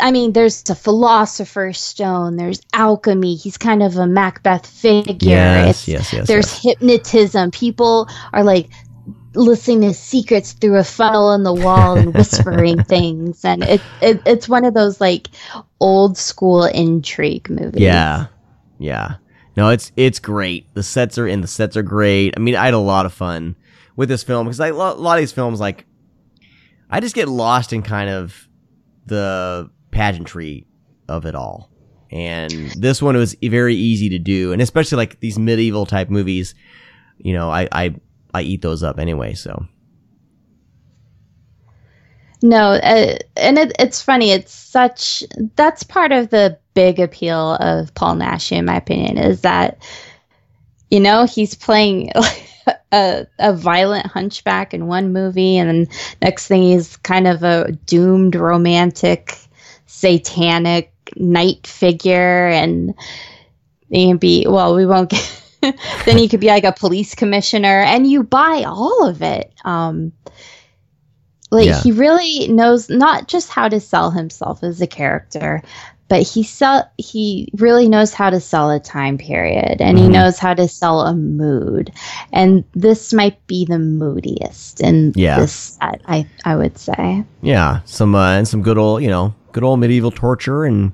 [0.00, 5.14] I mean, there's the philosopher's stone, there's alchemy, he's kind of a Macbeth figure.
[5.28, 6.62] yes, It's- yes, yes, there's yes.
[6.62, 7.50] hypnotism.
[7.50, 8.68] People are like
[9.34, 14.22] listening to secrets through a funnel in the wall and whispering things, and it, it
[14.26, 15.28] it's one of those like
[15.80, 17.80] old school intrigue movies.
[17.80, 18.26] Yeah.
[18.78, 19.16] Yeah.
[19.56, 20.72] No, it's it's great.
[20.74, 21.40] The sets are in.
[21.40, 22.34] The sets are great.
[22.36, 23.56] I mean, I had a lot of fun
[23.96, 25.84] with this film because I a lot of these films like
[26.88, 28.48] I just get lost in kind of
[29.06, 30.66] the pageantry
[31.08, 31.70] of it all.
[32.10, 36.54] And this one was very easy to do, and especially like these medieval type movies,
[37.18, 37.94] you know, I I
[38.34, 39.34] I eat those up anyway.
[39.34, 39.66] So
[42.42, 44.30] No, uh, and it, it's funny.
[44.30, 45.22] It's such
[45.56, 49.82] that's part of the big appeal of Paul Naschy, in my opinion, is that
[50.90, 52.12] you know he's playing
[52.92, 55.88] a, a violent hunchback in one movie, and then
[56.22, 59.36] next thing he's kind of a doomed romantic,
[59.86, 62.94] satanic knight figure, and
[63.92, 64.74] can be well.
[64.74, 65.36] We won't get.
[66.04, 69.52] then he could be like a police commissioner, and you buy all of it.
[69.64, 70.12] Um,
[71.50, 71.80] like Yeah.
[71.82, 75.62] he really knows not just how to sell himself as a character,
[76.08, 80.12] but he sell he really knows how to sell a time period and he Mhm.
[80.12, 81.90] knows how to sell a mood.
[82.32, 85.40] And this might be the moodiest in Yeah.
[85.40, 87.24] this set, I I would say.
[87.42, 90.92] Yeah, some uh, and some good old, you know, good old medieval torture and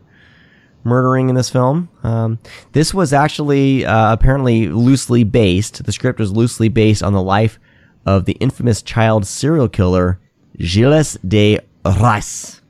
[0.86, 1.88] murdering in this film.
[2.02, 2.38] Um,
[2.72, 5.84] this was actually uh, apparently loosely based.
[5.84, 7.58] The script was loosely based on the life
[8.06, 10.20] of the infamous child serial killer
[10.60, 12.60] Gilles de Rais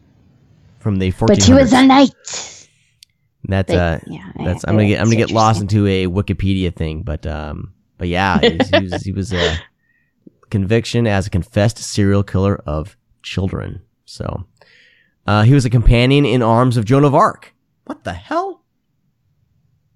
[0.80, 1.26] from the 1400s.
[1.28, 2.68] But he was a knight.
[3.48, 6.74] That's uh, yeah, that's I- I'm gonna get I'm gonna get lost into a Wikipedia
[6.74, 9.56] thing, but um, but yeah, he was, he was, he was a
[10.50, 13.82] conviction as a confessed serial killer of children.
[14.04, 14.46] So,
[15.26, 17.52] uh, he was a companion in arms of Joan of Arc.
[17.86, 18.62] What the hell?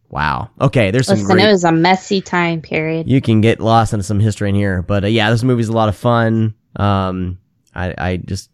[0.09, 0.51] Wow.
[0.61, 1.45] Okay, there's some Listen, great.
[1.45, 3.09] it was a messy time period.
[3.09, 5.73] you can get lost into some history in here, but uh, yeah, this movie's a
[5.73, 6.55] lot of fun.
[6.77, 7.39] Um,
[7.75, 8.51] I I just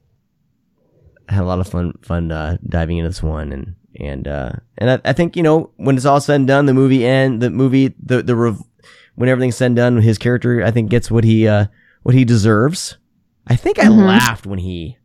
[1.29, 4.91] had a lot of fun fun uh, diving into this one, and and uh, and
[4.91, 7.49] I, I think you know when it's all said and done, the movie end, the
[7.51, 8.63] movie the the rev-
[9.15, 11.67] when everything's said and done, his character I think gets what he uh
[12.03, 12.99] what he deserves.
[13.47, 14.07] I think I Mhm.
[14.07, 14.99] laughed when he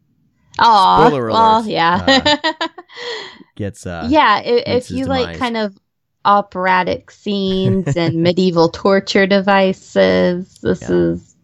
[0.60, 2.36] Oh, Spoiler well, yeah.
[3.56, 5.78] gets uh yeah, if his you like kind of
[6.26, 10.92] operatic scenes and medieval torture devices, this Yeah.
[10.92, 11.36] is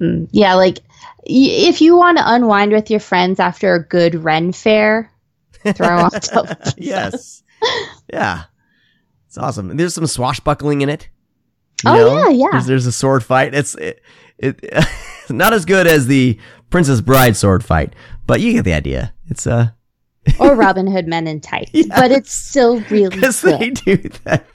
[0.00, 0.78] mm, yeah, like
[1.26, 5.10] y- if you want to unwind with your friends after a good Ren fair,
[5.74, 6.74] throw on television.
[6.76, 7.42] yes,
[8.12, 8.44] yeah,
[9.26, 9.70] it's awesome.
[9.70, 11.08] And there's some swashbuckling in it.
[11.84, 12.28] you Oh, know?
[12.28, 12.50] yeah, yeah.
[12.52, 13.54] There's, there's a sword fight.
[13.54, 14.00] It's it,
[14.38, 14.60] it
[15.30, 16.38] not as good as the
[16.70, 17.94] Princess Bride sword fight,
[18.26, 19.14] but you get the idea.
[19.28, 19.70] It's uh
[20.40, 23.60] or Robin Hood Men in Tights, but it's still really because good.
[23.60, 24.46] they do that.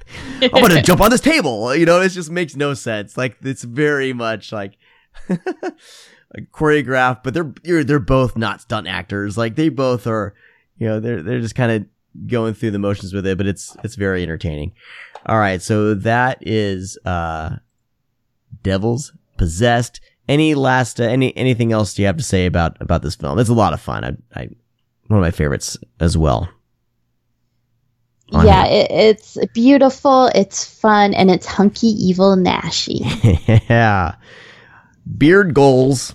[0.41, 1.75] I'm gonna jump on this table.
[1.75, 3.17] You know, it just makes no sense.
[3.17, 4.77] Like it's very much like.
[5.29, 9.37] like choreographed, but they're you're, they're both not stunt actors.
[9.37, 10.35] Like they both are,
[10.77, 13.75] you know, they're they're just kind of going through the motions with it, but it's
[13.83, 14.73] it's very entertaining.
[15.25, 17.57] All right, so that is uh
[18.63, 20.01] Devils Possessed.
[20.29, 23.39] Any last uh, any anything else you have to say about about this film?
[23.39, 24.05] It's a lot of fun.
[24.05, 24.47] I, I
[25.07, 26.47] one of my favorites as well.
[28.31, 32.99] yeah, it, it's beautiful, it's fun, and it's hunky evil Naschy.
[33.69, 34.15] yeah.
[35.17, 36.13] Beard goals.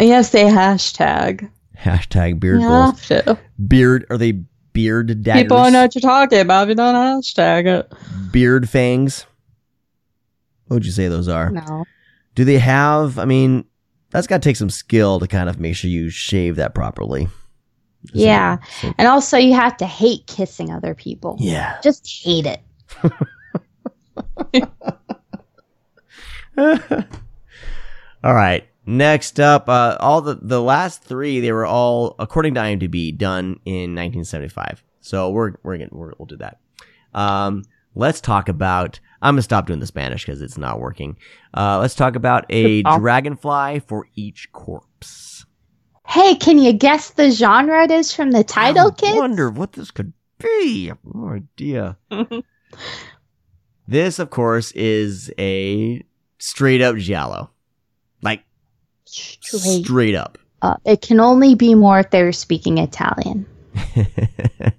[0.00, 1.48] You have to hashtag.
[1.78, 3.08] Hashtag beard You goals.
[3.08, 3.38] have to.
[3.68, 4.32] Beard are they
[4.72, 5.44] beard daggers?
[5.44, 8.32] People know what you're talking about if you don't hashtag it.
[8.32, 9.26] beard fangs.
[10.66, 11.50] What would you say those are?
[11.50, 11.84] No.
[12.38, 13.18] Do they have?
[13.18, 13.64] I mean,
[14.10, 17.26] that's got to take some skill to kind of make sure you shave that properly.
[18.04, 18.58] Just Yeah.
[18.80, 21.34] so- And also, you have to hate kissing other people.
[21.40, 21.80] yeah.
[21.82, 22.60] Just hate it.
[28.24, 28.64] all right.
[28.86, 33.58] Next up, uh, all the the last three they were all according to IMDb done
[33.64, 34.84] in 1975.
[35.00, 36.58] So we're we're gonna we're, we'll do that.
[37.12, 37.64] Um,
[37.98, 38.98] let's talk about.
[39.20, 41.16] I'm gonna stop doing the Spanish because it's not working.
[41.52, 45.44] Uh, let's talk about a dragonfly for each corpse.
[46.06, 49.18] Hey, can you guess the genre it is from the title, I kids?
[49.18, 50.86] wonder what this could be.
[50.86, 51.98] I have no idea.
[53.88, 56.02] this, of course, is a
[56.38, 57.50] straight up giallo,
[58.22, 58.44] like
[59.04, 60.38] Straight straight up.
[60.62, 60.80] up.
[60.84, 63.46] It can only be more if they're speaking Italian.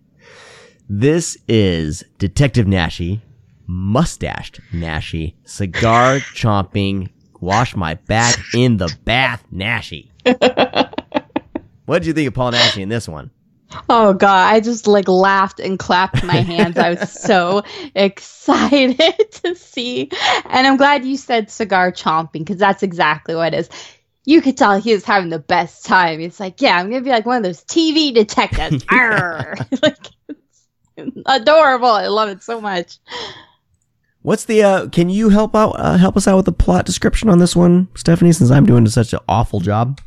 [0.89, 3.21] this is Detective Naschy,
[3.67, 7.09] mustached Naschy, cigar chomping,
[7.39, 10.09] wash my back in the bath Naschy.
[11.85, 13.29] what did you think of Paul Naschy in this one?
[13.87, 16.75] Oh god, I just like laughed and clapped my hands.
[16.75, 17.61] I was so
[17.95, 18.97] excited
[19.43, 20.09] to see.
[20.45, 23.69] And I'm glad you said cigar chomping because that's exactly what it is.
[24.25, 26.19] You could tell he was having the best time.
[26.19, 28.83] He's like, yeah, I'm gonna be like one of those TV detectives.
[28.91, 30.07] Like,
[31.25, 31.87] adorable.
[31.89, 32.97] I love it so much.
[34.21, 34.63] What's the?
[34.63, 35.71] uh Can you help out?
[35.79, 38.33] Uh, help us out with the plot description on this one, Stephanie?
[38.33, 40.01] Since I'm doing such an awful job.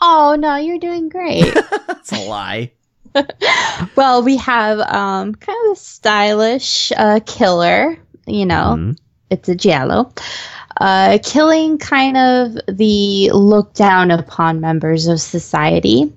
[0.00, 1.52] Oh no, you're doing great.
[1.86, 2.72] That's a lie.
[3.96, 7.96] well, we have um kind of a stylish uh, killer.
[8.26, 8.98] You know, Mhm.
[9.30, 10.12] it's a giallo.
[10.80, 16.12] uh, killing kind of the looked down upon members of society.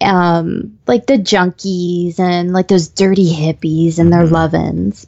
[0.00, 5.06] Um, like the junkies and like those dirty hippies and their love-ins.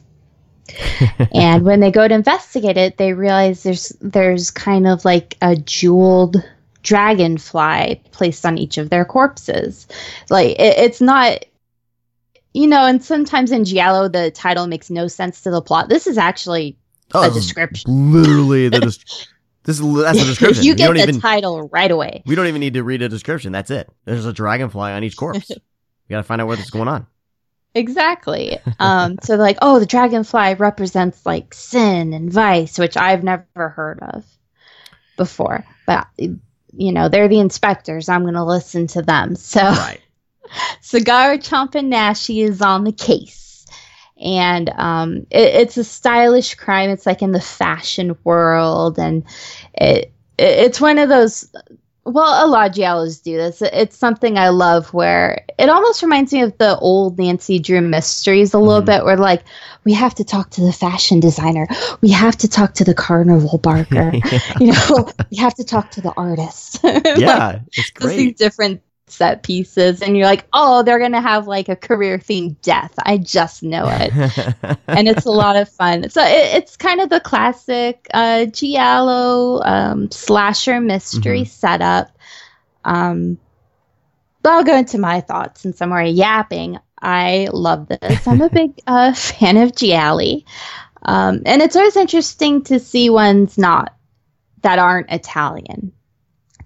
[1.33, 5.55] and when they go to investigate it, they realize there's there's kind of like a
[5.55, 6.37] jeweled
[6.83, 9.87] dragonfly placed on each of their corpses.
[10.29, 11.45] Like it, it's not
[12.53, 15.89] you know, and sometimes in Giallo the title makes no sense to the plot.
[15.89, 16.77] This is actually
[17.13, 18.13] Oh, a description.
[18.13, 18.97] Literally, the
[19.69, 20.63] this is that's a description.
[20.63, 22.23] you get don't the even title right away.
[22.25, 23.51] we don't even need to read a description.
[23.51, 23.87] That's it.
[24.05, 25.49] There's a dragonfly on each corpse.
[25.49, 25.57] We
[26.09, 27.05] gotta find out what's going on.
[27.75, 28.57] Exactly.
[28.79, 33.99] Um, so like, oh, the dragonfly represents like sin and vice, which I've never heard
[34.01, 34.25] of
[35.17, 35.63] before.
[35.85, 38.09] But you know, they're the inspectors.
[38.09, 39.35] I'm going to listen to them.
[39.35, 40.01] So Right.
[40.81, 43.48] Cigar Chompin' Naschy is on the case.
[44.23, 46.89] And um, it, it's a stylish crime.
[46.89, 49.23] It's like in the fashion world, and
[49.73, 51.47] it, it it's one of those.
[52.05, 53.61] Well, a lot of giallos do this.
[53.61, 54.93] It- It's something I love.
[54.93, 58.85] Where it almost reminds me of the old Nancy Drew mysteries a little Mhm.
[58.85, 59.05] bit.
[59.05, 59.43] Where like
[59.83, 61.67] we have to talk to the fashion designer,
[62.01, 64.11] we have to talk to the carnival barker,
[64.59, 66.79] you know, we have to talk to the artist.
[66.83, 68.15] Like, yeah, it's just great.
[68.15, 68.81] these different
[69.11, 72.93] set pieces and you're like oh they're gonna have like a career themed death.
[72.99, 74.13] I just know it.
[74.87, 76.09] And it's a lot of fun.
[76.09, 82.11] So it, it's kind of the classic uh giallo um slasher mystery setup.
[82.83, 83.37] Um
[84.41, 86.79] but i'll go into my thoughts since i'm already yapping.
[87.01, 88.27] I love this.
[88.27, 90.45] I'm a big uh fan of gialli.
[91.03, 93.95] Um and it's always interesting to see ones not
[94.61, 95.93] that aren't italian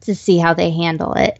[0.02, 1.40] to see how they handle it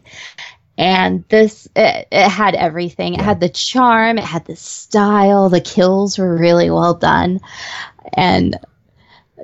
[0.76, 5.60] and this it, it had everything it had the charm it had the style the
[5.60, 7.38] kills were really well done
[8.14, 8.58] and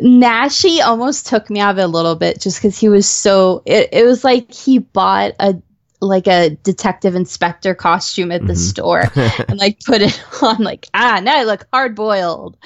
[0.03, 3.63] naschy almost took me out of it a little bit just because he was so
[3.67, 5.55] it, it was like he bought a
[6.01, 8.57] like a detective inspector costume at the Mhm.
[8.57, 9.05] store
[9.49, 12.57] and like put it on like ah now i look hard boiled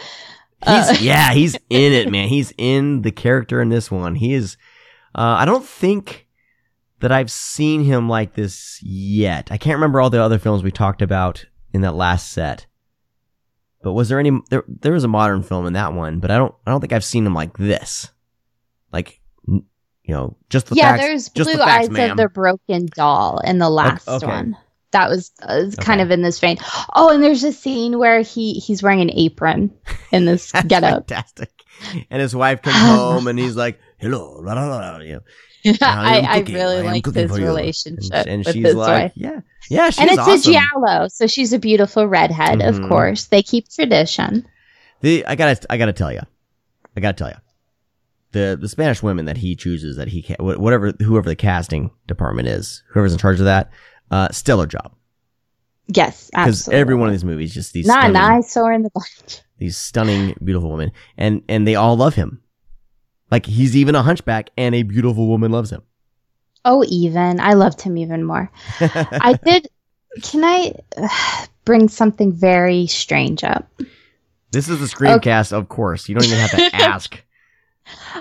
[0.67, 2.27] He's yeah, he's in it, man.
[2.29, 4.15] He's in the character in this one.
[4.15, 4.57] He is.
[5.15, 6.24] Uh, I don't think
[7.01, 9.51] that I've seen him like this yet.
[9.51, 12.67] I can't remember all the other films we talked about in that last set.
[13.83, 14.31] But was there any?
[14.51, 16.55] There, there was a modern film in that one, but I don't.
[16.67, 18.11] I don't think I've seen him like this.
[18.93, 19.63] Like, you
[20.09, 21.03] know, just the yeah facts.
[21.03, 22.11] there's just blue the facts, eyes ma'am.
[22.13, 24.27] of the broken doll in the last okay.
[24.27, 24.57] one
[24.93, 26.03] that was uh, kind Okay.
[26.03, 26.57] of in this vein
[26.95, 29.75] oh and there's a scene where he he's wearing an apron
[30.13, 31.51] in this getup fantastic.
[32.11, 35.21] And his wife comes home and he's like, "Hello, la, la, la, la," you know,
[35.83, 39.13] I, am I really I like his relationship And, and with she's his like, wife.
[39.15, 42.59] "Yeah, yeah, she's and it's awesome." a giallo, so she's a beautiful redhead.
[42.61, 42.69] Mhm.
[42.83, 44.47] Of course, they keep tradition.
[45.01, 46.21] The I gotta I gotta tell you,
[46.97, 47.37] I gotta tell you,
[48.33, 51.91] the the Spanish women that he chooses that he ca- wh- whatever whoever the casting
[52.07, 53.71] department is, whoever's in charge of that,
[54.11, 54.93] uh, stellar job
[55.87, 58.83] Yes, because every one of these movies just these Nah, stunning, I saw her in
[58.83, 59.41] the bunch.
[59.59, 62.41] these stunning beautiful women, and and they all love him.
[63.31, 65.83] Like he's even a hunchback, and a beautiful woman loves him.
[66.65, 68.51] Oh, even I loved him even more.
[68.81, 69.69] I did.
[70.23, 73.69] Can I uh, bring something very strange up?
[74.53, 76.09] This is a screencast, of course.
[76.09, 77.21] You don't even have to ask.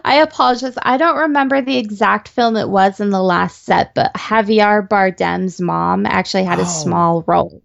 [0.04, 0.78] I apologize.
[0.82, 5.62] I don't remember the exact film it was in the last set, but Javier Bardem's
[5.62, 6.64] mom actually had Oh.
[6.64, 7.62] a small role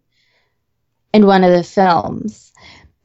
[1.12, 2.52] in one of the films.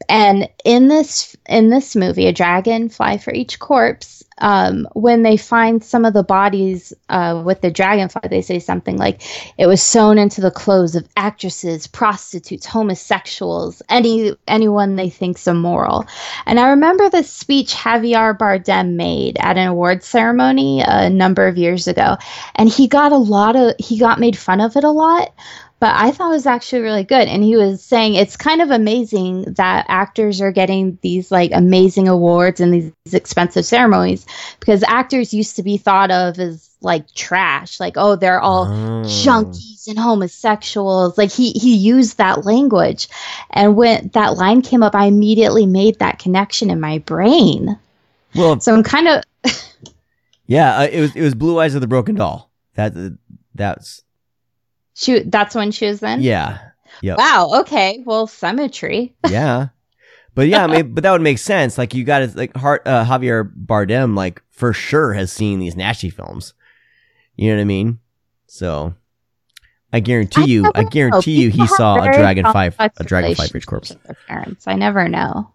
[0.10, 4.23] And in this in this movie, a dragon fly for each corpse.
[4.44, 8.98] Um, when they find some of the bodies uh, with the dragonfly, they say something
[8.98, 9.22] like,
[9.58, 16.06] "It was sewn into the clothes of actresses, prostitutes, homosexuals, any anyone they think's immoral."
[16.46, 21.58] And I remember the speech Javier Bardem made at an awards ceremony a number of
[21.58, 22.18] years ago,
[22.56, 25.34] and he got a lot of he got made fun of it a lot.
[25.84, 27.28] But I thought it was actually really good.
[27.28, 32.08] And he was saying it's kind of amazing that actors are getting these like amazing
[32.08, 34.26] awards and these expensive ceremonies
[34.62, 37.82] because actors used to be thought of as like trash.
[37.82, 39.04] Like, oh, they're all Oh.
[39.04, 41.18] junkies and homosexuals.
[41.18, 43.10] Like he he used that language,
[43.50, 47.78] and when that line came up, I immediately made that connection in my brain.
[48.36, 49.24] Well, So I'm kind of
[50.46, 52.50] yeah, uh, it was it was Blue Eyes of the Broken Doll.
[52.76, 53.18] That
[53.54, 54.03] that's
[54.96, 55.32] shoot.
[55.32, 56.22] That's when she was in.
[56.22, 56.60] yeah,
[57.02, 57.62] yeah, Wow.
[57.62, 58.02] Okay.
[58.06, 59.16] Well, symmetry.
[59.30, 59.70] yeah.
[60.36, 61.78] But yeah, I mean, but that would make sense.
[61.78, 65.76] Like you got to like Hart, uh, Javier Bardem, like for sure has seen these
[65.76, 66.54] Naschy films.
[67.36, 68.00] You know what I mean?
[68.48, 68.96] So
[69.92, 70.90] I guarantee I you, I know.
[70.90, 73.96] guarantee you, he People have saw a Dragon Five, a Dragon Five relationships corpse.
[74.28, 74.68] parents.
[74.68, 75.52] I never know.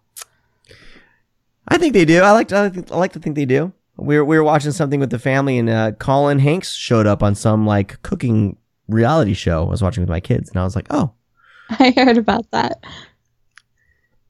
[1.67, 2.21] I think they do.
[2.21, 3.73] I like, to, I, think, I like to think they do.
[3.97, 7.21] we were we were watching something with the family, and uh, Colin Hanks showed up
[7.21, 8.57] on some like cooking
[8.89, 9.65] reality show.
[9.65, 11.13] I was watching with my kids, and I was like, oh,
[11.69, 12.83] I heard about that.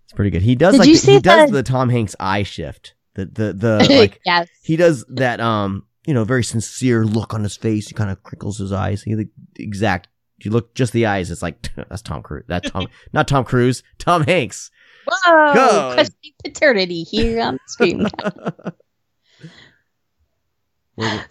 [0.03, 0.41] it's pretty good.
[0.41, 2.93] He does Did like you the, he does the- the Tom Hanks eye shift.
[3.15, 4.47] The the the like yes.
[4.63, 7.87] he does that um you know very sincere look on his face.
[7.87, 9.01] He kind of crinkles his eyes.
[9.03, 10.07] He the exact.
[10.37, 12.45] If you look just the eyes, it's like that's Tom Cruise.
[12.47, 13.83] That Tom, not Tom Cruise.
[13.97, 14.71] Tom Hanks.
[15.05, 15.53] Whoa!
[15.53, 15.91] Go.
[15.95, 18.07] Questioning paternity here on the screen.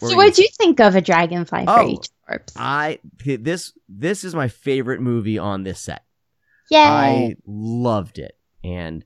[0.00, 2.54] So, what'd you think of a dragonfly for Oh, each corpse?
[2.56, 6.04] I this this is my favorite movie on this set.
[6.70, 9.04] Yeah, I loved it, and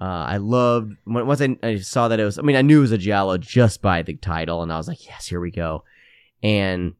[0.00, 2.38] uh, I loved once I, I saw that it was.
[2.38, 4.88] I mean, I knew it was a giallo just by the title, and I was
[4.88, 5.84] like, "Yes, here we go."
[6.42, 6.94] And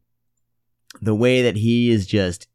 [1.01, 2.47] the way that he is just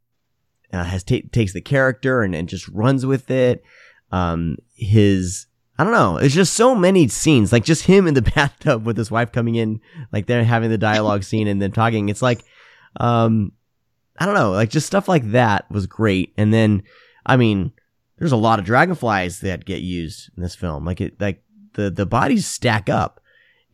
[0.72, 3.62] uh, has ta- takes the character and, and just runs with it.
[4.10, 5.46] Um, his
[5.82, 6.16] I don't know.
[6.16, 9.56] It's just so many scenes, like just him in the bathtub with his wife coming
[9.56, 9.80] in,
[10.12, 12.08] like they're having the dialogue scene and then talking.
[12.08, 12.44] It's like,
[13.00, 13.50] um,
[14.16, 16.34] I don't know, like just stuff like that was great.
[16.36, 16.84] And then,
[17.26, 17.72] I mean,
[18.16, 20.84] there's a lot of dragonflies that get used in this film.
[20.84, 21.42] Like it, like
[21.72, 23.20] the the bodies stack up,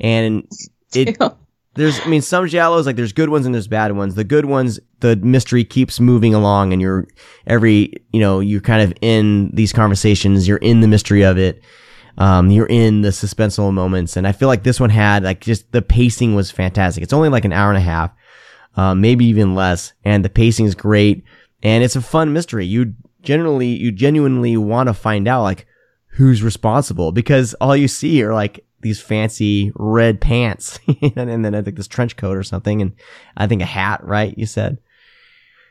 [0.00, 0.50] and
[0.94, 1.18] it
[1.74, 4.14] there's I mean some giallos like there's good ones and there's bad ones.
[4.14, 7.06] The good ones, the mystery keeps moving along, and you're
[7.46, 10.48] every you know you're kind of in these conversations.
[10.48, 11.62] You're in the mystery of it.
[12.18, 15.70] Um, you're in the suspenseful moments, and I feel like this one had like just
[15.70, 17.02] the pacing was fantastic.
[17.04, 18.10] It's only like an hour and a half,
[18.74, 21.22] um, maybe even less, and the pacing is great,
[21.62, 22.66] and it's a fun mystery.
[22.66, 25.66] You generally, you genuinely want to find out like
[26.12, 30.80] who's responsible because all you see are like these fancy red pants,
[31.16, 32.96] and then I think this trench coat or something, and
[33.36, 34.36] I think a hat, right?
[34.36, 34.78] You said,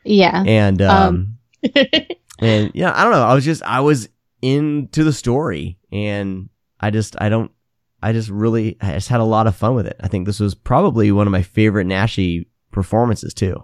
[0.06, 0.44] yeah.
[0.48, 1.74] and um, Um.
[2.40, 3.26] and yeah, I don't know.
[3.26, 4.08] I was just I was
[4.42, 6.50] into the story, and
[6.80, 7.52] I just I don't
[8.02, 9.98] I just really I just had a lot of fun with it.
[10.00, 13.64] I think this was probably one of my favorite Naschy performances too.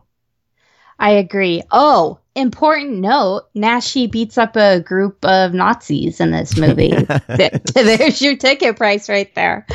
[0.99, 1.61] I agree.
[1.71, 6.91] Oh, important note: Naschy beats up a group of Nazis in this movie.
[7.73, 9.67] There's your ticket price right there.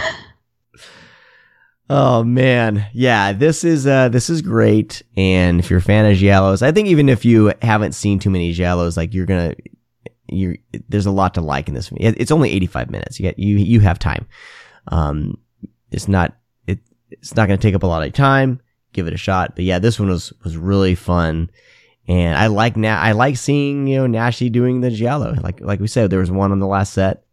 [1.91, 5.03] Oh man, yeah, this is uh this is great.
[5.17, 8.31] And if you're a fan of giallos, I think even if you haven't seen too
[8.31, 9.55] many giallos, like you're gonna
[10.29, 11.91] you there's a lot to like in this.
[11.97, 13.19] It- It's only 85 minutes.
[13.19, 14.27] You get you you have time.
[14.89, 15.39] Um,
[15.91, 16.37] it's not
[16.67, 16.79] it
[17.11, 18.61] it's not gonna take up a lot of time.
[18.93, 19.55] Give it a shot.
[19.55, 21.51] But yeah, this one was was really fun.
[22.07, 25.35] And I like Na- I like seeing you know Naschy doing the giallo.
[25.43, 27.25] Like like we said, there was one on the last set,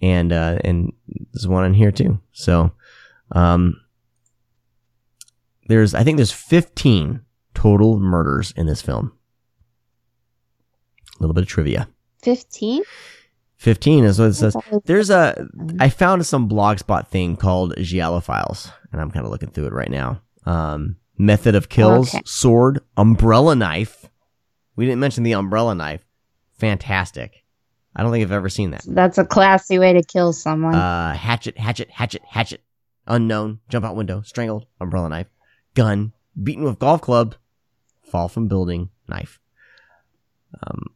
[0.00, 0.92] and uh and
[1.32, 2.18] there's one in here too.
[2.32, 2.72] So.
[3.32, 3.80] Um,
[5.68, 7.20] there's, I think there's 15
[7.54, 9.12] total murders in this film.
[11.16, 11.88] A little bit of trivia.
[12.22, 12.82] Fifteen.
[13.56, 14.56] 15 is what it says.
[14.86, 15.46] There's a,
[15.78, 19.74] I found some blogspot thing called Giallo Files, and I'm kind of looking through it
[19.74, 20.22] right now.
[20.46, 22.22] Um, method of kills, Okay.
[22.24, 24.06] sword, umbrella knife.
[24.76, 26.02] We didn't mention the umbrella knife.
[26.54, 27.44] Fantastic.
[27.94, 28.82] I don't think I've ever seen that.
[28.86, 30.74] That's a classy way to kill someone.
[30.74, 32.62] Uh, hatchet, hatchet, hatchet, hatchet.
[33.06, 35.26] Unknown, jump out window, strangled, umbrella knife,
[35.74, 37.34] gun, beaten with golf club,
[38.02, 39.38] fall from building, knife.
[40.66, 40.86] Um,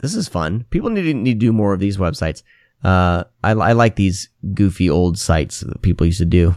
[0.00, 0.64] this is fun.
[0.70, 2.42] People need to, need to do more of these websites.
[2.82, 6.54] Uh, I, I like these goofy old sites that people used to do.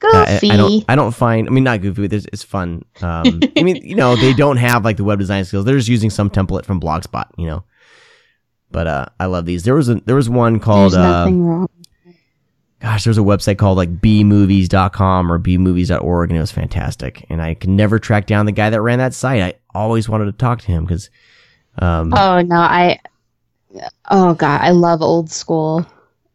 [0.00, 0.50] Goofy.
[0.50, 0.84] I, I don't.
[0.88, 1.48] I don't find.
[1.48, 2.02] I mean, not goofy.
[2.02, 2.84] But it's, it's fun.
[3.00, 5.64] Um, I mean, you know, they don't have like the web design skills.
[5.64, 7.30] They're just using some template from Blogspot.
[7.36, 7.64] You know.
[8.70, 9.64] But uh, I love these.
[9.64, 11.68] There was a there was one called There's uh, nothing wrong.
[12.80, 17.24] gosh, there's a website called like bmovies.com or bmovies.org, and it was fantastic.
[17.30, 19.42] And I could never track down the guy that ran that site.
[19.42, 21.08] I always wanted to talk to him because,
[21.78, 22.98] um, Oh no, I.
[24.10, 25.86] Oh god, I love old school,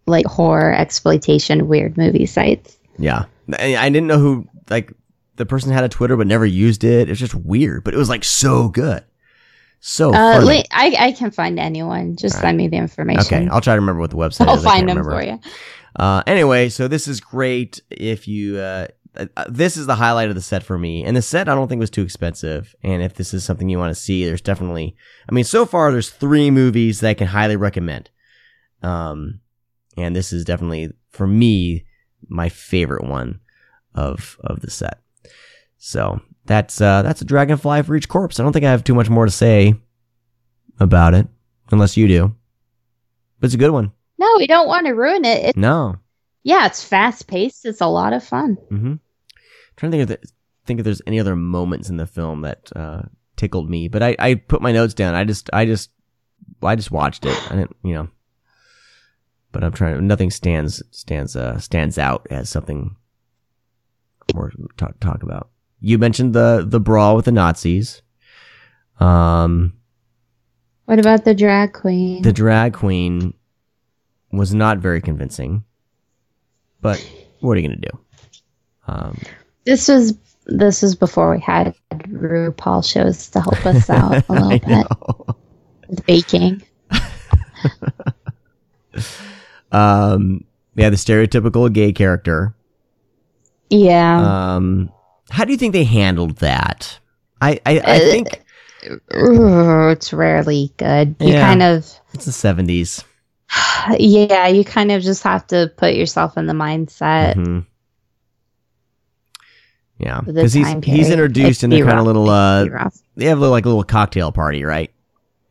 [0.06, 2.78] like horror exploitation weird movie sites.
[2.98, 3.26] yeah,
[3.58, 4.94] I, I didn't know who like
[5.36, 7.10] the person had a Twitter but never used it.
[7.10, 9.04] It's just weird, but it was like so good,
[9.80, 10.42] so Uh,
[10.72, 12.16] I I can find anyone.
[12.16, 13.44] Just send me the information.
[13.44, 14.66] Okay, I'll try to remember what the website I'll is.
[14.66, 15.20] I find them remember.
[15.20, 15.40] for you.
[15.96, 17.82] Uh, anyway, so this is great.
[17.92, 18.88] If you, uh,
[19.48, 21.04] this is the highlight of the set for me.
[21.04, 22.76] And the set I don't think was too expensive.
[22.84, 24.96] And if this is something you want to see, there's definitely,
[25.30, 28.10] I mean, so far there's three movies that I can highly recommend.
[28.82, 29.40] Um,
[29.98, 31.86] and this is definitely for me
[32.28, 33.40] my favorite one
[33.96, 35.00] of of the set.
[35.78, 38.40] So that's uh that's a dragonfly for each corpse.
[38.40, 39.76] I don't think I have too much more to say
[40.80, 41.28] about it,
[41.72, 42.36] unless you do.
[43.40, 43.92] But it's a good one.
[44.18, 45.50] No, we don't want to ruin it.
[45.50, 45.98] it No.
[46.44, 47.66] Yeah, it's fast paced.
[47.66, 48.58] It's a lot of fun.
[48.72, 48.94] Mm-hmm.
[49.78, 50.28] trying to think if, the,
[50.66, 53.04] think if there's any other moments in the film that uh,
[53.36, 55.16] tickled me, but I, I put my notes down.
[55.16, 55.90] I just I just
[56.62, 57.52] I just watched it.
[57.52, 58.08] I didn't you know
[59.54, 59.96] but I'm trying.
[59.96, 62.98] to Nothing stands stands uh, stands out as something
[64.34, 65.50] more to talk talk about.
[65.80, 68.02] You mentioned the the brawl with the Nazis.
[69.00, 69.74] Um,
[70.86, 72.22] What about the drag queen?
[72.22, 73.34] the drag queen
[74.32, 75.64] was not very convincing,
[76.84, 77.00] but
[77.40, 78.00] what are you gonna do?
[78.88, 79.18] Um,
[79.66, 80.14] this was
[80.46, 84.88] this was before we had RuPaul shows to help us out a little bit
[85.90, 86.62] with baking.
[89.72, 90.44] Um,
[90.76, 92.54] yeah, the stereotypical gay character.
[93.72, 94.56] Yeah.
[94.56, 94.92] Um,
[95.32, 97.00] how do you think they handled that?
[97.42, 98.44] I I, I Uh, think
[99.16, 101.16] Ooh, it's rarely good.
[101.20, 101.48] You Yeah.
[101.48, 103.04] kind of it's the seventies.
[104.00, 107.36] Yeah, you kind of just have to put yourself in the mindset.
[107.36, 107.60] hmm
[110.00, 111.12] Yeah, because he's time he's period.
[111.12, 112.98] introduced in It'd kind of little uh, It'd be rough.
[113.16, 114.92] they have a little, like a little cocktail party, right?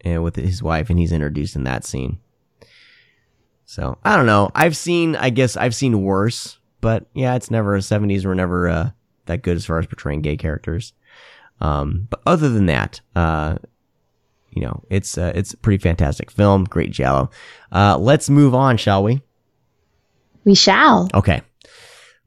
[0.03, 2.19] And with his wife, and he's introduced in that scene.
[3.65, 4.51] So I don't know.
[4.55, 8.91] I've seen, I guess I've seen worse, but yeah, it's never seventies were never uh,
[9.27, 10.93] that good as far as portraying gay characters.
[11.61, 13.57] Um, but other than that, uh,
[14.55, 17.31] you know, it's uh, it's a pretty fantastic film, great giallo.
[17.71, 19.23] Uh, let's move on, shall we?
[20.45, 21.09] We shall.
[21.15, 21.43] Okay.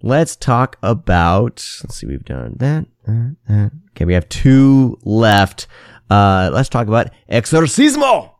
[0.01, 1.65] Let's talk about.
[1.83, 2.85] Let's see, we've done that.
[3.05, 3.71] that, that.
[3.91, 5.67] Okay, we have two left.
[6.09, 8.31] Uh, let's talk about Exorcismo,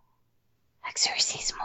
[0.88, 1.56] Exorcismo.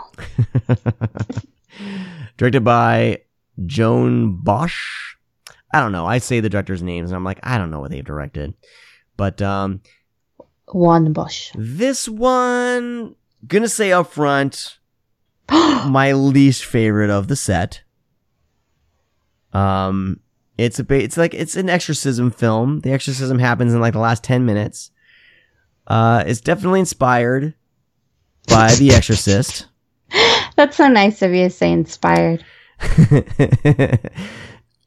[2.36, 3.20] directed by
[3.56, 5.16] Juan Bosch.
[5.72, 6.06] I don't know.
[6.06, 8.54] I say the director's names, and I'm like, I don't know what they've directed.
[9.16, 9.82] But um,
[10.74, 11.50] Juan Bosch.
[11.54, 13.14] this one,
[13.46, 14.78] gonna say up front,
[15.48, 17.82] my least favorite of the set.
[19.52, 20.20] Um,
[20.56, 22.80] it's a it's like it's an exorcism film.
[22.80, 24.90] The exorcism happens in like the last ten minutes.
[25.86, 27.54] Uh, it's definitely inspired
[28.48, 29.66] by The Exorcist.
[30.56, 32.44] That's so nice of you to say inspired.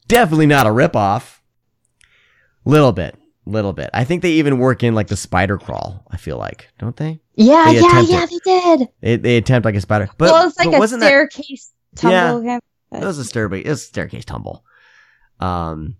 [0.07, 1.39] definitely not a ripoff.
[2.65, 3.89] Little bit, little bit.
[3.93, 6.05] I think they even work in like the spider crawl.
[6.11, 7.19] I feel like, don't they?
[7.35, 8.29] Yeah, They yeah, yeah, it.
[8.29, 8.89] they did.
[9.01, 12.43] They, they attempt like a spider, but, well, it's like a wasn't that staircase tumble.
[12.43, 12.59] Yeah.
[12.91, 13.65] It was a staircase.
[13.65, 14.63] It was a staircase tumble.
[15.39, 15.97] Um,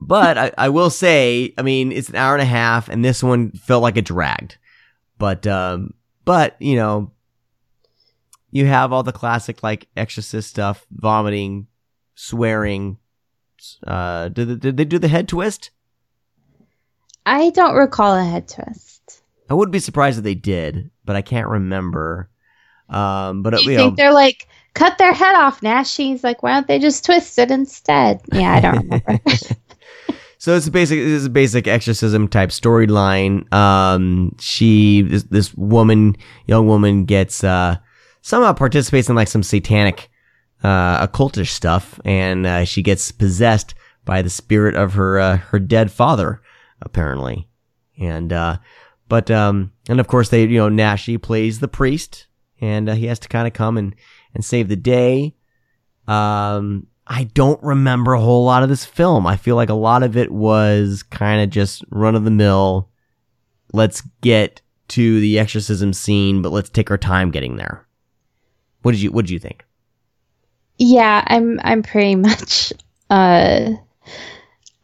[0.00, 3.22] but I, I will say, I mean, it's an hour and a half, and this
[3.22, 4.58] one felt like it dragged.
[5.18, 5.94] But um,
[6.26, 7.12] but you know,
[8.50, 11.68] you have all the classic like exorcist stuff, vomiting,
[12.14, 12.98] swearing.
[13.86, 15.70] Uh, did did they do the head twist?
[17.26, 19.22] I don't recall a head twist.
[19.50, 22.30] I would be surprised if they did, but I can't remember.
[22.88, 25.62] Um, but Do you you think know, they're like cut their head off?
[25.62, 28.20] Nash, she's like, why don't they just twist it instead?
[28.32, 29.20] Yeah, I don't remember.
[30.38, 33.52] So it's a basic, it's a basic exorcism type storyline.
[33.52, 36.14] Um, she, this, this woman,
[36.46, 37.78] young woman gets, uh,
[38.20, 40.10] somehow participates in like some satanic,
[40.62, 43.74] uh, occultish stuff and, uh, she gets possessed
[44.04, 46.42] by the spirit of her, uh, her dead father,
[46.86, 47.46] apparently.
[47.98, 48.56] And, uh,
[49.08, 52.26] but, um, and of course they, you know, Naschy plays the priest
[52.60, 53.94] and, uh, he has to kind of come and,
[54.32, 55.34] and save the day.
[56.08, 59.26] Um, I don't remember a whole lot of this film.
[59.26, 62.88] I feel like a lot of it was kind of just run of the mill.
[63.72, 67.86] Let's get to the exorcism scene, but let's take our time getting there.
[68.82, 69.64] What did you What did you think?
[70.78, 72.72] yeah, I'm I'm pretty much
[73.10, 73.70] uh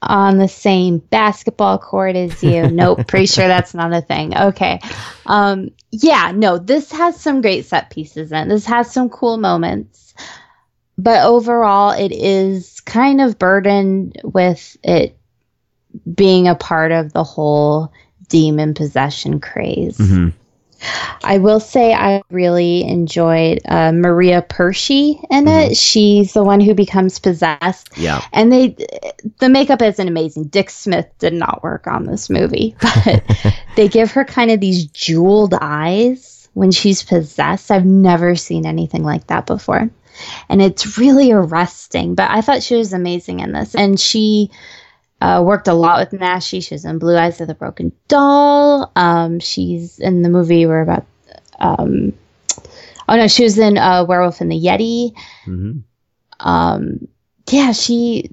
[0.03, 2.67] on the same basketball court as you.
[2.71, 4.37] nope, pretty sure that's not a thing.
[4.37, 4.81] Okay.
[5.27, 8.39] Um yeah, no, this has some great set pieces in.
[8.39, 8.49] it.
[8.49, 10.15] This has some cool moments.
[10.99, 15.17] But overall it is kind of burdened with it
[16.15, 17.93] being a part of the whole
[18.29, 19.99] demon possession craze.
[19.99, 20.31] Mm-hmm.
[21.25, 25.77] I will say I really enjoyed uh, Maria Perschy in it.
[25.77, 28.23] She's the one who becomes possessed, Yeah.
[28.33, 28.77] and they
[29.39, 30.45] the makeup isn't amazing.
[30.45, 33.23] Dick Smith did not work on this movie, but
[33.77, 37.71] they give her kind of these jeweled eyes when she's possessed.
[37.71, 39.89] I've never seen anything like that before,
[40.49, 42.15] and it's really arresting.
[42.15, 44.51] But I thought she was amazing in this, and she
[45.23, 46.67] uh, worked a lot with Naschy.
[46.67, 48.91] She was in Blue Eyes of the Broken Doll.
[48.97, 51.07] Um, she's in the movie we're about.
[51.61, 52.13] Um,
[53.09, 55.15] oh no, she was in uh, Werewolf in the Yeti.
[55.47, 55.79] Mm-hmm.
[56.41, 57.09] Um,
[57.51, 58.31] yeah, she.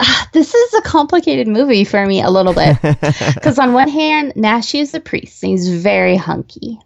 [0.32, 2.80] This is a complicated movie for me a little bit
[3.34, 6.78] because on one hand, Naschy is a priest and he's very hunky,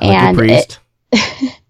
[0.00, 0.78] and it-
[1.12, 1.52] priest.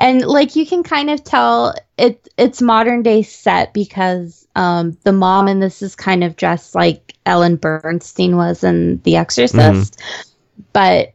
[0.00, 5.12] and like you can kind of tell it it's modern day set because um the
[5.12, 10.00] mom in this is kind of dressed like Ellen Burstyn was in The Exorcist.
[10.72, 11.14] But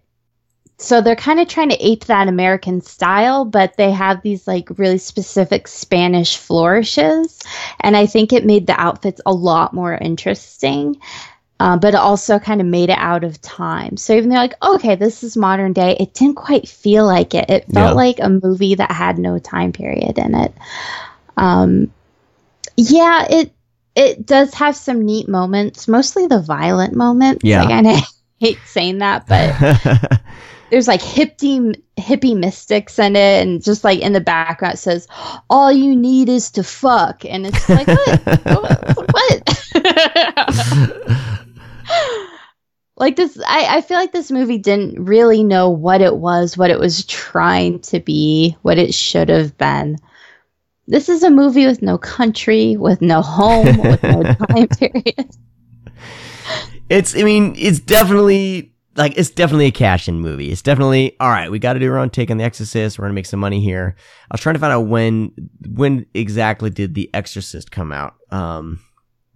[0.77, 4.67] so they're kind of trying to ape that American style, but they have these like
[4.77, 7.39] really specific Spanish flourishes.
[7.79, 10.99] And I think it made the outfits a lot more interesting.
[11.61, 13.95] Uh, but it also kind of made it out of time.
[13.95, 17.51] So even though like, okay, this is modern day, it didn't quite feel like it.
[17.51, 17.91] It felt Yeah.
[17.91, 20.51] like a movie that had no time period in it.
[21.37, 21.93] Um,
[22.77, 23.53] yeah, it
[23.93, 27.43] it does have some neat moments, mostly the violent moments.
[27.43, 27.61] Yeah.
[27.63, 27.99] I kind of
[28.39, 29.53] hate saying that, but
[30.71, 35.07] there's like hippie hippie mystics in it, and just like in the background it says,
[35.47, 39.13] "All you need is to fuck," and it's like what?
[39.13, 39.57] what?
[42.97, 46.69] like this, I, I feel like this movie didn't really know what it was, what
[46.69, 49.97] it was trying to be, what it should have been.
[50.87, 55.35] This is a movie with no country, with no home, with no time period.
[56.89, 60.51] It's, I mean, it's definitely like it's definitely a cash in movie.
[60.51, 61.49] It's definitely all right.
[61.49, 62.99] We got to do our own take on The Exorcist.
[62.99, 63.95] We're gonna make some money here.
[64.29, 65.31] I was trying to find out when
[65.69, 68.15] when exactly did The Exorcist come out.
[68.31, 68.81] Um,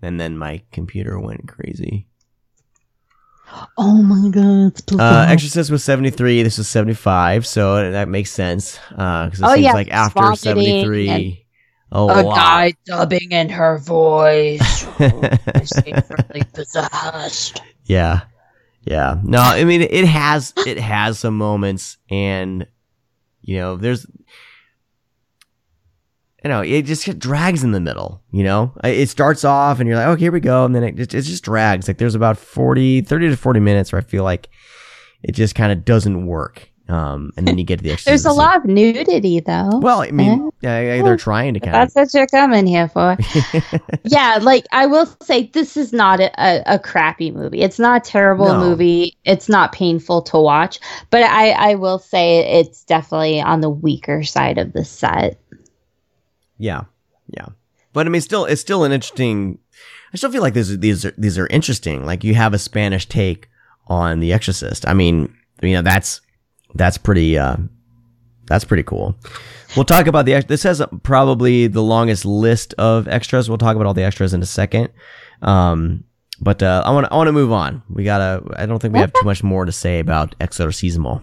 [0.02, 2.08] and then my computer went crazy.
[3.78, 4.74] Oh my god!
[4.78, 6.44] it's Uh, Exorcist was seventy three.
[6.44, 8.80] This was seventy five, so that makes sense.
[8.96, 11.46] Uh, because it Oh, seems yeah, like after seventy three.
[11.92, 14.86] A a guy dubbing in her voice.
[15.00, 17.62] really possessed.
[17.86, 18.22] Yeah.
[18.84, 19.20] Yeah.
[19.24, 22.68] No, I mean it has it has some moments and
[23.42, 24.06] you know, there's
[26.46, 28.72] you know, it just drags in the middle, you know?
[28.84, 31.22] It starts off and you're like, "Okay, here we go." And then it just, it
[31.24, 31.88] just drags.
[31.88, 34.50] Like there's about 40 30 to 40 minutes where I feel like
[35.24, 36.70] it just kind of doesn't work.
[36.88, 38.12] Um and then you get to the exorcism.
[38.12, 39.80] There's a lot of nudity, though.
[39.80, 43.18] Well, I mean, yeah, they're trying to kind That's what you're coming here for.
[44.04, 47.62] yeah, like I will say, this is not a, a, a crappy movie.
[47.62, 48.60] It's not a terrible No.
[48.60, 49.18] movie.
[49.26, 54.22] It's not painful to watch, but I, I will say it's definitely on the weaker
[54.22, 55.40] side of the set.
[56.58, 56.84] Yeah,
[57.28, 57.48] yeah.
[57.94, 59.60] But I mean, still, it's still an interesting.
[60.14, 62.06] I still feel like these these are these are interesting.
[62.06, 63.50] Like you have a Spanish take
[63.88, 64.88] on The Exorcist.
[64.88, 66.22] I mean, you know, that's
[66.74, 67.38] that's pretty.
[67.38, 67.58] uh
[68.48, 69.16] That's pretty cool.
[69.76, 70.40] We'll talk about the.
[70.48, 73.50] This has probably the longest list of extras.
[73.50, 74.90] We'll talk about all the extras in a second.
[75.42, 76.04] Um,
[76.40, 77.82] but uh, I want to I want to move on.
[77.90, 78.44] We gotta.
[78.56, 81.22] I don't think we have too much more to say about Exorcismo.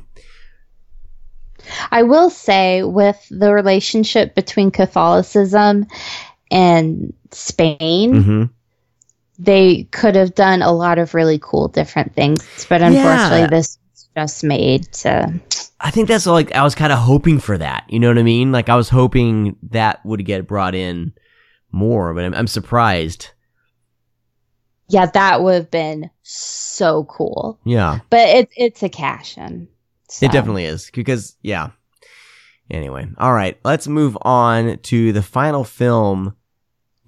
[1.90, 5.86] I will say, with the relationship between Catholicism
[6.50, 8.44] and Spain, hmm
[9.38, 13.46] they could have done a lot of really cool different things, but unfortunately, Yeah.
[13.48, 15.32] this was just made to.
[15.80, 17.84] I think that's like I was kind of hoping for that.
[17.88, 18.52] You know what I mean?
[18.52, 21.12] Like I was hoping that would get brought in
[21.72, 23.30] more, but I'm, I'm surprised.
[24.88, 27.58] Yeah, that would have been so cool.
[27.64, 29.66] Yeah, But it, it's a cash in.
[30.12, 30.26] So.
[30.26, 31.70] it definitely is because yeah.
[32.70, 36.34] Anyway, all right, let's move on to the final film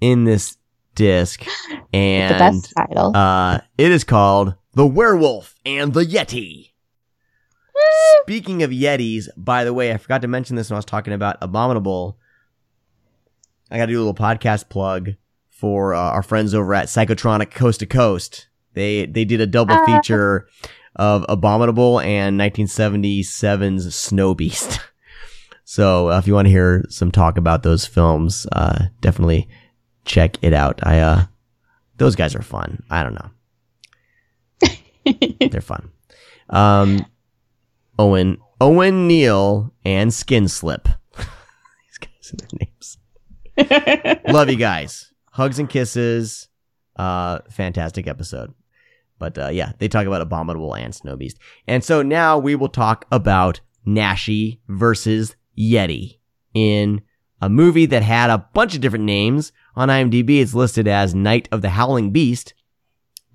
[0.01, 0.57] in this
[0.93, 1.43] disc,
[1.93, 3.15] and the best title.
[3.15, 6.71] uh, it is called "The Werewolf and the Yeti."
[8.23, 11.13] Speaking of Yetis, by the way, I forgot to mention this when I was talking
[11.13, 12.17] about Abominable.
[13.71, 15.11] I got to do a little podcast plug
[15.49, 18.47] for uh, our friends over at Psychotronic Coast to Coast.
[18.73, 19.85] They they did a double Ah.
[19.85, 20.47] feature
[20.95, 24.79] of Abominable and 1977's Snow Beast.
[25.63, 29.47] so uh, if you want to hear some talk about those films, uh, definitely
[30.05, 30.79] check it out.
[30.83, 31.25] I uh,
[31.97, 32.83] those guys are fun.
[32.89, 33.29] I don't know.
[35.49, 35.91] They're fun.
[36.49, 37.05] Um,
[37.97, 40.87] Owen, Owen Neal, and Skin Slip.
[41.17, 42.97] These guys and their names.
[44.27, 45.11] Love you guys.
[45.31, 46.49] Hugs and kisses.
[46.95, 48.53] Uh, fantastic episode.
[49.17, 51.37] But uh, yeah, they talk about Abominable and Snow Beast.
[51.67, 56.17] And so now we will talk about Naschy versus Yeti
[56.53, 57.01] in
[57.41, 59.51] a movie that had a bunch of different names.
[59.75, 62.53] On IMDb, it's listed as Night of the Howling Beast.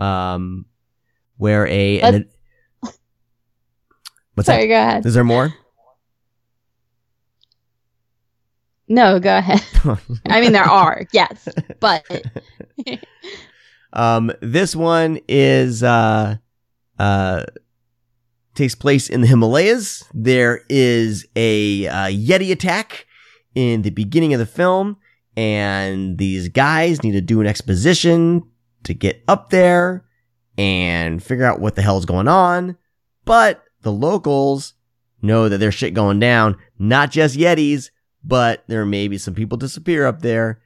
[0.01, 0.67] Um,
[1.37, 2.29] where a an,
[4.35, 4.67] what's Sorry, that?
[4.69, 5.07] go ahead.
[5.07, 5.55] Is there more?
[8.89, 9.63] No, go ahead.
[10.27, 11.49] I mean, there are, yes,
[11.79, 12.05] but
[13.93, 16.37] Um, this one is uh,
[16.99, 17.45] uh,
[18.55, 20.05] takes place in the Himalayas.
[20.15, 23.07] There is a uh, Yeti attack
[23.55, 24.97] in the beginning of the film,
[25.37, 28.43] and these guys need to do an exposition
[28.85, 30.05] to get up there
[30.57, 32.77] and figure out what the hell's going on.
[33.25, 34.75] But the locals
[35.23, 36.57] know that there's shit going down.
[36.79, 37.91] Not just Yetis,
[38.23, 40.61] but there may be some people disappear up there.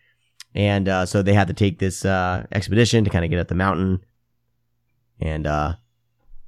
[0.54, 3.48] And uh, so they had to take this uh, expedition to kind of get up
[3.48, 4.04] the mountain.
[5.20, 5.74] And uh,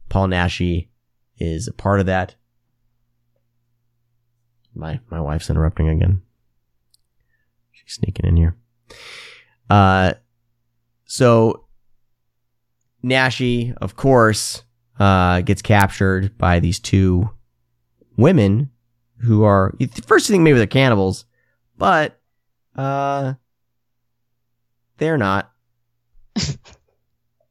[0.09, 0.89] Paul Naschy
[1.39, 2.35] is a part of that.
[4.75, 6.23] My my wife's interrupting again.
[7.73, 8.57] She's sneaking in here.
[9.71, 10.15] Uh,
[11.07, 11.65] so
[13.03, 14.63] Naschy, of course,
[14.99, 17.31] uh, gets captured by these two
[18.17, 18.71] women
[19.19, 19.75] who are
[20.07, 21.25] first you think maybe they're cannibals,
[21.79, 22.21] but
[22.77, 23.35] uh,
[24.99, 25.51] they're not.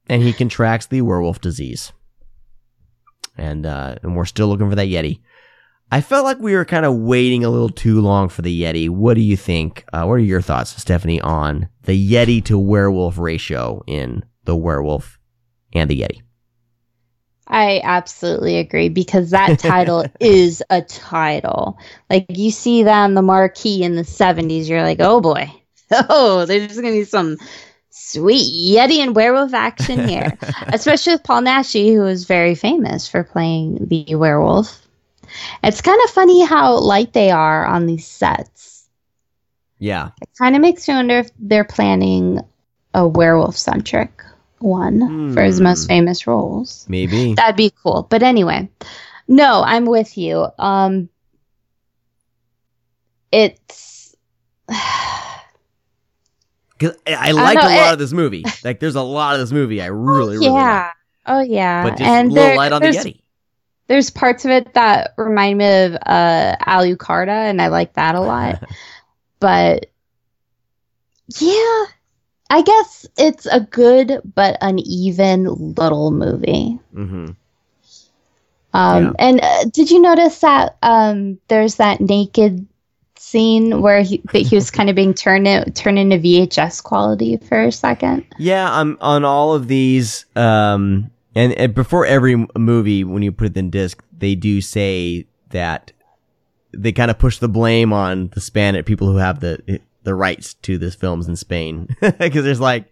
[0.08, 1.92] and he contracts the werewolf disease.
[3.38, 5.20] And uh, and we're still looking for that Yeti.
[5.92, 8.90] I felt like we were kind of waiting a little too long for the Yeti.
[8.90, 9.86] What do you think?
[9.94, 15.20] Uh, what are your thoughts, Stephanie, on the Yeti to werewolf ratio in the werewolf
[15.74, 16.22] and the Yeti?
[17.48, 21.78] I absolutely agree because that title is a title.
[22.10, 25.52] Like you see that on the marquee in the 70s, you're like, oh boy,
[26.10, 27.38] oh, there's going to be some
[27.90, 30.38] sweet Yeti and werewolf action here.
[30.68, 34.82] Especially with Paul Naschy, who is very famous for playing the werewolf.
[35.64, 38.88] It's kind of funny how light they are on these sets.
[39.80, 40.12] Yeah.
[40.22, 42.40] It kind of makes you wonder if they're planning
[42.94, 44.12] a werewolf centric
[44.60, 45.90] one for his most Hmm.
[45.90, 46.86] famous roles.
[46.88, 47.34] Maybe.
[47.34, 48.08] That'd be cool.
[48.10, 48.70] But anyway,
[49.28, 50.48] no, I'm with you.
[50.58, 51.10] Um,
[53.32, 54.16] it's
[56.80, 58.44] 'Cause I I like know, a lot it- of this movie.
[58.64, 60.94] Like, there's a lot of this movie I really, really yeah, like.
[61.28, 63.20] oh yeah, But just and a little there- light on the Yeti.
[63.88, 68.20] There's parts of it that remind me of uh, Alucarda, and I like that a
[68.20, 68.64] lot.
[69.40, 69.86] but
[71.40, 71.84] yeah,
[72.50, 75.46] I guess it's a good but uneven
[75.76, 76.80] little movie.
[76.94, 77.28] hmm
[78.74, 79.12] Um, Yeah.
[79.20, 82.66] And uh, did you notice that um, there's that naked
[83.18, 87.64] scene where he, that he was kind of being turned turned into VHS quality for
[87.64, 88.26] a second?
[88.38, 90.26] Yeah, I'm on all of these.
[90.36, 95.26] Um, and, and before every movie, when you put it in disc, they do say
[95.50, 95.92] that
[96.74, 100.54] they kind of push the blame on the Spanish people who have the the rights
[100.54, 101.88] to this films in Spain,
[102.20, 102.92] because there's like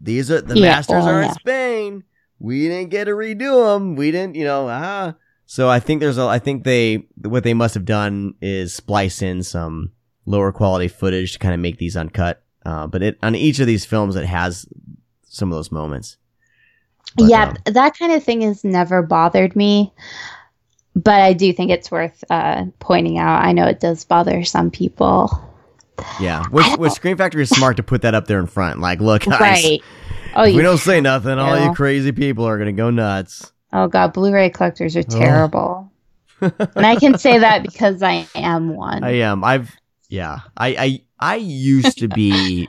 [0.00, 1.32] these are the Yeah, masters well, are in.
[1.32, 2.04] Spain.
[2.38, 3.96] We didn't get to redo them.
[3.96, 5.14] We didn't, you know, ah.
[5.50, 9.20] So I think there's a, I think they, what they must have done is splice
[9.20, 9.90] in some
[10.24, 12.44] lower quality footage to kind of make these uncut.
[12.64, 14.64] Uh, but it, on each of these films, it has
[15.24, 16.18] some of those moments.
[17.16, 19.92] But, yeah, um, that kind of thing has never bothered me.
[20.94, 23.44] But I do think it's worth uh, pointing out.
[23.44, 25.32] I know it does bother some people.
[26.20, 26.44] yeah.
[26.50, 28.78] Which, which Scream Factory is smart to put that up there in front.
[28.78, 29.80] Like, look, guys, Right.
[30.32, 33.52] Oh, we don't say nothing, all you crazy people are going to go nuts.
[33.72, 35.90] Oh God, Blu-ray collectors are terrible.
[36.40, 39.04] and I can say that because I am one.
[39.04, 39.44] I am.
[39.44, 39.76] I've
[40.08, 40.40] yeah.
[40.56, 42.68] I I I used to be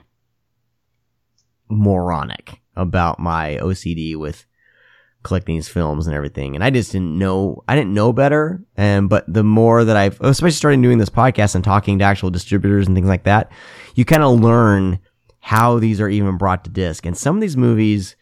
[1.69, 4.45] moronic about my OCD with
[5.23, 7.64] collecting these films and everything, and I just didn't know.
[7.68, 8.61] I didn't know better.
[8.76, 12.30] And but the more that I've, especially starting doing this podcast and talking to actual
[12.30, 13.52] distributors and things like that,
[13.95, 14.99] you kind of learn
[15.40, 17.06] how these are even brought to disc.
[17.06, 18.15] And some of these movies,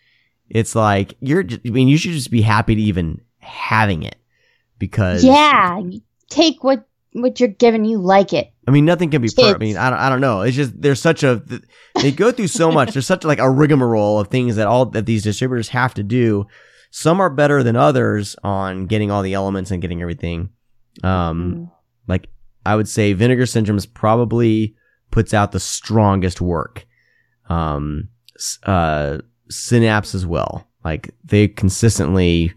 [0.49, 1.43] it's like you're.
[1.65, 4.15] I mean, you should just be happy to even having it
[4.77, 5.80] because yeah,
[6.30, 7.85] take what what you're given.
[7.85, 8.51] You like it.
[8.67, 9.30] I mean, nothing can be.
[9.30, 9.55] perfect.
[9.55, 9.99] I mean, I don't.
[9.99, 10.41] I don't know.
[10.41, 11.41] It's just there's such a.
[12.01, 12.91] They go through so much.
[12.93, 16.45] There's such like a rigmarole of things that all that these distributors have to do.
[16.91, 20.49] Some are better than others on getting all the elements and getting everything.
[21.03, 21.71] Um, Mm.
[22.07, 22.27] like
[22.65, 24.76] I would say, Vinegar Syndromes probably
[25.11, 26.85] puts out the strongest work.
[27.47, 28.09] Um,
[28.63, 29.19] uh,
[29.49, 30.67] Synapse as well.
[30.84, 32.53] Like they consistently,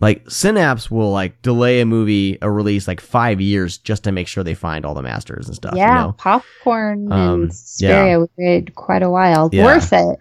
[0.00, 4.28] like Synapse will like delay a movie a release like five years just to make
[4.28, 5.74] sure they find all the masters and stuff.
[5.76, 6.12] yeah, You know?
[6.12, 7.50] popcorn Um,
[7.82, 9.50] and we waited quite a while.
[9.52, 9.64] Yeah.
[9.64, 10.18] Worth it.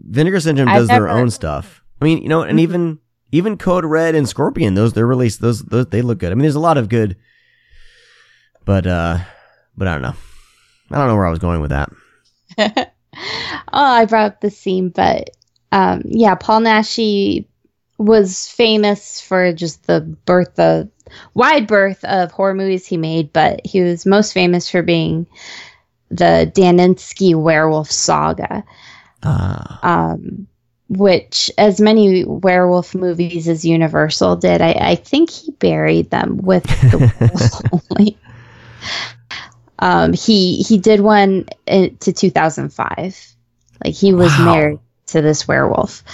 [0.00, 1.82] Vinegar Syndrome I've does their never- own stuff.
[2.00, 2.62] I mean, you know, and Mhm.
[2.62, 2.98] even
[3.34, 5.40] even Code Red and Scorpion, those they're released.
[5.40, 6.32] Those those they look good.
[6.32, 7.16] I mean, there's a lot of good,
[8.64, 9.18] but uh,
[9.76, 10.14] but I don't know.
[10.90, 11.90] I don't know where I was going with that.
[13.16, 15.30] oh, I brought up the scene, but
[15.70, 17.46] um, yeah, Paul Naschy
[17.98, 20.88] was famous for just the birth of
[21.34, 25.26] wide birth of horror movies he made, but he was most famous for being
[26.10, 28.64] the Daninsky werewolf saga,
[29.22, 30.46] Ah, um,
[30.88, 36.64] which, as many werewolf movies as Universal did, I, I think he buried them with
[36.64, 38.14] the.
[39.82, 43.34] Um, he he did one in, to 2005.
[43.84, 44.44] Like he was Wow.
[44.44, 46.04] married to this werewolf.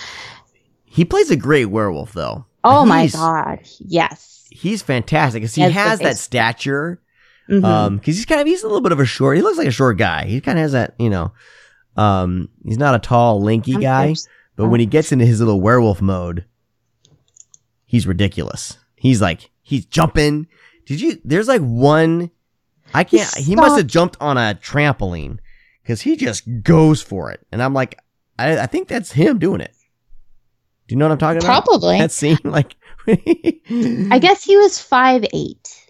[0.86, 2.46] he plays a great werewolf though.
[2.64, 3.60] Oh my god!
[3.78, 4.46] Yes.
[4.50, 7.00] he's fantastic because he Has has that stature.
[7.48, 7.64] Mhm.
[7.64, 9.36] Um, because he's kind of he's a little bit of a short.
[9.36, 10.24] He looks like a short guy.
[10.24, 11.32] He kind of has that, you know.
[11.96, 14.28] Um, he's not a tall, lanky I'm guy, first.
[14.56, 16.44] but when he gets into his little werewolf mode,
[17.86, 18.78] he's ridiculous.
[18.96, 20.46] He's like he's jumping,
[20.86, 21.20] Did you?
[21.24, 22.30] There's like one.
[22.94, 23.34] I can't.
[23.36, 25.38] He must have jumped on a trampoline
[25.82, 27.98] because he just goes for it, and I'm like,
[28.38, 29.74] I, I think that's him doing it.
[30.86, 31.64] Do you know what I'm talking about?
[31.64, 31.98] Probably.
[31.98, 32.74] That scene, like,
[33.06, 35.84] I guess he was five eight.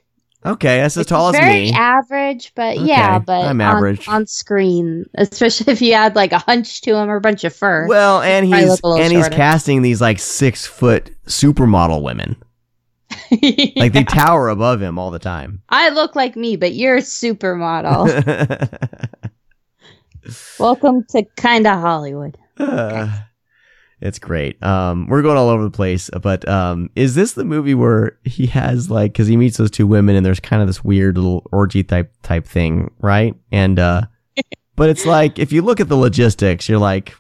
[0.46, 1.72] Okay, that's as Which tall as very me.
[1.72, 4.06] average, but Okay, yeah, but I'm average.
[4.08, 7.54] on, screen, especially if you add like a hunch to him or a bunch of
[7.54, 7.86] fur.
[7.88, 12.36] well, and he's look a little and he's casting these like six foot supermodel women.
[13.76, 15.62] Like they tower above him all the time.
[15.68, 18.08] I look like me, but you're a supermodel.
[20.58, 22.36] Welcome to kinda Hollywood.
[22.56, 23.20] Uh,
[24.00, 24.62] it's great.
[24.62, 28.46] Um, we're going all over the place, but um, is this the movie where he
[28.46, 31.46] has like because he meets those two women and there's kind of this weird little
[31.52, 33.34] orgy type type thing, right?
[33.52, 34.02] And uh,
[34.76, 37.14] but it's like if you look at the logistics, you're like,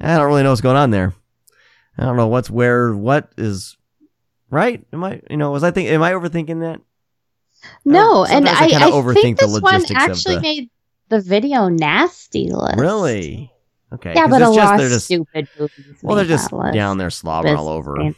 [0.00, 1.14] I don't really know what's going on there.
[1.96, 3.76] I don't know what's where, what is
[4.52, 4.84] right.
[4.92, 6.80] Am I, you know, was I think, am I overthinking that?
[7.84, 10.70] No, oh, and I I, I overthink think this one actually the- made
[11.08, 12.78] the video nasty list.
[12.78, 13.52] Really?
[13.92, 14.12] Okay.
[14.14, 15.96] Yeah, but a just- lot they're of just- stupid movies.
[16.02, 18.14] Well, they're just down there slobbering all over, This-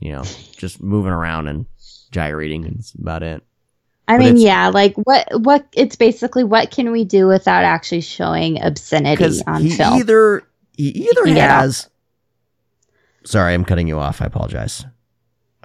[0.00, 0.22] you know,
[0.56, 1.66] just moving around and
[2.10, 3.42] gyrating, and that's about it.
[4.06, 5.26] I but mean, yeah, like what?
[5.40, 5.66] What?
[5.72, 9.98] It's basically what can we do without actually showing obscenity on he film?
[9.98, 10.42] either
[10.76, 11.88] he either has.
[13.24, 14.20] Sorry, I'm cutting you off.
[14.20, 14.84] I apologize.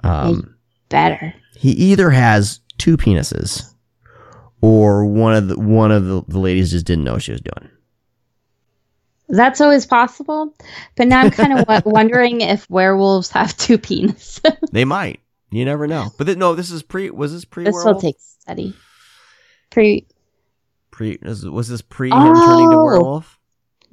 [0.02, 0.56] Um,
[0.88, 1.34] Better.
[1.56, 3.62] he either has two penises,
[4.60, 7.40] or one of the one of the, the ladies just didn't know what she was
[7.40, 7.70] doing.
[9.28, 10.54] That's always possible,
[10.96, 14.56] but now I'm kind of w- wondering if werewolves have two penises.
[14.72, 15.20] They might.
[15.52, 16.10] You never know.
[16.18, 17.10] But th- no, this is pre.
[17.10, 17.64] Was this pre?
[17.64, 18.74] this will take study.
[19.70, 20.06] Pre
[20.90, 21.18] pre.
[21.22, 22.84] Was, was this pre him turning to Oh.
[22.84, 23.36] werewolf?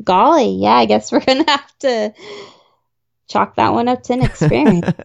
[0.04, 2.14] golly, yeah, I guess we're gonna have to
[3.28, 4.88] chalk that one up to an experience.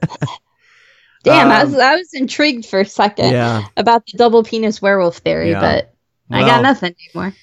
[1.25, 3.65] Damn, I was Um, I was intrigued for a second Yeah.
[3.77, 5.61] about the double penis werewolf theory, Yeah.
[5.61, 5.95] but
[6.31, 7.35] I Well- got nothing anymore.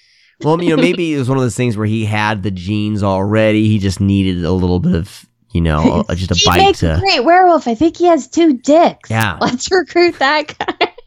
[0.42, 3.04] Well, you know, maybe it was one of those things where he had the genes
[3.04, 3.68] already.
[3.68, 6.98] He just needed a little bit of, you know, just a he bite makes a
[7.00, 7.68] great werewolf.
[7.68, 9.10] I think he has two dicks.
[9.10, 9.38] Yeah.
[9.42, 10.94] let's recruit that guy.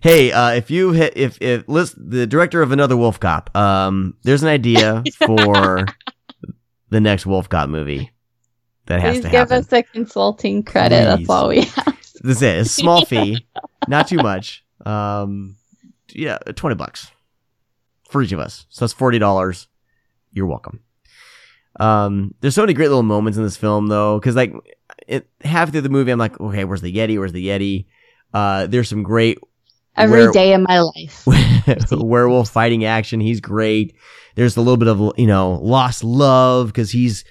[0.00, 4.14] Hey, uh, if you hit, if if list the director of another Wolf Cop, um,
[4.24, 5.86] there's an idea for
[6.90, 8.10] the next Wolf Cop movie
[8.86, 9.58] that has Please to give happen.
[9.58, 11.04] us a consulting credit.
[11.04, 11.16] Please.
[11.26, 11.96] That's all we have.
[12.22, 12.56] This is it.
[12.58, 13.46] A small fee,
[13.88, 14.64] not too much.
[14.84, 15.56] Um,
[16.10, 17.10] yeah, twenty bucks
[18.08, 18.66] for each of us.
[18.70, 19.68] So that's forty dollars.
[20.32, 20.80] You're welcome.
[21.80, 24.52] Um, there's so many great little moments in this film though, because like
[25.06, 27.18] it half through the movie, I'm like, okay, where's the Yeti?
[27.18, 27.86] Where's the Yeti?
[28.34, 29.38] Uh, there's some great
[29.94, 31.26] Every Where- day of my life.
[31.92, 33.20] werewolf fighting action.
[33.20, 33.94] He's great.
[34.36, 37.24] There's a little bit of you know lost love because he's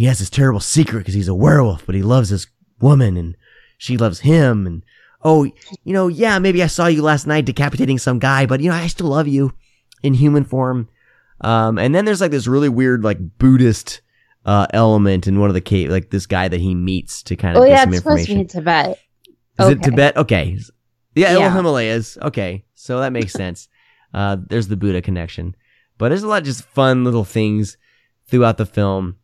[0.00, 2.46] he has this terrible secret because he's a werewolf, but he loves this
[2.80, 3.36] woman and
[3.76, 4.66] she loves him.
[4.66, 4.82] And
[5.22, 8.70] oh, you know, yeah, maybe I saw you last night decapitating some guy, but you
[8.70, 9.52] know, I still love you
[10.02, 10.88] in human form.
[11.42, 14.00] Um, and then there's like this really weird like Buddhist
[14.46, 17.58] uh element in one of the cave, like this guy that he meets to kind
[17.58, 18.98] of Oh yeah, it's supposed to be in Tibet.
[19.58, 20.16] Is it Tibet?
[20.16, 20.56] Okay.
[21.14, 21.54] Yeah, Yeah.
[21.54, 22.16] Himalayas.
[22.22, 22.64] Okay.
[22.74, 23.68] So that makes sense.
[24.14, 25.54] Uh, there's the Buddha connection.
[25.98, 27.76] But there's a lot of just fun little things
[28.28, 29.16] throughout the film.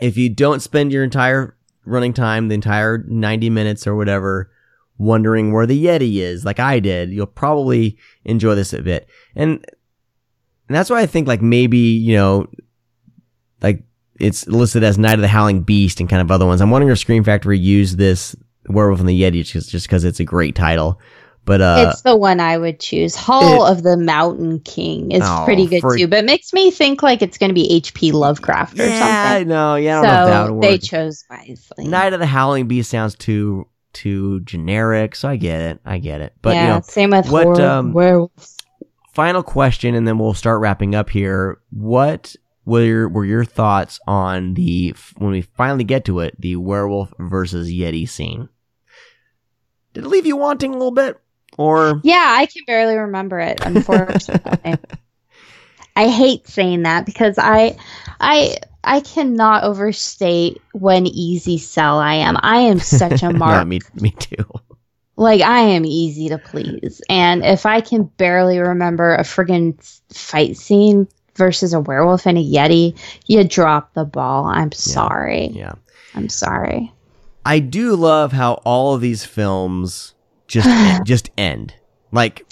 [0.00, 4.50] If you don't spend your entire running time, the entire 90 minutes or whatever,
[4.98, 9.08] wondering where the Yeti is, like I did, you'll probably enjoy this a bit.
[9.34, 9.64] And,
[10.68, 12.46] and that's why I think like maybe, you know,
[13.62, 13.82] like
[14.18, 16.60] it's listed as Night of the Howling Beast and kind of other ones.
[16.60, 18.36] I'm wondering if Scream Factory used this
[18.68, 21.00] Werewolf and the Yeti just because it's a great title.
[21.44, 23.16] But uh, it's the one I would choose.
[23.16, 27.02] Hall of the Mountain King is Oh, pretty good for- too, but makes me think
[27.02, 28.12] like it's going to be H.P.
[28.12, 29.48] Lovecraft or yeah, something.
[29.48, 31.88] no, yeah, I don't know if that so would they chose wisely.
[31.88, 36.20] Night of the Howling Beast sounds too too generic, so I get it, I get
[36.20, 36.32] it.
[36.42, 38.56] But yeah, you know, same with what, horror, um, werewolves.
[39.12, 41.58] final question, and then we'll start wrapping up here.
[41.70, 46.54] What were your, were your thoughts on the when we finally get to it, the
[46.54, 48.48] werewolf versus Yeti scene?
[49.92, 51.20] Did it leave you wanting a little bit,
[51.58, 53.60] or Yeah, I can barely remember it.
[53.62, 54.74] Unfortunately,
[55.96, 57.76] I hate saying that because I,
[58.20, 62.36] I, I cannot overstate when easy sell I am.
[62.40, 63.66] I am such a no, mark.
[63.68, 64.44] me me too.
[65.16, 69.76] like I am easy to please, and if I can barely remember a friggin'
[70.12, 74.46] fight scene versus a werewolf and a yeti, you drop the ball.
[74.46, 75.48] I'm sorry.
[75.48, 75.72] Yeah.
[76.14, 76.92] I'm sorry.
[77.44, 80.14] I do love how all of these films
[80.52, 81.74] just end, just end.
[82.12, 82.46] Like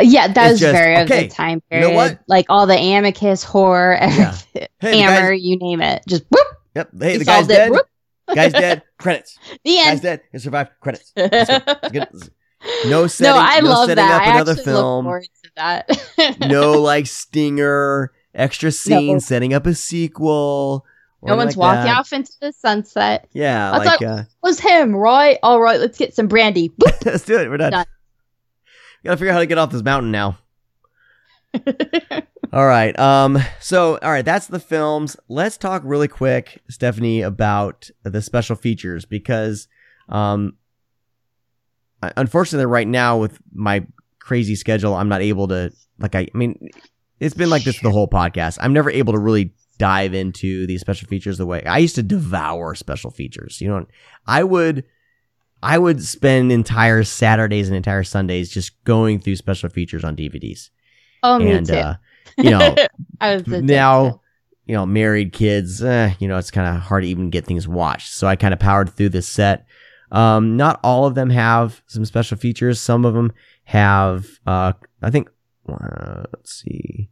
[0.00, 1.96] yeah, that was just, very okay, of the time you know period.
[1.96, 2.20] what?
[2.28, 4.36] Like all the amicus horror, Yeah.
[4.78, 6.02] Hey, hammer, you name it.
[6.06, 6.90] Just whoop, yep.
[6.98, 7.70] Hey, the guy's dead.
[7.70, 7.86] Whoop.
[8.34, 8.82] Guy's dead.
[8.98, 9.38] Credits.
[9.64, 9.86] The end.
[9.88, 10.20] Guy's dead.
[10.32, 10.70] He survived.
[10.80, 11.12] Credits.
[11.16, 11.58] Let's go.
[11.66, 12.12] Let's get-
[12.86, 14.20] No setting, no, I no love setting that.
[14.22, 15.06] up I another film.
[15.06, 16.48] look forward to that.
[16.48, 20.84] no like stinger, extra scene, setting up a sequel.
[21.22, 21.98] No one's like walking that.
[21.98, 23.28] off into the sunset.
[23.32, 25.38] Yeah, I like thought- uh, Was him, right?
[25.42, 26.72] All right, let's get some brandy.
[27.04, 27.48] Let's do it.
[27.50, 27.72] We're done.
[27.72, 27.86] Done.
[29.02, 30.38] We gotta figure out how to get off this mountain now.
[32.52, 32.98] All right.
[32.98, 33.38] Um.
[33.60, 34.24] So, all right.
[34.24, 35.16] That's the films.
[35.28, 39.68] Let's talk really quick, Stephanie, about the special features because,
[40.08, 40.54] um,
[42.02, 43.86] unfortunately, right now with my
[44.18, 45.72] crazy schedule, I'm not able to.
[45.98, 46.70] Like, I, I mean,
[47.20, 48.58] it's been like this the whole podcast.
[48.60, 52.02] I'm never able to really dive into these special features the way I used to
[52.02, 53.60] devour special features.
[53.60, 53.86] You know,
[54.26, 54.84] I would.
[55.62, 60.70] I would spend entire Saturdays and entire Sundays just going through special features on DVDs.
[61.22, 61.74] oh, me and too.
[61.74, 61.94] uh,
[62.38, 62.74] you know,
[63.20, 64.22] I was now,
[64.64, 67.68] you know, married kids, eh, you know, it's kind of hard to even get things
[67.68, 68.10] watched.
[68.10, 69.66] So I kind of powered through this set.
[70.10, 72.80] Um, not all of them have some special features.
[72.80, 73.30] Some of them
[73.64, 75.28] have, uh, I think,
[75.68, 77.10] uh, let's see,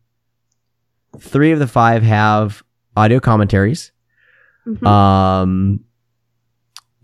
[1.21, 2.63] three of the five have
[2.97, 3.93] audio commentaries.
[4.67, 4.87] Mhm.
[4.87, 5.81] Um,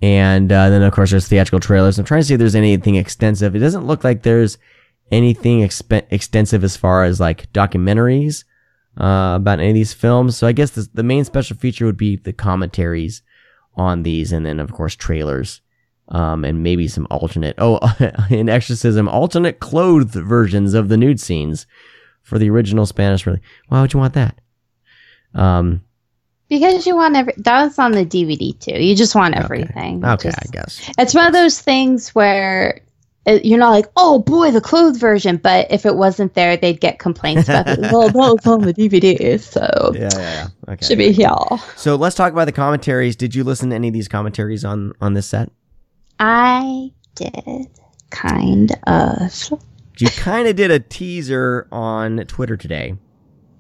[0.03, 1.99] and uh, then of course there's theatrical trailers.
[1.99, 3.57] I'm trying to see if there's anything extensive.
[3.57, 4.59] It doesn't look like there's
[5.11, 8.45] anything expe- extensive as far as like documentaries
[9.01, 10.37] uh, about any of these films.
[10.37, 13.23] So I guess the, the main special feature would be the commentaries
[13.77, 15.61] on these, and then of course trailers.
[16.11, 17.79] Um, and maybe some alternate, oh,
[18.31, 21.67] in Exorcism, alternate clothed versions of the nude scenes
[22.25, 23.25] for the original Spanish.
[23.27, 24.39] Really, why would you want that?
[25.35, 25.83] Um,
[26.49, 27.35] because you want every.
[27.39, 28.83] That was on the DVD too.
[28.83, 30.05] You just want everything.
[30.05, 30.91] okay, Just- I guess.
[30.99, 32.81] It's one of those things where
[33.27, 35.39] it, you're not like, oh boy, the clothed version.
[35.39, 37.79] But if it wasn't there, they'd get complaints about it.
[37.81, 40.19] Well, that was on the DVD, so Yeah, yeah,
[40.69, 40.73] yeah.
[40.75, 40.87] Okay.
[40.87, 41.31] should be here.
[41.77, 43.17] So let's talk about the commentaries.
[43.17, 45.51] Did you listen to any of these commentaries on on this set?
[46.21, 47.69] I did
[48.11, 49.33] kind of.
[49.99, 52.95] You kind of did a teaser on Twitter today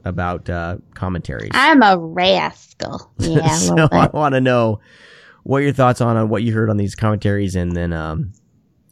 [0.04, 1.50] about uh, commentaries.
[1.54, 3.12] I'm a rascal.
[3.18, 4.80] Yeah, so I want to know
[5.44, 8.32] what your thoughts on on what you heard on these commentaries, and then um,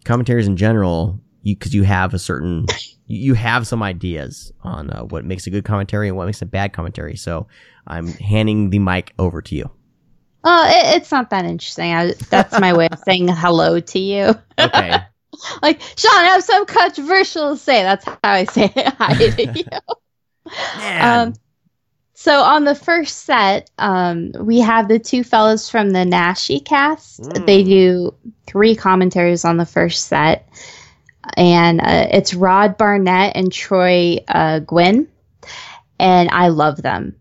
[0.05, 1.21] commentaries in general.
[1.43, 2.67] You because you have a certain
[3.07, 6.47] you have some ideas on uh, what makes a good commentary and what makes a
[6.47, 7.17] bad commentary.
[7.17, 7.49] So
[7.87, 9.71] I'm handing the mic over to you.
[10.45, 11.93] Oh, it, it's not that interesting.
[11.93, 14.35] I, that's my way of saying hello to you.
[14.59, 14.97] Okay.
[15.63, 17.83] Like, Sean, I have some controversial to say.
[17.83, 19.65] That's how I say hi to you.
[21.01, 21.35] Um,
[22.15, 27.21] so on the first set, um, we have the two fellows from the Naschy cast.
[27.21, 27.47] Mm.
[27.47, 28.15] They do
[28.47, 30.49] three commentaries on the first set,
[31.37, 35.09] and uh, it's Rod Barnett and Troy uh, Guinn,
[35.99, 37.17] and I love them.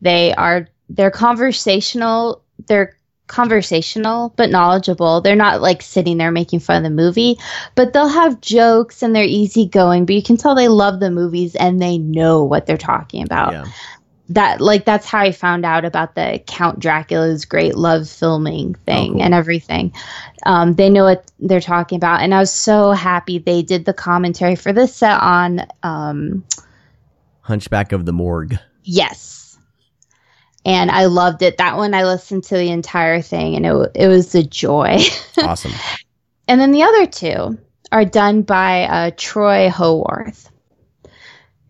[0.00, 2.42] They are they're conversational.
[2.66, 5.20] They're conversational but knowledgeable.
[5.20, 7.38] They're not like sitting there making fun of the movie,
[7.74, 10.06] but they'll have jokes and they're easygoing.
[10.06, 13.52] But you can tell they love the movies and they know what they're talking about
[13.52, 13.64] yeah.
[14.28, 19.14] that like that's how I found out about the Count Dracula's great love filming thing
[19.14, 19.22] cool.
[19.22, 19.92] and everything.
[20.44, 23.94] Um, they know what they're talking about, and I was so happy they did the
[23.94, 25.66] commentary for this set on.
[25.82, 26.44] Um,
[27.40, 28.58] Hunchback of the Morgue.
[28.84, 29.43] yes,
[30.64, 31.58] and I loved it.
[31.58, 34.98] That one I listened to the entire thing, and it it was a joy.
[35.38, 35.72] Awesome.
[36.48, 37.58] and then the other two
[37.92, 40.50] are done by uh, Troy Howarth.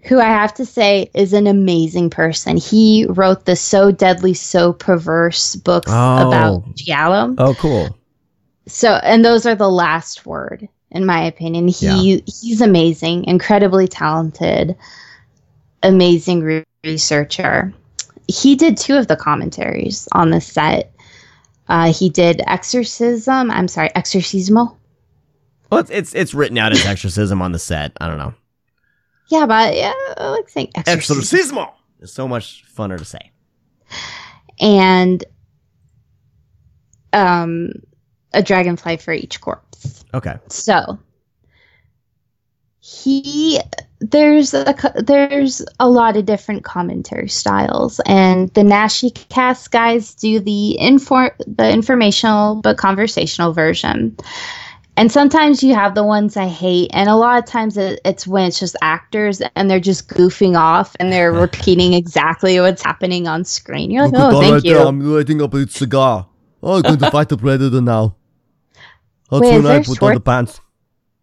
[0.04, 2.58] Who I have to say is an amazing person.
[2.58, 6.28] He wrote the So Deadly, So Perverse books Oh.
[6.28, 7.34] about Giallo.
[7.38, 7.96] Oh, cool.
[8.66, 11.68] So, and those are the last word, in my opinion.
[11.68, 14.76] He he's amazing, incredibly talented,
[15.82, 17.72] amazing re- researcher.
[18.28, 20.92] He did two of the commentaries on the set.
[21.68, 23.50] Uh, he did Exorcism.
[23.50, 24.76] I'm sorry, Exorcismo.
[25.70, 27.92] Well, it's, it's it's written out as exorcism on the set.
[28.00, 28.34] I don't know.
[29.28, 31.18] Yeah, but yeah, I like saying Exorcism.
[31.56, 31.72] Exorcismo.
[32.00, 33.32] It's so much funner to say.
[34.60, 35.24] and
[37.12, 37.72] um,
[38.32, 40.04] a dragonfly for each corpse.
[40.12, 40.36] Okay.
[40.48, 40.98] So
[42.80, 43.60] he
[44.00, 50.40] there's a there's a lot of different commentary styles, and the Naschy cast guys do
[50.40, 54.16] the infor the informational but conversational version.
[54.96, 58.28] And sometimes you have the ones I hate, and a lot of times it, it's
[58.28, 63.26] when it's just actors and they're just goofing off and they're repeating exactly what's happening
[63.26, 63.90] on screen.
[63.90, 64.78] You're like, oh, thank you.
[64.78, 66.28] I'm lighting up a cigar.
[66.62, 68.14] Oh, I'm going to fight the predator now.
[69.30, 70.60] That's Wait, when I put on Schwar- the pants.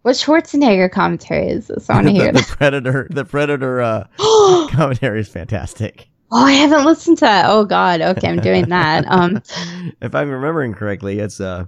[0.04, 1.90] What Schwarzenegger commentary is this?
[1.90, 2.32] on here?
[2.32, 3.08] the, the predator.
[3.10, 4.08] The predator uh,
[4.72, 6.08] commentary is fantastic.
[6.32, 7.46] Oh, I haven't listened to that.
[7.50, 8.02] Oh God.
[8.02, 9.06] Okay, I'm doing that.
[9.08, 9.42] Um,
[10.02, 11.66] If I'm remembering correctly, it's uh,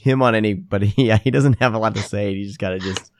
[0.00, 2.34] him on any, but yeah, he doesn't have a lot to say.
[2.34, 3.12] He just gotta just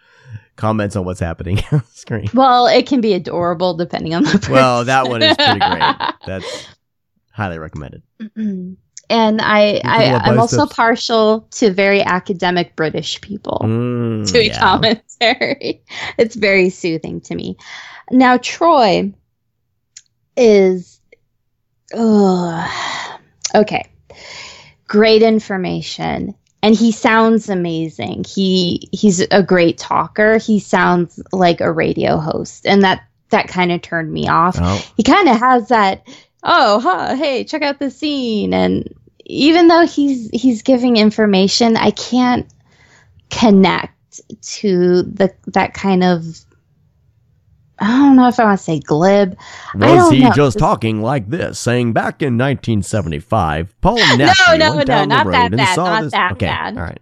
[0.57, 2.29] comments on what's happening on the screen.
[2.35, 4.53] Well, it can be adorable depending on the person.
[4.55, 5.95] Well, that one is pretty great.
[6.27, 6.69] That's
[7.33, 8.03] highly recommended.
[9.13, 13.61] and I, I I'm also partial to very academic British people.
[13.63, 14.59] Mm, doing yeah.
[14.59, 15.83] commentary.
[16.17, 17.59] It's very soothing to me.
[18.11, 19.13] Now, Troy
[20.35, 20.99] is.
[21.95, 22.71] Ugh.
[23.55, 23.85] okay.
[24.89, 26.35] Great information.
[26.63, 28.25] And he sounds amazing.
[28.25, 30.39] He he's a great talker.
[30.39, 34.57] He sounds like a radio host, and that that kind of turned me off.
[34.59, 36.07] Oh, He kind of has that.
[36.45, 38.89] Oh, huh, hey, check out the scene, and
[39.25, 42.47] even though he's he's giving information, I can't
[43.31, 46.25] connect to the that kind of
[47.79, 49.37] I don't know if I want to say glib.
[49.75, 50.31] I was don't he know.
[50.31, 55.09] just talking like this, saying back in 1975, Paul Nash no, no, went no, down
[55.09, 56.13] not the that road and bad, saw not this.
[56.13, 56.77] that okay, bad.
[56.77, 57.01] all right.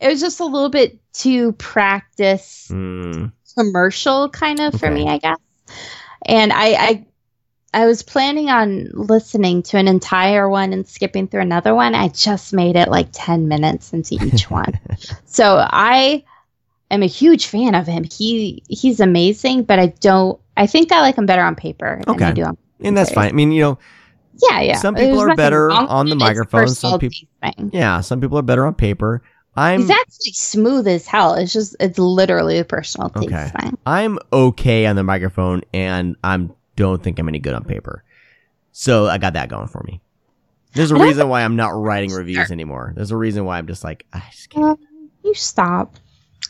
[0.00, 5.18] It was just a little bit too practice Mm, commercial kind of for me, I
[5.18, 5.38] guess.
[6.24, 7.06] And I, I
[7.74, 11.94] I was planning on listening to an entire one and skipping through another one.
[11.94, 14.78] I just made it like 10 minutes into each one.
[15.24, 16.24] So I
[16.90, 18.04] am a huge fan of him.
[18.04, 22.08] He he's amazing, but I don't I think I like him better on paper than
[22.08, 22.32] I Okay.
[22.34, 23.28] do on and that's fine.
[23.28, 23.78] I mean, you know,
[24.50, 24.76] Yeah, yeah.
[24.76, 26.16] Some people There's are better on the.
[26.16, 27.18] Microphone, some people,
[27.72, 29.22] yeah, some people are better on paper.
[29.56, 31.34] I'm He's actually smooth as hell.
[31.34, 33.50] It's just it's literally a personal taste Okay.
[33.60, 33.78] thing.
[33.86, 38.04] I'm okay on the microphone, and I'm don't think I'm any good on paper.
[38.72, 40.00] So I got that going for me.
[40.74, 42.92] There's a reason why I'm not writing reviews anymore.
[42.96, 44.64] There's a reason why I'm just like I just can't.
[44.64, 44.78] Well,
[45.24, 45.96] you stop.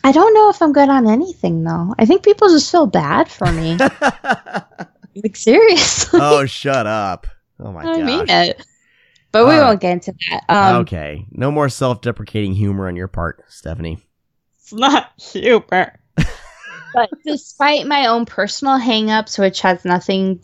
[0.04, 1.94] I don't know if I'm good on anything though.
[1.98, 3.76] I think people just feel bad for me.
[5.16, 6.20] like seriously.
[6.22, 7.26] oh, shut up!
[7.58, 7.96] Oh my god.
[7.96, 8.06] I gosh.
[8.06, 8.66] mean it.
[9.32, 10.44] But we Uh, won't get into that.
[10.48, 13.98] Um, okay, no more self-deprecating humor on your part, Stephanie.
[14.60, 15.98] It's not super.
[16.94, 20.42] But despite my own personal hangups, which has nothing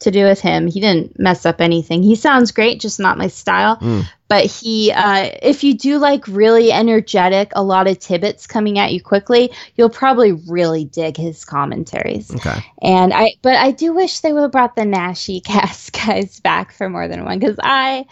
[0.00, 2.02] to do with him, he didn't mess up anything.
[2.02, 3.76] He sounds great, just not my style.
[3.76, 4.04] Mm.
[4.28, 8.92] But he, uh, if you do like really energetic, a lot of tidbits coming at
[8.92, 12.34] you quickly, you'll probably really dig his commentaries.
[12.34, 12.64] Okay.
[12.80, 16.72] And I, but I do wish they would have brought the Naschy cast guys back
[16.72, 18.06] for more than one because I,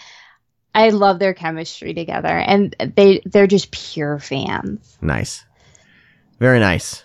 [0.74, 4.97] I love their chemistry together, and they they're just pure fans.
[5.01, 5.44] Nice.
[6.39, 7.05] Very nice.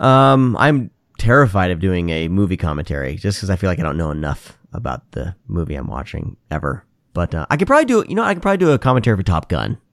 [0.00, 3.98] Um, I'm terrified of doing a movie commentary just because I feel like I don't
[3.98, 6.84] know enough about the movie I'm watching ever.
[7.12, 9.22] But uh, I could probably do, you know, I could probably do a commentary for
[9.22, 9.78] Top Gun.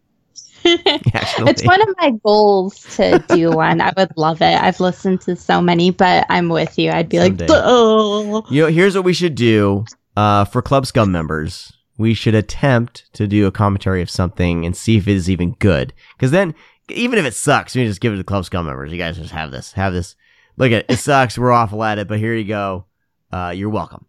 [0.63, 3.79] It's one of my goals to do one.
[3.79, 4.61] I would love it.
[4.61, 6.91] I've listened to so many, but I'm with you.
[6.91, 7.47] I'd be Someday.
[7.47, 9.85] like, oh, You know, here's what we should do.
[10.15, 14.75] Uh, for Club Scum members, we should attempt to do a commentary of something and
[14.75, 15.93] see if it is even good.
[16.17, 16.53] Because then,
[16.89, 18.91] even if it sucks, we just give it to Club Scum members.
[18.91, 20.15] You guys just have this, have this.
[20.57, 20.85] Look at it.
[20.89, 21.37] It sucks.
[21.37, 22.85] We're awful at it, but here you go.
[23.31, 24.05] Uh, you're welcome.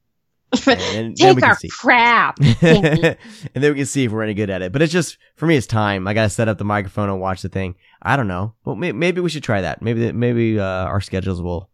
[0.67, 1.69] And then take our see.
[1.69, 2.39] crap.
[2.63, 3.17] and
[3.53, 4.73] then we can see if we're any good at it.
[4.73, 6.09] But it's just for me, it's time.
[6.09, 7.75] I gotta set up the microphone and watch the thing.
[8.01, 8.55] I don't know.
[8.65, 9.83] Well, may- maybe we should try that.
[9.83, 11.69] Maybe maybe uh, our schedules will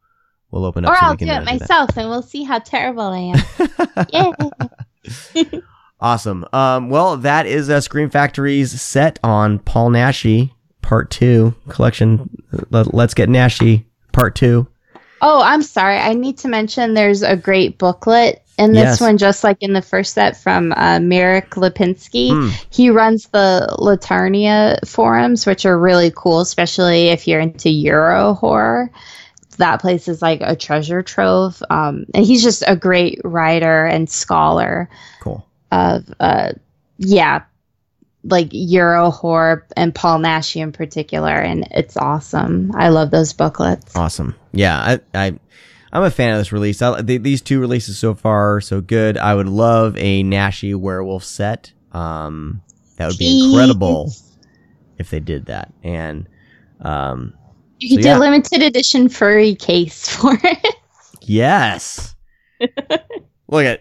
[0.51, 0.93] will open up.
[0.93, 1.61] or so I'll do it uh, that.
[1.61, 3.35] myself, and we'll see how terrible I
[4.09, 4.33] am.
[5.35, 5.61] yeah.
[6.01, 6.45] Awesome.
[6.53, 10.51] Um, well, that is uh, Scream Factory's set on Paul Naschy
[10.85, 12.29] Part Two collection.
[12.71, 14.67] Let, us get Naschy Part Two.
[15.23, 15.97] Oh, I'm sorry.
[15.97, 19.01] I need to mention there's a great booklet in this Yes.
[19.01, 22.31] one, just like in the first set from uh, Mirek Lipinski.
[22.31, 22.51] Hmm.
[22.69, 28.91] He runs the Latarnia forums, which are really cool, especially if you're into Euro horror.
[29.57, 31.63] That place is like a treasure trove.
[31.71, 34.91] Um, and he's just a great writer and scholar
[35.21, 35.47] Cool.
[35.73, 36.53] of, uh,
[36.99, 37.43] yeah,
[38.25, 41.29] like Euro horror and Paul Naschy in particular.
[41.35, 42.73] And it's awesome.
[42.75, 43.95] I love those booklets.
[43.95, 44.35] Awesome.
[44.53, 45.39] Yeah, I, I
[45.93, 46.83] I'm a fan of this release.
[46.83, 49.17] I, th- these two releases so far are so good.
[49.19, 51.73] I would love a Naschy werewolf set.
[51.93, 52.63] Um,
[52.97, 54.13] that would be incredible
[54.99, 55.73] if they did that.
[55.85, 56.29] And
[56.81, 57.35] um,
[57.79, 58.15] You So, could yeah.
[58.15, 60.75] do a limited edition furry case for it.
[61.21, 62.15] yes,
[63.49, 63.81] look at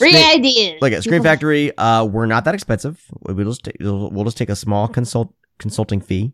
[0.00, 0.78] Free Screen- ideas.
[0.82, 1.76] Look at Scream Factory.
[1.76, 3.00] Uh, we're not that expensive.
[3.20, 6.32] We'll just take, we'll just take a small consult consulting fee.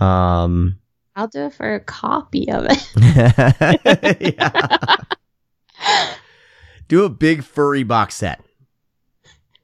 [0.00, 0.78] Um,
[1.16, 4.38] I'll do it for a copy of it.
[6.88, 8.40] Do a big furry box set.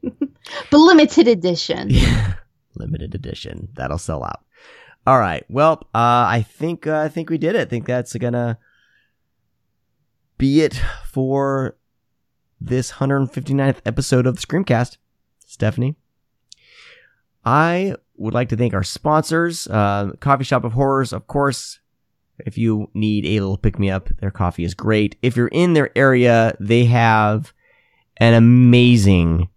[0.02, 1.88] But limited edition.
[1.90, 2.34] Yeah.
[2.74, 3.68] Limited edition.
[3.74, 4.44] That'll sell out.
[5.06, 5.44] All right.
[5.48, 7.60] Well, uh, I think uh, I think we did it.
[7.60, 8.58] I think that's gonna
[10.36, 10.80] be it
[11.10, 11.76] for
[12.66, 14.96] this 159th episode of the Screamcast.
[15.46, 15.96] Stephanie,
[17.44, 21.80] I would like to thank our sponsors, uh, Coffee Shop of Horrors, of course.
[22.38, 25.16] If you need a little pick me up, their coffee is great.
[25.22, 27.52] If you're in their area, they have
[28.16, 29.48] an amazing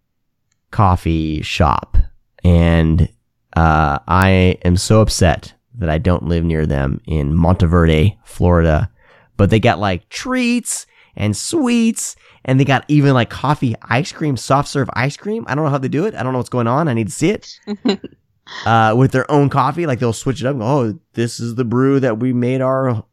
[0.70, 1.98] coffee shop.
[2.44, 3.10] And
[3.56, 8.92] uh, I am so upset that I don't live near them in Montverde, Florida.
[9.38, 10.86] But they got like treats
[11.18, 12.16] and sweets,
[12.46, 15.44] and they got even like coffee ice cream, soft serve ice cream.
[15.48, 16.16] I don't know how they do it.
[16.16, 16.88] I don't know what's going on.
[16.88, 17.60] I need to see it.
[18.66, 20.52] uh, with their own coffee, like they'll switch it up.
[20.52, 23.04] And go, oh, this is the brew that we made our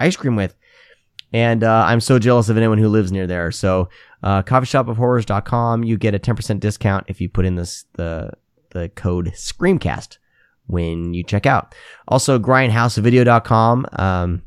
[0.00, 0.56] ice cream with.
[1.32, 3.50] And uh, I'm so jealous of anyone who lives near there.
[3.50, 3.88] So,
[4.22, 8.32] uh, coffeeshopofhorrors.com, you get a 10% discount if you put in this the
[8.70, 10.18] the code Screamcast
[10.66, 11.74] when you check out.
[12.08, 13.86] Also, grindhousevideo.com.
[13.92, 14.42] Um,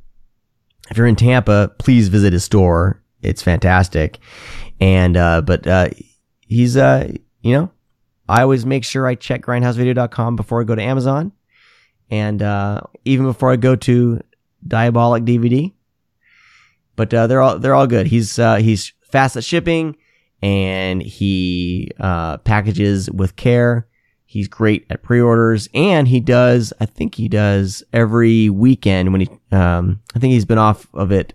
[0.89, 3.01] if you're in Tampa, please visit his store.
[3.21, 4.19] It's fantastic.
[4.79, 5.89] And, uh, but, uh,
[6.41, 7.11] he's, uh,
[7.41, 7.71] you know,
[8.29, 11.31] I always make sure I check grindhousevideo.com before I go to Amazon.
[12.09, 14.21] And, uh, even before I go to
[14.65, 15.73] Diabolic DVD.
[16.95, 18.07] But, uh, they're all, they're all good.
[18.07, 19.95] He's, uh, he's fast at shipping
[20.41, 23.86] and he, uh, packages with care.
[24.29, 29.29] He's great at pre-orders and he does, I think he does every weekend when he,
[29.51, 31.33] um, I think he's been off of it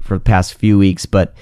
[0.00, 1.34] for the past few weeks, but,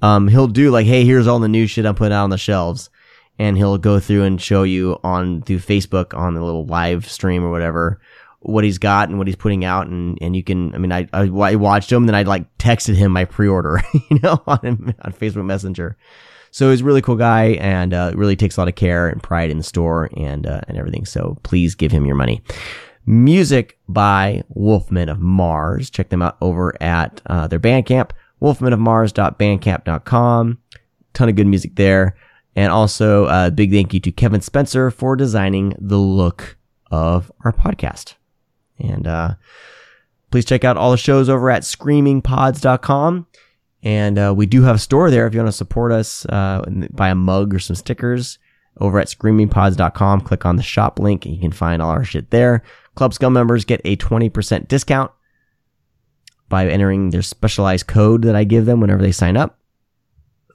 [0.00, 2.38] um, he'll do like, Hey, here's all the new shit I'm putting out on the
[2.38, 2.90] shelves.
[3.38, 7.44] And he'll go through and show you on through Facebook on the little live stream
[7.44, 8.00] or whatever
[8.46, 9.86] what he's got and what he's putting out.
[9.88, 12.94] And, and you can, I mean, I, I, I watched him, then I like texted
[12.94, 15.96] him my pre-order, you know, on, on Facebook Messenger.
[16.56, 19.22] So he's a really cool guy and uh, really takes a lot of care and
[19.22, 21.04] pride in the store and uh, and everything.
[21.04, 22.40] So please give him your money.
[23.04, 25.90] Music by Wolfmen of Mars.
[25.90, 30.58] Check them out over at uh, their Bandcamp, wolfmenofmars.bandcamp.com.
[31.12, 32.16] Ton of good music there.
[32.54, 36.56] And also a big thank you to Kevin Spencer for designing the look
[36.90, 38.14] of our podcast.
[38.78, 39.34] And uh,
[40.30, 43.26] please check out all the shows over at screamingpods.com.
[43.86, 46.64] And uh, we do have a store there if you want to support us, uh,
[46.90, 48.40] buy a mug or some stickers
[48.80, 50.22] over at screamingpods.com.
[50.22, 52.64] Click on the shop link and you can find all our shit there.
[52.96, 55.12] Club Scum members get a 20% discount
[56.48, 59.60] by entering their specialized code that I give them whenever they sign up.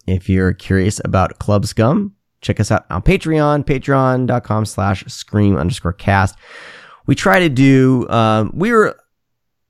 [0.05, 5.93] If you're curious about Club Scum, check us out on Patreon, patreon.com slash scream underscore
[5.93, 6.35] cast.
[7.05, 8.99] We try to do, um, we were,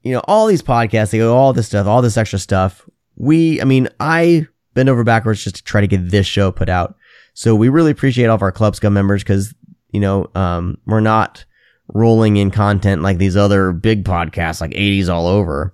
[0.01, 2.87] you know, all these podcasts, they go, all this stuff, all this extra stuff
[3.21, 6.69] we, I mean, I bend over backwards just to try to get this show put
[6.69, 6.95] out.
[7.35, 9.53] So we really appreciate all of our Club Scum members because,
[9.91, 11.45] you know, um, we're not
[11.93, 15.71] rolling in content like these other big podcasts like 80s all over.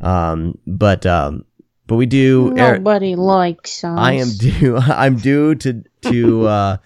[0.00, 1.44] Um, but, um,
[1.86, 2.50] but we do.
[2.50, 3.96] Nobody likes us.
[3.96, 4.76] I am due.
[4.78, 6.76] I'm due to to uh,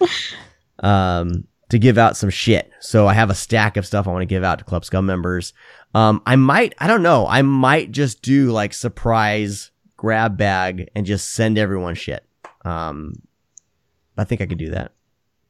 [0.79, 2.69] um to give out some shit.
[2.81, 5.05] So I have a stack of stuff I want to give out to Club Scum
[5.05, 5.53] members.
[5.95, 6.75] Um, I might.
[6.79, 7.25] I don't know.
[7.27, 12.25] I might just do like surprise grab bag and just send everyone shit.
[12.63, 13.13] Um,
[14.17, 14.93] I think I could do that.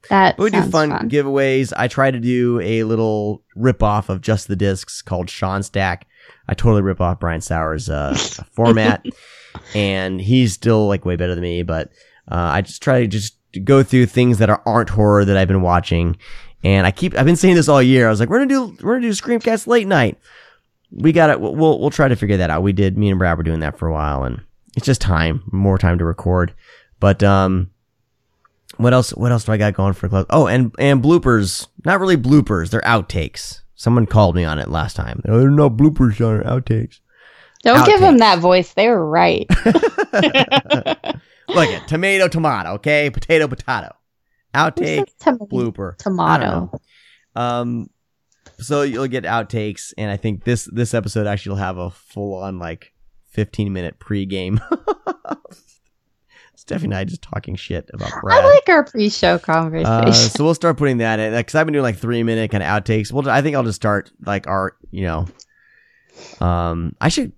[0.09, 1.09] That But we do fun, fun.
[1.09, 1.73] giveaways.
[1.75, 6.07] I try to do a little rip off of just the discs called Sean Stack.
[6.47, 8.13] I totally rip off Brian Saur's uh,
[8.51, 9.05] format,
[9.75, 11.63] and he's still like way better than me.
[11.63, 11.89] But
[12.31, 15.47] uh, I just try to just go through things that are, aren't horror that I've
[15.47, 16.17] been watching,
[16.63, 18.07] and I keep I've been saying this all year.
[18.07, 20.17] I was like, we're gonna do we're gonna do Screamcast late night.
[20.91, 21.39] We got it.
[21.39, 22.63] We'll, we'll try to figure that out.
[22.63, 22.97] We did.
[22.97, 24.41] Me and Brad were doing that for a while, and
[24.75, 26.53] it's just time, more time to record.
[26.99, 27.71] But um,
[28.77, 29.11] what else?
[29.11, 30.27] What else do I got going for club?
[30.29, 31.67] Oh, and and bloopers.
[31.85, 32.69] Not really bloopers.
[32.69, 33.61] They're outtakes.
[33.75, 35.21] Someone called me on it last time.
[35.27, 36.17] Oh, they're not bloopers.
[36.17, 36.99] They're outtakes.
[37.63, 38.73] Don't give him that voice.
[38.73, 39.45] They were right.
[41.49, 42.73] Look at tomato, tomato.
[42.73, 43.95] Okay, potato, potato.
[44.53, 45.97] Outtake, blooper.
[45.97, 46.71] Tomato.
[47.35, 47.89] Um,
[48.59, 52.35] so you'll get outtakes, and I think this this episode actually will have a full
[52.35, 52.93] on like
[53.29, 54.59] fifteen minute pregame.
[56.67, 58.43] Stephanie and I just talking shit about Brad.
[58.43, 59.85] I like our pre-show conversation.
[59.89, 62.61] Uh, so we'll start putting that in because I've been doing like three minute kind
[62.61, 63.11] of outtakes.
[63.11, 65.27] Well, I think I'll just start like our, you know,
[66.45, 67.31] um, I should,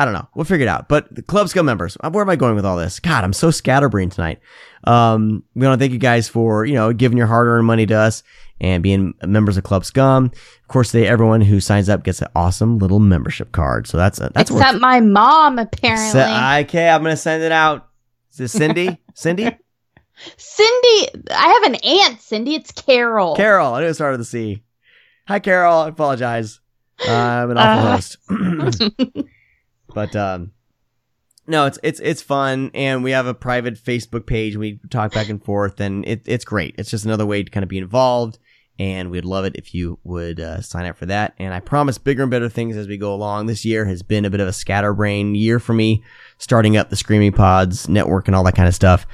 [0.00, 0.88] I don't know, we'll figure it out.
[0.88, 2.98] But the Club Scum members, uh, where am I going with all this?
[3.00, 4.40] God, I'm so scatterbrained tonight.
[4.84, 7.86] Um, we want to thank you guys for you know giving your hard earned money
[7.86, 8.22] to us
[8.62, 10.26] and being members of Club Scum.
[10.26, 13.86] Of course, they everyone who signs up gets an awesome little membership card.
[13.86, 16.10] So that's a, that's worth- Except my mom, apparently.
[16.20, 17.88] Se- okay, I'm gonna send it out.
[18.32, 18.96] Is this Cindy?
[19.14, 19.50] Cindy?
[20.36, 22.54] Cindy, I have an aunt, Cindy.
[22.54, 23.36] It's Carol.
[23.36, 24.62] Carol, I knew it started with a C.
[25.28, 25.78] Hi, Carol.
[25.78, 26.60] I apologize.
[27.08, 28.64] Uh, I'm an awful Uh.
[28.64, 29.26] host.
[29.94, 30.52] but um,
[31.46, 34.56] no, it's it's it's fun, and we have a private Facebook page.
[34.56, 36.74] We talk back and forth, and it, it's great.
[36.78, 38.38] It's just another way to kind of be involved
[38.80, 41.34] and we'd love it if you would uh, sign up for that.
[41.38, 43.44] And I promise bigger and better things as we go along.
[43.44, 46.02] This year has been a bit of a scatterbrain year for me,
[46.38, 49.06] starting up the Screaming Pods network and all that kind of stuff.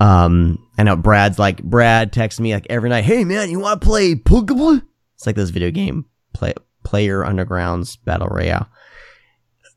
[0.00, 3.80] Um, I know Brad's like Brad texts me like every night, "Hey man, you want
[3.80, 4.82] to play Pokeball?"
[5.14, 8.68] It's like this video game play player undergrounds battle royale.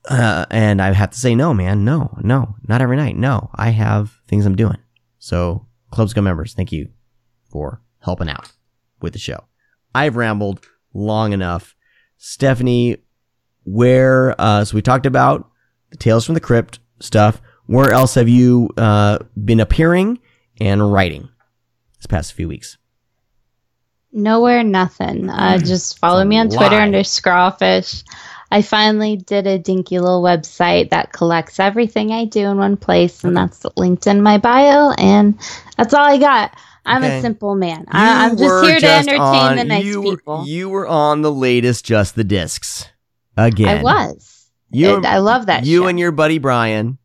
[0.08, 3.16] Uh, and I have to say, no, man, no, no, not every night.
[3.18, 4.78] No, I have things I'm doing.
[5.18, 6.90] So, Club Scum members, thank you
[7.50, 8.52] for helping out
[9.02, 9.46] with the show.
[9.96, 10.64] I've rambled
[10.94, 11.76] long enough.
[12.18, 12.98] Stephanie,
[13.64, 15.50] where, uh, so we talked about
[15.90, 17.42] the Tales from the Crypt stuff.
[17.66, 20.20] Where else have you, uh, been appearing
[20.62, 21.30] and writing
[21.98, 22.78] this past few weeks?
[24.12, 25.30] Nowhere, nothing.
[25.30, 26.84] Uh, just follow me on Twitter lie.
[26.84, 28.04] under Scrawfish.
[28.56, 33.24] I finally did a dinky little website that collects everything I do in one place,
[33.26, 34.92] and that's linked in my bio.
[34.92, 35.38] And
[35.78, 36.56] that's all I got.
[36.86, 37.18] I'm Okay.
[37.18, 37.84] a simple man.
[37.90, 40.46] I, I'm just here to entertain on- the nice you were- people.
[40.48, 42.88] you were on the latest Just the Discs
[43.36, 43.80] again.
[43.80, 44.48] I was.
[44.72, 45.88] You, I- I love that You show.
[45.88, 46.98] and your buddy Brian.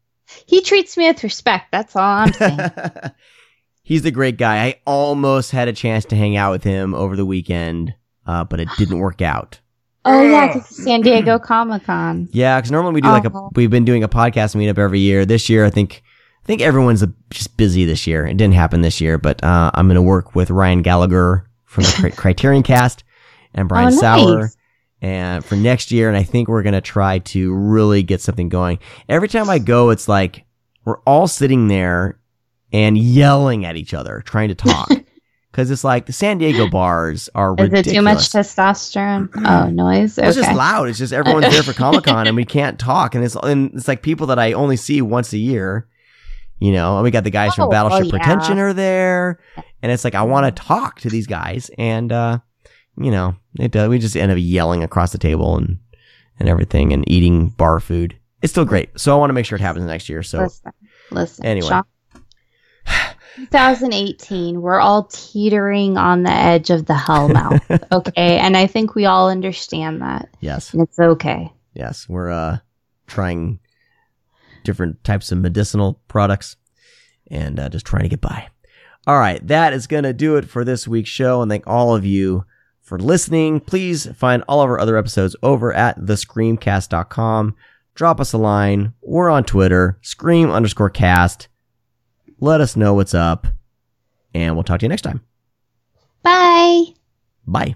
[0.47, 1.73] He treats me with respect.
[1.73, 2.61] That's all I'm saying.
[3.83, 4.67] He's a great guy.
[4.67, 7.95] I almost had a chance to hang out with him over the weekend,
[8.27, 9.60] uh, but it didn't work out.
[10.05, 12.29] Oh yeah, 'cause it's San Diego Comic Con.
[12.33, 13.51] Yeah, because normally we do like a Oh.
[13.55, 15.27] we've been doing a podcast meetup every year.
[15.27, 16.03] This year, I think
[16.43, 18.27] I think everyone's just busy this year.
[18.27, 21.85] It didn't happen this year, but uh, I'm going to work with Ryan Gallagher from
[21.85, 23.05] the Criterion Cast
[23.55, 24.01] and Brian Oh, nice.
[24.01, 24.51] Saur,
[25.03, 26.09] and for next year.
[26.09, 28.79] And I think we're going to try to really get something going.
[29.09, 30.45] Every time I go, it's like
[30.87, 32.19] we're all sitting there
[32.73, 34.89] and yelling at each other, trying to talk.
[35.51, 37.87] Because it's like the San Diego bars are Is ridiculous.
[37.87, 39.29] it too much testosterone?
[39.45, 40.17] Oh, noise.
[40.19, 40.29] Okay.
[40.29, 40.89] It's just loud.
[40.89, 43.15] It's just everyone's there for Comic Con and we can't talk.
[43.17, 45.89] And it's and it's like people that I only see once a year.
[46.61, 48.23] You know, and we got the guys from Oh, Battleship oh, yeah.
[48.23, 49.41] Pretension are there,
[49.83, 52.39] and it's like I want to talk to these guys, and uh,
[52.99, 53.89] you know, it does.
[53.89, 55.79] We just end up yelling across the table and
[56.39, 58.15] and everything, and eating bar food.
[58.43, 58.91] It's still great.
[59.01, 60.23] So I want to make sure it happens next year.
[60.23, 60.73] So Listen,
[61.11, 61.47] listen.
[61.47, 61.69] Anyway.
[61.69, 61.85] Sean.
[63.37, 67.63] 2018, we're all teetering on the edge of the hell mouth.
[67.93, 68.39] okay.
[68.39, 70.29] And I think we all understand that.
[70.41, 71.53] yes, And it's okay.
[71.75, 72.59] yes, we're uh
[73.07, 73.59] trying
[74.65, 76.57] different types of medicinal products
[77.31, 78.49] and uh, just trying to get by.
[79.07, 81.41] All right, that is going to do it for this week's show.
[81.43, 82.45] And thank all of you
[82.83, 83.61] for listening.
[83.61, 87.57] Please find all of our other episodes over at thescreamcast.com.
[87.95, 88.93] Drop us a line.
[89.03, 91.49] We're on Twitter, scream underscore cast.
[92.41, 93.47] Let us know what's up.
[94.35, 95.21] And we'll talk to you next time.
[96.23, 96.85] Bye.
[97.47, 97.75] Bye.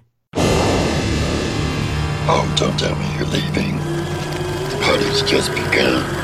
[2.27, 3.77] Oh, don't tell me you're leaving.
[3.77, 6.24] The party's just begun.